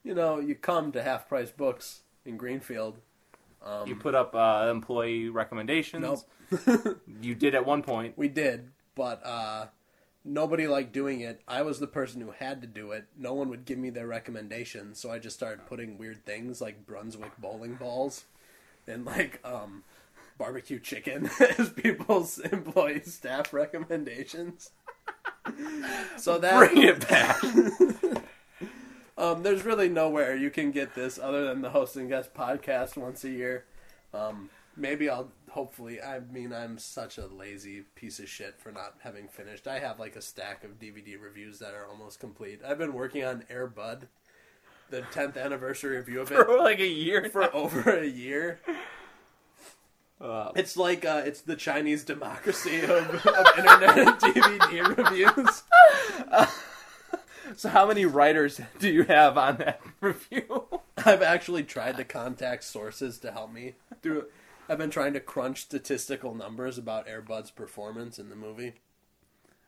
You 0.03 0.15
know, 0.15 0.39
you 0.39 0.55
come 0.55 0.93
to 0.93 1.03
Half 1.03 1.29
Price 1.29 1.51
Books 1.51 2.01
in 2.25 2.37
Greenfield. 2.37 2.99
Um, 3.65 3.89
You 3.89 3.97
put 3.97 4.15
up 4.15 4.35
uh, 4.35 4.69
employee 4.71 5.29
recommendations. 5.29 6.03
Nope. 6.03 6.99
You 7.23 7.35
did 7.35 7.55
at 7.55 7.65
one 7.67 7.83
point. 7.83 8.17
We 8.19 8.29
did, 8.29 8.71
but 8.95 9.25
uh, 9.25 9.67
nobody 10.25 10.67
liked 10.67 10.93
doing 10.93 11.21
it. 11.21 11.41
I 11.49 11.63
was 11.63 11.81
the 11.81 11.87
person 11.87 12.21
who 12.21 12.31
had 12.33 12.61
to 12.61 12.67
do 12.69 12.93
it. 12.93 13.07
No 13.17 13.33
one 13.35 13.49
would 13.49 13.65
give 13.65 13.79
me 13.79 13.91
their 13.91 14.07
recommendations, 14.07 15.01
so 15.01 15.11
I 15.11 15.19
just 15.19 15.37
started 15.37 15.67
putting 15.67 15.97
weird 15.99 16.25
things 16.27 16.61
like 16.61 16.87
Brunswick 16.87 17.33
bowling 17.39 17.75
balls 17.75 18.25
and 18.87 19.05
like 19.07 19.41
um, 19.45 19.85
barbecue 20.39 20.79
chicken 20.79 21.31
as 21.59 21.71
people's 21.71 22.39
employee 22.53 23.03
staff 23.03 23.53
recommendations. 23.55 24.71
so 26.17 26.39
that 26.39 26.59
Bring 26.59 26.83
it 26.87 27.09
back. 27.09 27.41
Um, 29.17 29.43
there's 29.43 29.65
really 29.65 29.89
nowhere 29.89 30.35
you 30.37 30.51
can 30.51 30.71
get 30.71 30.95
this 30.95 31.19
other 31.19 31.45
than 31.47 31.63
the 31.63 31.71
host 31.71 31.97
and 31.97 32.09
guest 32.09 32.35
podcast 32.35 32.97
once 32.97 33.25
a 33.25 33.31
year. 33.31 33.65
Um, 34.13 34.51
maybe 34.77 35.09
I'll 35.09 35.31
hopefully. 35.51 36.01
I 36.03 36.21
mean, 36.21 36.53
I'm 36.53 36.79
such 36.79 37.19
a 37.19 37.27
lazy 37.27 37.83
piece 37.95 38.19
of 38.19 38.29
shit 38.29 38.59
for 38.59 38.73
not 38.73 38.95
having 39.01 39.29
finished. 39.29 39.67
I 39.67 39.79
have 39.79 39.99
like 40.01 40.17
a 40.17 40.23
stack 40.23 40.65
of 40.65 40.79
DVD 40.79 41.21
reviews 41.21 41.59
that 41.61 41.75
are 41.75 41.87
almost 41.87 42.21
complete. 42.21 42.61
I've 42.67 42.79
been 42.79 42.93
working 42.95 43.25
on 43.25 43.45
Air 43.51 43.67
Bud, 43.67 44.09
the 44.91 45.03
10th 45.03 45.37
anniversary 45.43 45.97
review 45.97 46.21
of 46.21 46.31
it 46.33 46.45
for 46.45 46.59
like 46.59 46.81
a 46.81 46.87
year. 46.87 47.29
for 47.31 47.55
over 47.55 47.91
a 47.91 48.07
year. 48.07 48.61
Uh, 50.21 50.53
It's 50.55 50.77
like 50.77 51.05
uh, 51.05 51.23
it's 51.27 51.41
the 51.41 51.57
Chinese 51.57 52.05
democracy 52.05 52.83
of, 52.83 53.27
of 53.27 53.47
internet 53.59 53.99
and 53.99 54.19
DVD 54.21 54.97
reviews. 54.97 55.63
so, 57.57 57.69
how 57.69 57.87
many 57.87 58.05
writers 58.07 58.61
do 58.79 58.89
you 58.91 59.05
have 59.05 59.37
on 59.39 59.57
that 59.59 59.81
review? 60.01 60.67
I've 60.99 61.23
actually 61.23 61.63
tried 61.65 61.97
to 61.97 62.05
contact 62.05 62.65
sources 62.65 63.19
to 63.19 63.33
help 63.33 63.53
me 63.53 63.75
it. 64.05 64.31
I've 64.69 64.79
been 64.79 64.91
trying 64.91 65.13
to 65.15 65.21
crunch 65.21 65.61
statistical 65.63 66.35
numbers 66.35 66.79
about 66.79 67.07
Airbud's 67.07 67.51
performance 67.51 68.19
in 68.19 68.31
the 68.31 68.37
movie. 68.37 68.75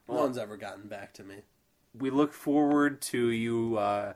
No 0.08 0.14
Well- 0.14 0.24
one's 0.24 0.38
ever 0.38 0.56
gotten 0.56 0.88
back 0.88 1.12
to 1.14 1.24
me. 1.24 1.36
we 1.98 2.10
look 2.10 2.32
forward 2.32 3.00
to 3.02 3.28
you 3.28 3.76
uh, 3.78 4.14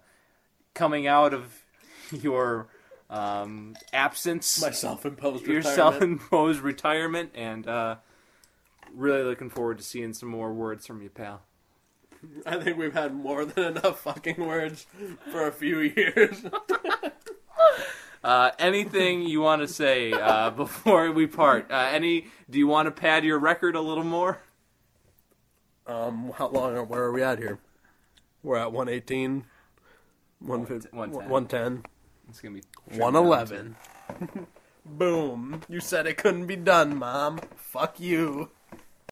coming 0.74 1.06
out 1.06 1.34
of 1.34 1.62
your 2.12 2.68
um, 3.10 3.74
absence, 3.92 4.60
My 4.62 4.70
self-imposed 4.70 5.44
your 5.46 5.56
retirement. 5.56 5.76
self-imposed 5.76 6.60
retirement, 6.60 7.30
and 7.34 7.66
uh, 7.66 7.96
really 8.94 9.22
looking 9.24 9.50
forward 9.50 9.78
to 9.78 9.84
seeing 9.84 10.12
some 10.14 10.28
more 10.28 10.52
words 10.52 10.86
from 10.86 11.02
you, 11.02 11.08
pal. 11.10 11.42
I 12.46 12.58
think 12.58 12.76
we've 12.76 12.92
had 12.92 13.14
more 13.14 13.44
than 13.44 13.76
enough 13.76 14.00
fucking 14.00 14.36
words 14.36 14.86
for 15.30 15.46
a 15.46 15.52
few 15.52 15.80
years. 15.80 16.44
Uh, 18.22 18.50
anything 18.58 19.22
you 19.22 19.40
want 19.40 19.62
to 19.62 19.66
say 19.66 20.12
uh, 20.12 20.50
before 20.50 21.10
we 21.10 21.26
part? 21.26 21.70
Uh, 21.70 21.88
any? 21.90 22.26
Do 22.50 22.58
you 22.58 22.66
want 22.66 22.84
to 22.84 22.90
pad 22.90 23.24
your 23.24 23.38
record 23.38 23.74
a 23.74 23.80
little 23.80 24.04
more? 24.04 24.42
um, 25.90 26.32
how 26.36 26.48
long? 26.48 26.76
Are, 26.76 26.84
where 26.84 27.02
are 27.02 27.12
we 27.12 27.22
at 27.22 27.38
here? 27.38 27.58
We're 28.42 28.56
at 28.56 28.72
118, 28.72 29.44
110. 30.38 30.98
110. 30.98 31.84
It's 32.28 32.40
gonna 32.40 32.54
be 32.54 32.62
111. 32.98 33.76
Boom! 34.84 35.60
You 35.68 35.80
said 35.80 36.06
it 36.06 36.16
couldn't 36.16 36.46
be 36.46 36.56
done, 36.56 36.96
Mom. 36.96 37.40
Fuck 37.56 38.00
you. 38.00 38.50